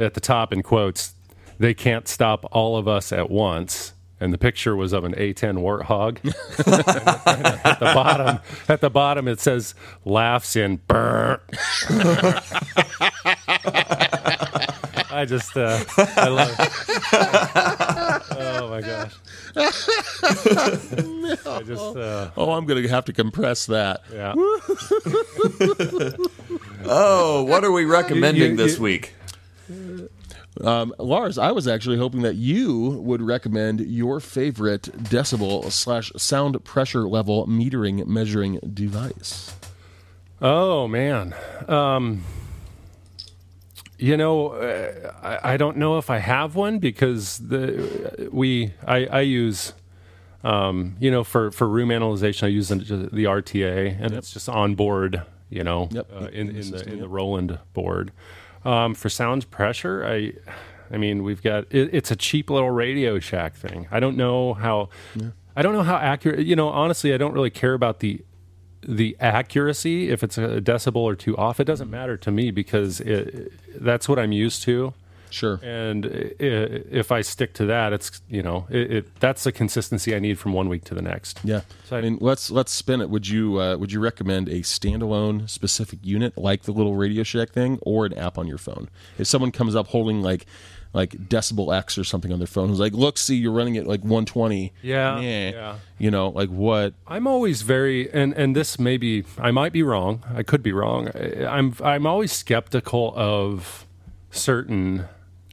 at 0.00 0.14
the 0.14 0.20
top 0.20 0.52
in 0.52 0.64
quotes, 0.64 1.14
"They 1.58 1.72
can't 1.72 2.08
stop 2.08 2.44
all 2.50 2.76
of 2.76 2.88
us 2.88 3.12
at 3.12 3.30
once." 3.30 3.92
And 4.18 4.32
the 4.32 4.38
picture 4.38 4.74
was 4.74 4.94
of 4.94 5.04
an 5.04 5.12
A10 5.12 5.58
warthog. 5.58 6.24
At 7.66 7.78
the 7.78 7.84
bottom, 7.94 8.38
at 8.66 8.80
the 8.80 8.88
bottom, 8.88 9.28
it 9.28 9.40
says 9.40 9.74
"laughs 10.06 10.56
in 10.56 10.76
burr." 10.88 11.38
I 15.26 15.28
just, 15.28 15.56
uh, 15.56 15.82
I 16.16 16.28
love 16.28 16.54
it. 16.56 16.70
Oh 18.38 18.68
my 18.70 18.80
gosh. 18.80 19.12
I 19.56 21.62
just, 21.66 21.96
uh, 21.96 22.30
Oh, 22.36 22.52
I'm 22.52 22.64
gonna 22.64 22.86
have 22.88 23.06
to 23.06 23.12
compress 23.12 23.66
that. 23.66 24.02
yeah. 24.14 24.34
oh, 26.84 27.42
what 27.42 27.64
are 27.64 27.72
we 27.72 27.86
recommending 27.86 28.52
you- 28.52 28.56
this 28.56 28.76
you- 28.76 28.82
week? 28.84 29.14
Um, 30.62 30.94
Lars, 30.98 31.38
I 31.38 31.50
was 31.50 31.66
actually 31.66 31.98
hoping 31.98 32.22
that 32.22 32.36
you 32.36 32.90
would 33.02 33.20
recommend 33.20 33.80
your 33.80 34.20
favorite 34.20 34.82
decibel 34.96 35.72
slash 35.72 36.12
sound 36.16 36.64
pressure 36.64 37.08
level 37.08 37.48
metering 37.48 38.06
measuring 38.06 38.60
device. 38.72 39.52
Oh 40.40 40.86
man, 40.86 41.34
um, 41.68 42.22
you 43.98 44.16
know, 44.16 44.48
uh, 44.48 45.12
I, 45.22 45.54
I 45.54 45.56
don't 45.56 45.76
know 45.76 45.98
if 45.98 46.10
I 46.10 46.18
have 46.18 46.54
one 46.54 46.78
because 46.78 47.38
the 47.38 48.28
we 48.32 48.72
I, 48.86 49.06
I 49.06 49.20
use, 49.22 49.72
um, 50.44 50.96
you 51.00 51.10
know, 51.10 51.24
for 51.24 51.50
for 51.50 51.68
room 51.68 51.90
analyzation 51.90 52.46
I 52.46 52.50
use 52.50 52.68
the, 52.68 52.76
the 52.76 53.24
RTA 53.24 53.96
and 54.00 54.12
it's 54.14 54.32
just 54.32 54.48
on 54.48 54.74
board, 54.74 55.22
you 55.50 55.64
know, 55.64 55.88
Yep. 55.90 56.10
uh, 56.12 56.18
in, 56.26 56.48
in 56.50 56.56
the 56.56 56.62
system, 56.62 56.92
in 56.94 57.00
the. 57.00 57.08
Roland 57.08 57.58
board. 57.72 58.12
Um, 58.64 58.94
for 58.94 59.08
sound 59.08 59.50
pressure, 59.50 60.04
I 60.04 60.32
I 60.92 60.98
mean, 60.98 61.22
we've 61.22 61.42
got 61.42 61.64
it, 61.70 61.90
it's 61.94 62.10
a 62.10 62.16
cheap 62.16 62.50
little 62.50 62.70
Radio 62.70 63.18
Shack 63.18 63.54
thing. 63.54 63.86
I 63.90 64.00
don't 64.00 64.16
know 64.16 64.54
how. 64.54 64.88
I 65.58 65.62
don't 65.62 65.72
know 65.72 65.82
how 65.84 65.96
accurate. 65.96 66.40
You 66.46 66.54
know, 66.56 66.68
honestly, 66.68 67.14
I 67.14 67.16
don't 67.16 67.32
really 67.32 67.50
care 67.50 67.74
about 67.74 68.00
the 68.00 68.22
the 68.88 69.16
accuracy 69.20 70.10
if 70.10 70.22
it's 70.22 70.38
a 70.38 70.60
decibel 70.60 70.96
or 71.02 71.14
two 71.14 71.36
off. 71.36 71.60
It 71.60 71.64
doesn't 71.64 71.90
matter 71.90 72.16
to 72.16 72.30
me 72.30 72.50
because 72.50 73.00
it, 73.00 73.52
that's 73.82 74.08
what 74.08 74.18
I'm 74.18 74.32
used 74.32 74.62
to. 74.64 74.94
Sure. 75.28 75.58
And 75.62 76.06
if 76.06 77.10
I 77.10 77.20
stick 77.20 77.52
to 77.54 77.66
that, 77.66 77.92
it's 77.92 78.22
you 78.30 78.42
know 78.42 78.66
it, 78.70 78.92
it 78.92 79.20
that's 79.20 79.42
the 79.44 79.50
consistency 79.52 80.14
I 80.14 80.20
need 80.20 80.38
from 80.38 80.52
one 80.52 80.68
week 80.68 80.84
to 80.84 80.94
the 80.94 81.02
next. 81.02 81.40
Yeah. 81.42 81.62
So 81.84 81.96
I 81.96 81.98
I- 81.98 82.02
mean, 82.02 82.18
let's 82.20 82.48
let's 82.50 82.70
spin 82.72 83.00
it. 83.00 83.10
Would 83.10 83.28
you 83.28 83.60
uh, 83.60 83.76
would 83.76 83.90
you 83.90 83.98
recommend 84.00 84.48
a 84.48 84.60
standalone 84.60 85.50
specific 85.50 85.98
unit 86.02 86.38
like 86.38 86.62
the 86.62 86.72
little 86.72 86.94
Radio 86.94 87.24
Shack 87.24 87.50
thing, 87.50 87.78
or 87.82 88.06
an 88.06 88.14
app 88.14 88.38
on 88.38 88.46
your 88.46 88.56
phone? 88.56 88.88
If 89.18 89.26
someone 89.26 89.50
comes 89.50 89.74
up 89.74 89.88
holding 89.88 90.22
like 90.22 90.46
like 90.96 91.10
Decibel 91.28 91.72
X 91.76 91.96
or 91.96 92.02
something 92.04 92.32
on 92.32 92.38
their 92.40 92.46
phone, 92.48 92.68
who's 92.68 92.80
like, 92.80 92.92
"Look, 92.94 93.18
see, 93.18 93.36
you're 93.36 93.52
running 93.52 93.76
at 93.76 93.86
like 93.86 94.00
120." 94.00 94.72
Yeah, 94.82 95.16
Meh. 95.20 95.50
yeah. 95.52 95.76
You 95.98 96.10
know, 96.10 96.30
like 96.30 96.48
what? 96.48 96.94
I'm 97.06 97.26
always 97.28 97.62
very 97.62 98.12
and 98.12 98.32
and 98.34 98.56
this 98.56 98.78
may 98.78 98.96
be 98.96 99.24
I 99.38 99.50
might 99.52 99.72
be 99.72 99.82
wrong. 99.84 100.24
I 100.34 100.42
could 100.42 100.62
be 100.62 100.72
wrong. 100.72 101.08
I- 101.14 101.46
I'm 101.46 101.74
I'm 101.84 102.06
always 102.06 102.32
skeptical 102.32 103.12
of 103.16 103.86
certain 104.30 105.04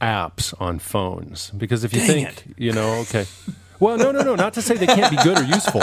apps 0.01 0.53
on 0.59 0.79
phones 0.79 1.51
because 1.51 1.83
if 1.83 1.93
you 1.93 2.01
think 2.01 2.53
you 2.57 2.71
know 2.73 2.95
okay. 3.01 3.25
Well, 3.84 3.97
no, 3.97 4.11
no, 4.13 4.21
no. 4.21 4.36
Not 4.36 4.53
to 4.53 4.61
say 4.61 4.77
they 4.77 4.86
can't 4.88 5.11
be 5.11 5.21
good 5.23 5.38
or 5.39 5.43
useful. 5.43 5.81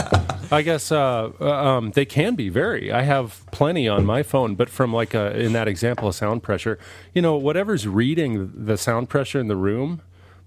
I 0.50 0.62
guess 0.62 0.90
uh, 0.90 1.30
uh, 1.38 1.44
um, 1.44 1.90
they 1.90 2.06
can 2.06 2.34
be 2.34 2.48
very. 2.48 2.90
I 2.90 3.02
have 3.02 3.44
plenty 3.52 3.86
on 3.88 4.06
my 4.06 4.22
phone, 4.22 4.54
but 4.54 4.70
from 4.70 4.90
like 4.92 5.12
a, 5.12 5.38
in 5.38 5.52
that 5.52 5.68
example 5.68 6.08
of 6.08 6.14
sound 6.14 6.42
pressure, 6.42 6.78
you 7.14 7.20
know, 7.20 7.36
whatever's 7.36 7.86
reading 7.86 8.50
the 8.54 8.78
sound 8.78 9.10
pressure 9.10 9.38
in 9.38 9.48
the 9.48 9.56
room, 9.56 10.00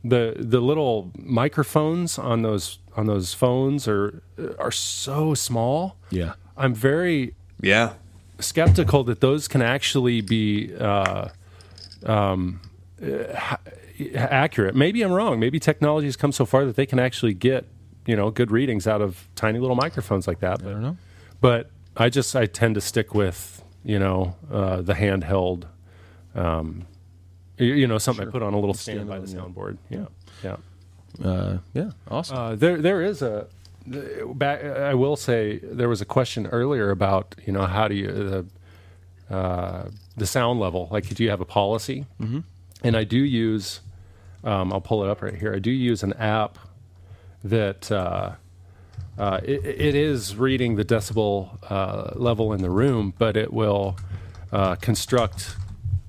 the 0.03 0.33
the 0.37 0.59
little 0.61 1.11
microphones 1.15 2.17
on 2.17 2.41
those 2.41 2.79
on 2.97 3.05
those 3.05 3.35
phones 3.35 3.87
are 3.87 4.23
are 4.57 4.71
so 4.71 5.35
small. 5.35 5.95
Yeah. 6.09 6.33
I'm 6.57 6.73
very 6.73 7.35
Yeah. 7.61 7.93
skeptical 8.39 9.03
that 9.05 9.19
those 9.21 9.47
can 9.47 9.61
actually 9.61 10.21
be 10.21 10.75
uh, 10.75 11.29
um, 12.05 12.61
uh, 13.01 13.35
ha- 13.37 13.59
accurate. 14.15 14.75
Maybe 14.75 15.01
I'm 15.01 15.11
wrong. 15.11 15.39
Maybe 15.39 15.59
technology 15.59 16.07
has 16.07 16.15
come 16.15 16.31
so 16.31 16.45
far 16.45 16.65
that 16.65 16.75
they 16.75 16.85
can 16.85 16.99
actually 16.99 17.33
get 17.33 17.65
you 18.05 18.15
know 18.15 18.29
good 18.31 18.51
readings 18.51 18.87
out 18.87 19.01
of 19.01 19.27
tiny 19.35 19.59
little 19.59 19.75
microphones 19.75 20.27
like 20.27 20.39
that. 20.39 20.61
I 20.61 20.65
don't 20.65 20.81
know. 20.81 20.97
But 21.41 21.69
I 21.95 22.09
just 22.09 22.35
I 22.35 22.45
tend 22.45 22.75
to 22.75 22.81
stick 22.81 23.13
with 23.13 23.63
you 23.83 23.99
know 23.99 24.35
uh, 24.51 24.81
the 24.81 24.93
handheld. 24.93 25.65
Um, 26.35 26.85
you, 27.57 27.73
you 27.73 27.87
know 27.87 27.97
something 27.97 28.27
I 28.27 28.31
put 28.31 28.41
on 28.41 28.53
a 28.53 28.59
little 28.59 28.73
stand 28.73 29.07
by 29.07 29.19
the 29.19 29.27
Standalone, 29.27 29.77
yeah. 29.89 29.97
soundboard. 29.99 30.09
Yeah, 30.43 30.57
yeah. 31.21 31.29
Uh, 31.29 31.57
yeah. 31.73 31.91
Awesome. 32.09 32.37
Uh, 32.37 32.55
there, 32.55 32.81
there 32.81 33.01
is 33.01 33.21
a. 33.21 33.47
Back, 33.85 34.63
I 34.63 34.93
will 34.93 35.17
say 35.17 35.59
there 35.61 35.89
was 35.89 35.99
a 35.99 36.05
question 36.05 36.47
earlier 36.47 36.89
about 36.89 37.35
you 37.45 37.51
know 37.51 37.65
how 37.65 37.89
do 37.89 37.95
you 37.95 38.07
the 38.07 38.45
uh, 39.33 39.89
the 40.15 40.25
sound 40.25 40.61
level 40.61 40.87
like 40.89 41.07
do 41.09 41.23
you 41.23 41.29
have 41.29 41.41
a 41.41 41.45
policy? 41.45 42.05
Mm-hmm. 42.21 42.39
And 42.83 42.97
I 42.97 43.03
do 43.03 43.17
use. 43.17 43.81
Um, 44.43 44.73
I'll 44.73 44.81
pull 44.81 45.03
it 45.03 45.09
up 45.09 45.21
right 45.21 45.35
here. 45.35 45.53
I 45.53 45.59
do 45.59 45.71
use 45.71 46.03
an 46.03 46.13
app 46.13 46.57
that 47.43 47.91
uh, 47.91 48.33
uh, 49.17 49.39
it, 49.43 49.65
it 49.65 49.95
is 49.95 50.35
reading 50.35 50.75
the 50.75 50.85
decibel 50.85 51.57
uh, 51.69 52.11
level 52.15 52.53
in 52.53 52.61
the 52.61 52.69
room, 52.69 53.13
but 53.17 53.37
it 53.37 53.53
will 53.53 53.97
uh, 54.51 54.75
construct. 54.75 55.55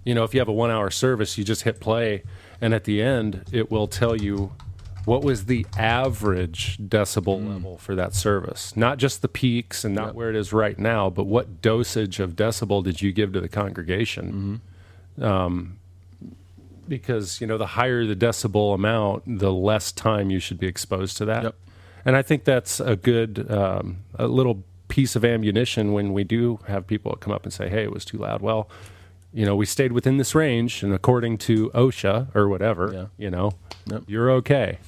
You 0.05 0.14
know, 0.14 0.24
if 0.24 0.35
you 0.35 0.41
have 0.41 0.49
a 0.49 0.53
one-hour 0.53 0.91
service, 0.91 1.39
you 1.39 1.45
just 1.45 1.62
hit 1.62 1.80
play, 1.80 2.22
and 2.61 2.74
at 2.74 2.85
the 2.85 3.01
end, 3.03 3.45
it 3.53 3.70
will 3.70 3.87
tell 3.87 4.16
you 4.16 4.53
what 5.05 5.22
was 5.22 5.45
the 5.47 5.66
average 5.76 6.78
decibel 6.78 7.47
level 7.47 7.76
for 7.76 7.95
that 7.95 8.14
service. 8.14 8.74
Not 8.74 8.99
just 8.99 9.20
the 9.20 9.28
peaks 9.28 9.85
and 9.85 9.95
not 9.95 10.14
where 10.14 10.30
it 10.30 10.37
is 10.37 10.53
right 10.53 10.78
now, 10.78 11.11
but 11.11 11.24
what 11.24 11.61
dosage 11.61 12.20
of 12.20 12.37
decibel 12.37 12.82
did 12.82 13.03
you 13.03 13.12
give 13.12 13.32
to 13.35 13.41
the 13.41 13.49
congregation? 13.49 14.62
Um, 15.20 15.78
because 16.89 17.41
you 17.41 17.47
know, 17.47 17.59
the 17.59 17.66
higher 17.66 18.05
the 18.07 18.16
decibel 18.16 18.74
amount, 18.74 19.39
the 19.39 19.53
less 19.53 19.93
time 19.93 20.30
you 20.30 20.39
should 20.41 20.59
be 20.59 20.66
exposed 20.66 21.16
to 21.18 21.24
that. 21.26 21.43
Yep. 21.45 21.55
And 22.05 22.16
I 22.16 22.22
think 22.22 22.45
that's 22.45 22.80
a 22.80 22.97
good 22.97 23.51
um, 23.51 23.99
a 24.18 24.26
little 24.26 24.62
piece 24.89 25.16
of 25.16 25.24
ammunition 25.24 25.93
when 25.93 26.12
we 26.12 26.22
do 26.24 26.61
have 26.66 26.87
people 26.87 27.16
come 27.16 27.32
up 27.32 27.45
and 27.45 27.53
say, 27.53 27.68
"Hey, 27.68 27.82
it 27.82 27.93
was 27.93 28.05
too 28.05 28.18
loud." 28.18 28.43
Well, 28.43 28.68
you 29.32 29.45
know, 29.47 29.57
we 29.57 29.66
stayed 29.66 29.93
within 29.93 30.16
this 30.18 30.35
range, 30.35 30.82
and 30.82 30.93
according 30.93 31.39
to 31.39 31.70
OSHA 31.70 32.35
or 32.37 32.49
whatever, 32.49 32.93
Yeah. 32.93 33.07
you 33.18 33.30
know, 33.30 33.53
Yep. 33.87 34.03
you're 34.07 34.30
okay. 34.32 34.78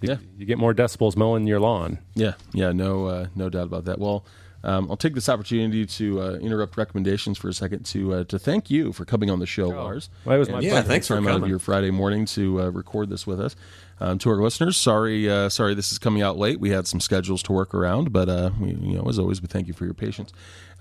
You, 0.00 0.10
Yeah. 0.10 0.16
you 0.38 0.44
get 0.46 0.58
more 0.58 0.74
decibels 0.74 1.16
mowing 1.16 1.46
your 1.46 1.58
lawn. 1.58 1.98
Yeah, 2.14 2.34
yeah, 2.52 2.70
no, 2.72 3.06
uh, 3.06 3.26
no 3.34 3.48
doubt 3.48 3.64
about 3.64 3.84
that. 3.86 3.98
Well, 3.98 4.24
um, 4.64 4.88
I'll 4.90 4.96
take 4.96 5.14
this 5.14 5.28
opportunity 5.28 5.86
to 5.86 6.20
uh, 6.20 6.30
interrupt 6.34 6.76
recommendations 6.76 7.38
for 7.38 7.48
a 7.48 7.52
second 7.52 7.84
to 7.86 8.14
uh, 8.14 8.24
to 8.24 8.38
thank 8.38 8.70
you 8.70 8.92
for 8.92 9.04
coming 9.04 9.30
on 9.30 9.38
the 9.38 9.46
show, 9.46 9.68
Lars. 9.68 10.10
Well, 10.24 10.36
it 10.36 10.38
was 10.38 10.48
my 10.50 10.60
Yeah, 10.60 10.70
pleasure. 10.72 10.88
thanks 10.88 11.06
for 11.08 11.14
time 11.14 11.26
out 11.26 11.30
of 11.30 11.36
coming. 11.36 11.50
your 11.50 11.58
Friday 11.58 11.90
morning 11.90 12.24
to 12.26 12.62
uh, 12.62 12.68
record 12.70 13.08
this 13.10 13.26
with 13.26 13.40
us. 13.40 13.54
Um, 13.98 14.18
to 14.18 14.28
our 14.30 14.36
listeners, 14.42 14.76
sorry, 14.76 15.30
uh, 15.30 15.48
sorry, 15.48 15.72
this 15.74 15.90
is 15.90 15.98
coming 15.98 16.20
out 16.20 16.36
late. 16.36 16.60
We 16.60 16.68
had 16.68 16.86
some 16.86 17.00
schedules 17.00 17.42
to 17.44 17.52
work 17.52 17.72
around, 17.74 18.12
but 18.12 18.28
uh, 18.28 18.50
we, 18.60 18.72
you 18.72 18.96
know, 18.98 19.08
as 19.08 19.18
always, 19.18 19.40
we 19.40 19.48
thank 19.48 19.68
you 19.68 19.72
for 19.72 19.84
your 19.86 19.94
patience. 19.94 20.32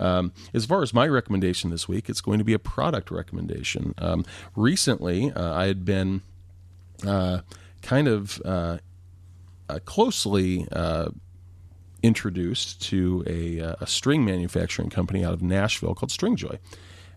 Um, 0.02 0.34
as 0.54 0.66
far 0.66 0.82
as 0.84 0.94
my 0.94 1.08
recommendation 1.08 1.70
this 1.70 1.88
week, 1.88 2.10
it's 2.10 2.20
going 2.20 2.40
to 2.40 2.44
be 2.44 2.52
a 2.54 2.60
product 2.60 3.12
recommendation. 3.12 3.94
Um, 4.00 4.26
recently, 4.58 5.32
uh, 5.32 5.54
I 5.54 5.68
had 5.68 5.86
been 5.86 6.24
uh, 7.08 7.40
kind 7.82 8.10
of 8.10 8.42
uh, 8.44 8.80
uh, 9.70 9.80
closely 9.86 10.68
uh, 10.74 11.10
introduced 12.06 12.82
to 12.84 13.24
a, 13.26 13.60
uh, 13.60 13.76
a 13.82 13.88
string 13.88 14.24
manufacturing 14.24 14.90
company 14.90 15.26
out 15.26 15.34
of 15.34 15.42
Nashville 15.42 15.96
called 15.96 16.12
Stringjoy, 16.12 16.60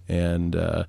and 0.09 0.57
uh, 0.57 0.84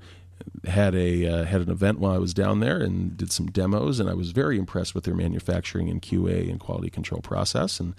had 0.66 0.96
a 0.96 1.28
uh, 1.28 1.44
had 1.44 1.62
an 1.62 1.70
event 1.70 2.00
while 2.00 2.14
I 2.14 2.18
was 2.18 2.34
down 2.34 2.62
there 2.62 2.80
and 2.80 3.18
did 3.18 3.32
some 3.32 3.48
demos, 3.48 4.00
and 4.00 4.10
I 4.10 4.14
was 4.14 4.32
very 4.32 4.58
impressed 4.58 4.96
with 4.96 5.04
their 5.04 5.16
manufacturing 5.16 5.90
and 5.90 6.02
QA 6.02 6.50
and 6.50 6.60
quality 6.60 6.90
control 6.90 7.22
process. 7.22 7.80
And 7.82 7.94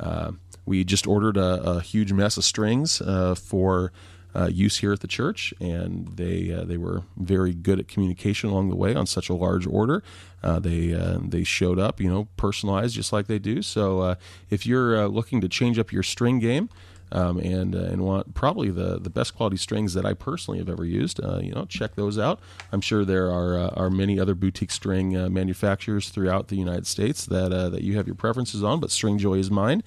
uh, 0.00 0.32
we 0.64 0.84
just 0.84 1.06
ordered 1.06 1.36
a, 1.36 1.62
a 1.62 1.80
huge 1.80 2.12
mess 2.12 2.36
of 2.36 2.44
strings 2.44 3.00
uh, 3.00 3.34
for. 3.34 3.92
Uh, 4.34 4.48
use 4.50 4.78
here 4.78 4.94
at 4.94 5.00
the 5.00 5.06
church, 5.06 5.52
and 5.60 6.08
they 6.16 6.44
they 6.64 6.78
were 6.78 7.02
very 7.18 7.52
good 7.52 7.78
at 7.78 7.86
communication 7.86 8.48
along 8.48 8.70
the 8.70 8.74
way 8.74 8.94
on 8.94 9.04
such 9.04 9.28
a 9.28 9.34
large 9.34 9.66
order. 9.66 10.02
Uh, 10.42 10.58
they 10.58 10.92
uh, 10.92 11.18
they 11.22 11.44
showed 11.44 11.78
up, 11.78 12.00
you 12.00 12.08
know, 12.08 12.28
personalized 12.36 12.94
just 12.94 13.12
like 13.12 13.26
they 13.26 13.38
do. 13.38 13.62
So 13.62 14.00
uh, 14.00 14.14
if 14.50 14.66
you're 14.66 15.04
uh, 15.04 15.06
looking 15.06 15.40
to 15.40 15.48
change 15.48 15.78
up 15.78 15.92
your 15.92 16.02
string 16.02 16.38
game, 16.38 16.68
um, 17.12 17.38
and 17.38 17.76
uh, 17.76 17.78
and 17.78 18.02
want 18.02 18.34
probably 18.34 18.70
the 18.70 18.98
the 18.98 19.10
best 19.10 19.36
quality 19.36 19.56
strings 19.56 19.94
that 19.94 20.04
I 20.04 20.14
personally 20.14 20.58
have 20.58 20.68
ever 20.68 20.84
used. 20.84 21.20
You 21.20 21.52
know, 21.52 21.66
check 21.66 21.94
those 21.94 22.18
out. 22.18 22.40
I'm 22.72 22.80
sure 22.80 23.04
there 23.04 23.30
are 23.30 23.58
are 23.78 23.90
many 23.90 24.18
other 24.18 24.34
boutique 24.34 24.70
string 24.70 25.10
manufacturers 25.32 26.08
throughout 26.08 26.48
the 26.48 26.56
United 26.56 26.86
States 26.86 27.26
that 27.26 27.50
that 27.50 27.82
you 27.82 27.96
have 27.96 28.06
your 28.06 28.16
preferences 28.16 28.64
on, 28.64 28.80
but 28.80 28.90
Stringjoy 28.90 29.38
is 29.38 29.50
mine. 29.50 29.82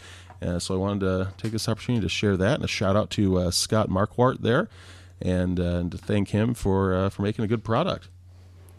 So 0.59 0.75
I 0.75 0.77
wanted 0.77 0.99
to 0.99 1.33
take 1.37 1.51
this 1.51 1.67
opportunity 1.67 2.03
to 2.03 2.09
share 2.09 2.37
that 2.37 2.55
and 2.55 2.63
a 2.63 2.67
shout 2.67 2.95
out 2.95 3.09
to 3.11 3.51
Scott 3.51 3.89
Marquardt 3.89 4.41
there, 4.41 4.69
and, 5.19 5.57
and 5.57 5.91
to 5.91 5.97
thank 5.97 6.29
him 6.29 6.53
for 6.53 7.09
for 7.09 7.23
making 7.23 7.43
a 7.43 7.47
good 7.47 7.63
product. 7.63 8.09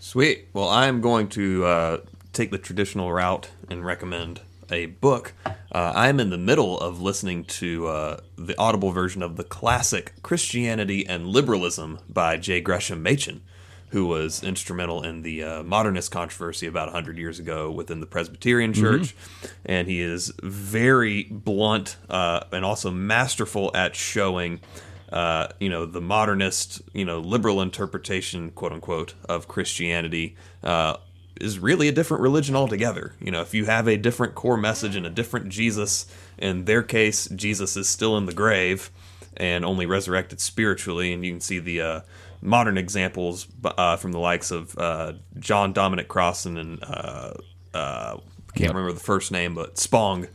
Sweet. 0.06 0.46
Well, 0.52 0.68
I'm 0.68 1.00
going 1.00 1.26
to 1.30 1.64
uh, 1.64 2.00
take 2.32 2.52
the 2.52 2.58
traditional 2.58 3.12
route 3.12 3.50
and 3.68 3.84
recommend 3.84 4.40
a 4.70 4.86
book. 4.86 5.32
Uh, 5.44 5.92
I'm 5.96 6.20
in 6.20 6.30
the 6.30 6.38
middle 6.38 6.78
of 6.78 7.02
listening 7.02 7.42
to 7.44 7.88
uh, 7.88 8.20
the 8.38 8.56
audible 8.56 8.92
version 8.92 9.20
of 9.20 9.34
the 9.34 9.42
classic 9.42 10.12
Christianity 10.22 11.04
and 11.04 11.26
Liberalism 11.26 11.98
by 12.08 12.36
J. 12.36 12.60
Gresham 12.60 13.02
Machen, 13.02 13.42
who 13.88 14.06
was 14.06 14.44
instrumental 14.44 15.02
in 15.02 15.22
the 15.22 15.42
uh, 15.42 15.62
modernist 15.64 16.12
controversy 16.12 16.68
about 16.68 16.86
100 16.86 17.18
years 17.18 17.40
ago 17.40 17.72
within 17.72 17.98
the 17.98 18.06
Presbyterian 18.06 18.72
Church. 18.72 19.16
And 19.64 19.88
he 19.88 20.00
is 20.00 20.32
very 20.40 21.24
blunt 21.24 21.96
uh, 22.08 22.44
and 22.52 22.64
also 22.64 22.92
masterful 22.92 23.72
at 23.74 23.96
showing 23.96 24.60
uh, 25.12 25.48
you 25.60 25.68
know, 25.68 25.86
the 25.86 26.00
modernist, 26.00 26.82
you 26.92 27.04
know, 27.04 27.20
liberal 27.20 27.60
interpretation, 27.62 28.50
quote 28.50 28.72
unquote, 28.72 29.14
of 29.28 29.48
Christianity 29.48 30.36
uh, 30.62 30.96
is 31.40 31.58
really 31.58 31.88
a 31.88 31.92
different 31.92 32.22
religion 32.22 32.56
altogether. 32.56 33.14
You 33.20 33.30
know, 33.30 33.40
if 33.40 33.54
you 33.54 33.66
have 33.66 33.86
a 33.88 33.96
different 33.96 34.34
core 34.34 34.56
message 34.56 34.96
and 34.96 35.06
a 35.06 35.10
different 35.10 35.48
Jesus, 35.48 36.06
in 36.38 36.64
their 36.64 36.82
case, 36.82 37.28
Jesus 37.28 37.76
is 37.76 37.88
still 37.88 38.16
in 38.16 38.26
the 38.26 38.34
grave 38.34 38.90
and 39.36 39.64
only 39.64 39.86
resurrected 39.86 40.40
spiritually, 40.40 41.12
and 41.12 41.24
you 41.24 41.32
can 41.32 41.40
see 41.40 41.58
the 41.58 41.80
uh, 41.80 42.00
modern 42.40 42.78
examples 42.78 43.46
uh, 43.64 43.96
from 43.96 44.12
the 44.12 44.18
likes 44.18 44.50
of 44.50 44.76
uh, 44.78 45.12
John 45.38 45.72
Dominic 45.72 46.08
Crossan 46.08 46.56
and 46.56 46.82
uh, 46.82 47.34
uh, 47.74 48.16
can't 48.56 48.72
remember 48.74 48.92
the 48.92 49.00
first 49.00 49.30
name, 49.30 49.54
but 49.54 49.78
Spong. 49.78 50.26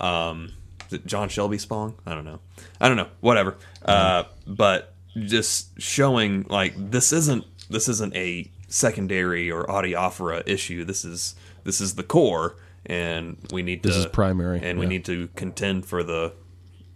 Um, 0.00 0.52
John 0.98 1.28
Shelby 1.28 1.58
Spong? 1.58 1.94
I 2.06 2.14
don't 2.14 2.24
know. 2.24 2.40
I 2.80 2.88
don't 2.88 2.96
know. 2.96 3.08
Whatever. 3.20 3.56
Uh, 3.84 4.24
but 4.46 4.94
just 5.14 5.80
showing 5.80 6.44
like 6.48 6.74
this 6.76 7.12
isn't 7.12 7.44
this 7.70 7.88
isn't 7.88 8.14
a 8.16 8.50
secondary 8.68 9.50
or 9.50 9.64
adiaphora 9.66 10.42
issue. 10.46 10.84
This 10.84 11.04
is 11.04 11.34
this 11.64 11.80
is 11.80 11.94
the 11.94 12.02
core, 12.02 12.56
and 12.86 13.36
we 13.52 13.62
need 13.62 13.82
This 13.82 13.94
to 13.94 14.00
is 14.00 14.06
primary, 14.06 14.60
and 14.62 14.78
we 14.78 14.86
need 14.86 15.04
to 15.06 15.28
contend 15.36 15.86
for 15.86 16.02
the 16.02 16.32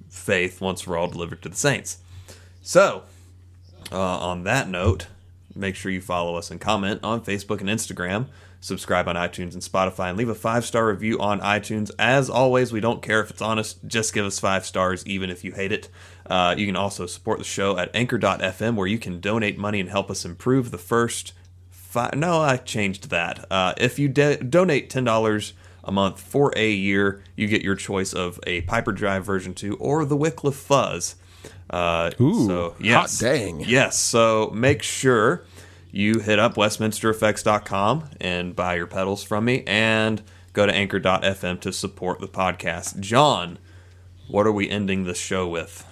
faith 0.09 0.61
once 0.61 0.87
we're 0.87 0.97
all 0.97 1.09
delivered 1.09 1.43
to 1.43 1.49
the 1.49 1.57
saints. 1.57 1.99
So, 2.63 3.05
uh, 3.93 3.99
on 3.99 4.45
that 4.45 4.69
note, 4.69 5.07
make 5.55 5.75
sure 5.75 5.91
you 5.91 6.01
follow 6.01 6.37
us 6.37 6.51
and 6.51 6.61
comment 6.61 7.01
on 7.03 7.23
Facebook 7.23 7.61
and 7.61 7.69
Instagram. 7.69 8.27
Subscribe 8.61 9.07
on 9.07 9.15
iTunes 9.15 9.53
and 9.53 9.63
Spotify 9.63 10.09
and 10.09 10.19
leave 10.19 10.29
a 10.29 10.35
five 10.35 10.65
star 10.65 10.89
review 10.89 11.19
on 11.21 11.41
iTunes. 11.41 11.91
As 11.99 12.29
always, 12.29 12.73
we 12.73 12.81
don't 12.81 13.03
care 13.03 13.21
if 13.21 13.31
it's 13.31 13.43
honest, 13.43 13.79
just 13.87 14.13
give 14.13 14.27
us 14.27 14.39
five 14.41 14.67
stars, 14.67 15.07
even 15.07 15.31
if 15.31 15.45
you 15.45 15.53
hate 15.53 15.71
it. 15.71 15.89
Uh, 16.27 16.55
you 16.59 16.67
can 16.67 16.77
also 16.77 17.07
support 17.07 17.39
the 17.39 17.45
show 17.45 17.79
at 17.79 17.95
anchor.fm, 17.95 18.75
where 18.75 18.87
you 18.87 18.99
can 18.99 19.21
donate 19.21 19.59
money 19.59 19.81
and 19.81 19.89
help 19.89 20.11
us 20.11 20.25
improve 20.25 20.71
the 20.71 20.79
first 20.79 21.33
five. 21.71 22.15
No, 22.15 22.41
I 22.41 22.57
changed 22.57 23.11
that. 23.11 23.45
Uh, 23.51 23.75
if 23.79 23.99
you 23.99 24.09
de- 24.09 24.39
donate 24.39 24.91
$10 24.91 25.53
a 25.85 25.93
month 25.93 26.21
for 26.21 26.53
a 26.57 26.71
year, 26.71 27.23
you 27.37 27.47
get 27.47 27.63
your 27.63 27.77
choice 27.77 28.13
of 28.13 28.41
a 28.47 28.63
Piper 28.63 28.93
Drive 28.93 29.25
version 29.25 29.55
2 29.55 29.77
or 29.77 30.05
the 30.05 30.17
Wycliffe 30.17 30.57
Fuzz. 30.57 31.15
Uh, 31.71 32.11
Ooh, 32.21 32.47
so, 32.47 32.75
hot 32.93 33.15
dang. 33.19 33.61
Yes, 33.61 33.99
so 33.99 34.51
make 34.55 34.83
sure 34.83 35.45
you 35.91 36.21
hit 36.21 36.39
up 36.39 36.55
westminstereffects.com 36.55 38.11
and 38.21 38.55
buy 38.55 38.77
your 38.77 38.87
pedals 38.87 39.23
from 39.23 39.45
me 39.45 39.65
and 39.67 40.23
go 40.53 40.67
to 40.67 40.73
anchor.fm 40.73 41.61
to 41.61 41.73
support 41.73 42.21
the 42.21 42.29
podcast. 42.29 43.01
John, 43.01 43.59
what 44.29 44.47
are 44.47 44.53
we 44.53 44.69
ending 44.69 45.05
this 45.05 45.19
show 45.19 45.49
with? 45.49 45.85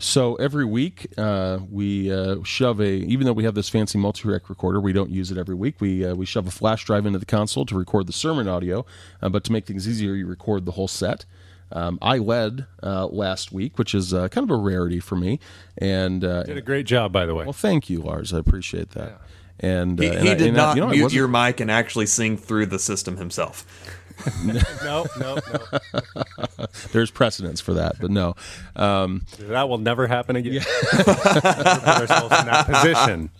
So 0.00 0.36
every 0.36 0.64
week 0.64 1.08
uh, 1.18 1.58
we 1.70 2.12
uh, 2.12 2.36
shove 2.44 2.80
a, 2.80 2.88
even 2.88 3.26
though 3.26 3.32
we 3.32 3.42
have 3.42 3.56
this 3.56 3.68
fancy 3.68 3.98
multi-rec 3.98 4.48
recorder, 4.48 4.80
we 4.80 4.92
don't 4.92 5.10
use 5.10 5.32
it 5.32 5.38
every 5.38 5.56
week. 5.56 5.80
We 5.80 6.04
uh, 6.06 6.14
we 6.14 6.24
shove 6.24 6.46
a 6.46 6.52
flash 6.52 6.84
drive 6.84 7.04
into 7.04 7.18
the 7.18 7.26
console 7.26 7.66
to 7.66 7.76
record 7.76 8.06
the 8.06 8.12
sermon 8.12 8.46
audio, 8.46 8.86
uh, 9.20 9.28
but 9.28 9.42
to 9.44 9.52
make 9.52 9.66
things 9.66 9.88
easier, 9.88 10.14
you 10.14 10.26
record 10.26 10.66
the 10.66 10.72
whole 10.72 10.86
set. 10.86 11.24
Um, 11.72 11.98
I 12.00 12.18
led 12.18 12.66
uh, 12.82 13.06
last 13.06 13.52
week, 13.52 13.78
which 13.78 13.94
is 13.94 14.14
uh, 14.14 14.28
kind 14.28 14.44
of 14.50 14.50
a 14.50 14.60
rarity 14.60 15.00
for 15.00 15.16
me, 15.16 15.38
and 15.76 16.24
uh, 16.24 16.44
Did 16.44 16.56
a 16.56 16.62
great 16.62 16.86
job, 16.86 17.12
by 17.12 17.26
the 17.26 17.34
way. 17.34 17.44
well, 17.44 17.52
thank 17.52 17.90
you, 17.90 18.00
Lars. 18.00 18.32
I 18.32 18.38
appreciate 18.38 18.90
that. 18.90 19.20
And 19.60 19.98
uh, 19.98 20.02
He, 20.02 20.08
and 20.10 20.20
he 20.22 20.30
I- 20.30 20.34
did 20.34 20.46
and 20.48 20.58
I- 20.58 20.64
not 20.66 20.76
you 20.76 20.82
know, 20.82 20.88
mute 20.88 21.12
your 21.12 21.28
mic 21.28 21.60
and 21.60 21.70
actually 21.70 22.06
sing 22.06 22.36
through 22.36 22.66
the 22.66 22.78
system 22.78 23.16
himself. 23.16 23.66
no, 24.44 25.06
no, 25.20 25.38
no. 25.52 25.78
There's 26.92 27.10
precedence 27.10 27.60
for 27.60 27.74
that, 27.74 28.00
but 28.00 28.10
no. 28.10 28.34
Um, 28.74 29.22
That 29.38 29.68
will 29.68 29.78
never 29.78 30.08
happen 30.08 30.34
again. 30.34 30.54
Never 30.54 31.04
put 31.04 31.24
ourselves 31.24 32.38
in 32.40 32.46
that 32.46 32.66
position 32.66 33.30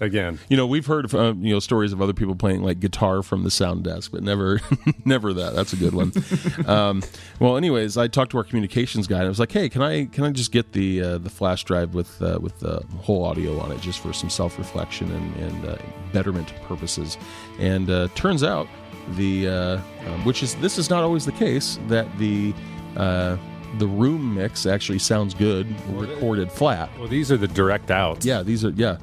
again. 0.00 0.38
you 0.48 0.56
know, 0.56 0.66
we've 0.66 0.86
heard 0.86 1.12
uh, 1.14 1.34
you 1.38 1.52
know 1.54 1.60
stories 1.60 1.92
of 1.92 2.00
other 2.02 2.12
people 2.12 2.34
playing 2.34 2.62
like 2.62 2.80
guitar 2.80 3.22
from 3.22 3.44
the 3.44 3.50
sound 3.50 3.84
desk, 3.84 4.10
but 4.12 4.22
never, 4.22 4.60
never 5.04 5.32
that. 5.32 5.54
That's 5.54 5.72
a 5.72 5.76
good 5.76 5.94
one. 5.94 6.12
um, 6.66 7.02
well, 7.38 7.56
anyways, 7.56 7.96
I 7.96 8.08
talked 8.08 8.32
to 8.32 8.38
our 8.38 8.44
communications 8.44 9.06
guy, 9.06 9.18
and 9.18 9.26
I 9.26 9.28
was 9.28 9.40
like, 9.40 9.52
"Hey, 9.52 9.68
can 9.68 9.82
I 9.82 10.06
can 10.06 10.24
I 10.24 10.30
just 10.30 10.52
get 10.52 10.72
the 10.72 11.02
uh, 11.02 11.18
the 11.18 11.30
flash 11.30 11.64
drive 11.64 11.94
with 11.94 12.20
uh, 12.22 12.38
with 12.40 12.58
the 12.60 12.84
whole 13.00 13.24
audio 13.24 13.58
on 13.60 13.72
it, 13.72 13.80
just 13.80 14.00
for 14.00 14.12
some 14.12 14.30
self 14.30 14.58
reflection 14.58 15.10
and, 15.12 15.36
and 15.36 15.68
uh, 15.68 15.76
betterment 16.12 16.52
purposes?" 16.62 17.16
And 17.58 17.90
uh, 17.90 18.08
turns 18.14 18.42
out 18.42 18.68
the 19.16 19.48
uh, 19.48 19.80
um, 20.06 20.24
which 20.24 20.42
is 20.42 20.54
this 20.56 20.78
is 20.78 20.90
not 20.90 21.02
always 21.02 21.24
the 21.24 21.32
case 21.32 21.78
that 21.88 22.06
the 22.18 22.54
uh, 22.96 23.36
the 23.78 23.86
room 23.86 24.34
mix 24.34 24.66
actually 24.66 24.98
sounds 24.98 25.34
good 25.34 25.66
recorded 25.90 26.50
flat. 26.50 26.90
Well, 26.98 27.08
these 27.08 27.30
are 27.30 27.36
the 27.36 27.48
direct 27.48 27.90
outs. 27.90 28.26
Yeah, 28.26 28.42
these 28.42 28.64
are 28.64 28.70
yeah, 28.70 28.98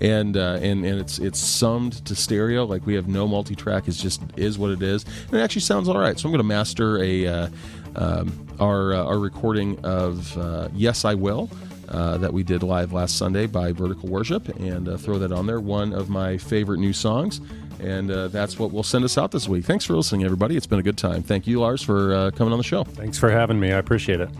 and 0.00 0.36
uh, 0.36 0.58
and 0.60 0.84
and 0.84 1.00
it's 1.00 1.18
it's 1.18 1.38
summed 1.38 2.04
to 2.06 2.14
stereo. 2.14 2.64
Like 2.64 2.86
we 2.86 2.94
have 2.94 3.08
no 3.08 3.28
multi-track. 3.28 3.88
It's 3.88 4.00
just 4.00 4.22
is 4.36 4.58
what 4.58 4.70
it 4.70 4.82
is, 4.82 5.04
and 5.04 5.34
it 5.34 5.42
actually 5.42 5.62
sounds 5.62 5.88
all 5.88 5.98
right. 5.98 6.18
So 6.18 6.28
I'm 6.28 6.32
going 6.32 6.38
to 6.38 6.44
master 6.44 7.02
a 7.02 7.26
uh, 7.26 7.48
um, 7.96 8.46
our 8.58 8.94
uh, 8.94 9.04
our 9.04 9.18
recording 9.18 9.78
of 9.84 10.36
uh, 10.38 10.68
Yes 10.74 11.04
I 11.04 11.14
Will. 11.14 11.50
Uh, 11.88 12.16
that 12.18 12.32
we 12.32 12.44
did 12.44 12.62
live 12.62 12.92
last 12.92 13.18
Sunday 13.18 13.46
by 13.46 13.72
Vertical 13.72 14.08
Worship, 14.08 14.46
and 14.60 14.88
uh, 14.88 14.96
throw 14.96 15.18
that 15.18 15.32
on 15.32 15.44
there. 15.44 15.58
One 15.58 15.92
of 15.92 16.08
my 16.08 16.38
favorite 16.38 16.78
new 16.78 16.92
songs, 16.92 17.40
and 17.80 18.08
that's 18.08 18.60
what 18.60 18.70
will 18.70 18.84
send 18.84 19.04
us 19.04 19.18
out 19.18 19.32
this 19.32 19.48
week. 19.48 19.64
Thanks 19.64 19.84
for 19.86 19.94
listening, 19.94 20.22
everybody. 20.22 20.56
It's 20.56 20.68
been 20.68 20.78
a 20.78 20.84
good 20.84 20.98
time. 20.98 21.24
Thank 21.24 21.48
you, 21.48 21.58
Lars, 21.58 21.82
for 21.82 22.30
coming 22.36 22.52
on 22.52 22.58
the 22.58 22.64
show. 22.64 22.84
Thanks 22.84 23.18
for 23.18 23.28
having 23.28 23.58
me. 23.58 23.72
I 23.72 23.78
appreciate 23.78 24.20
it. 24.20 24.30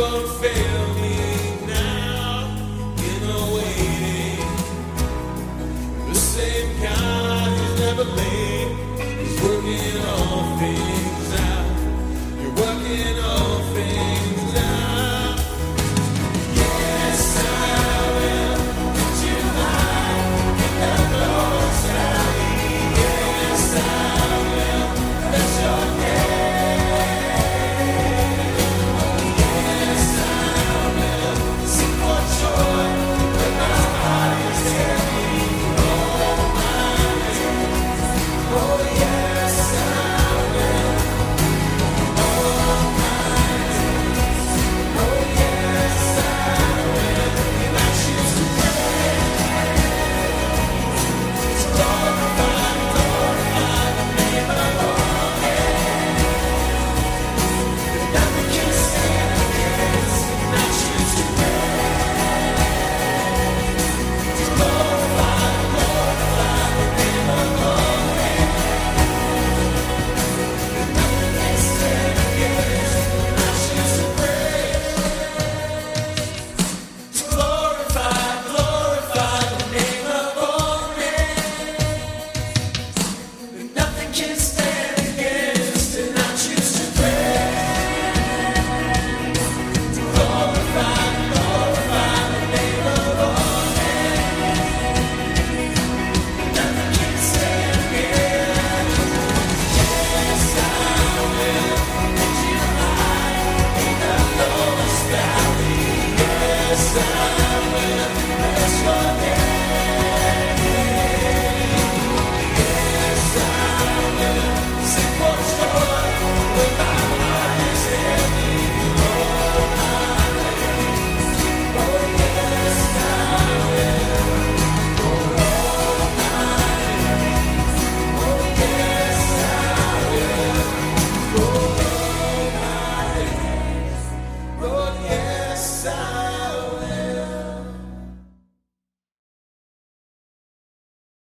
He 0.00 0.06
won't 0.06 0.69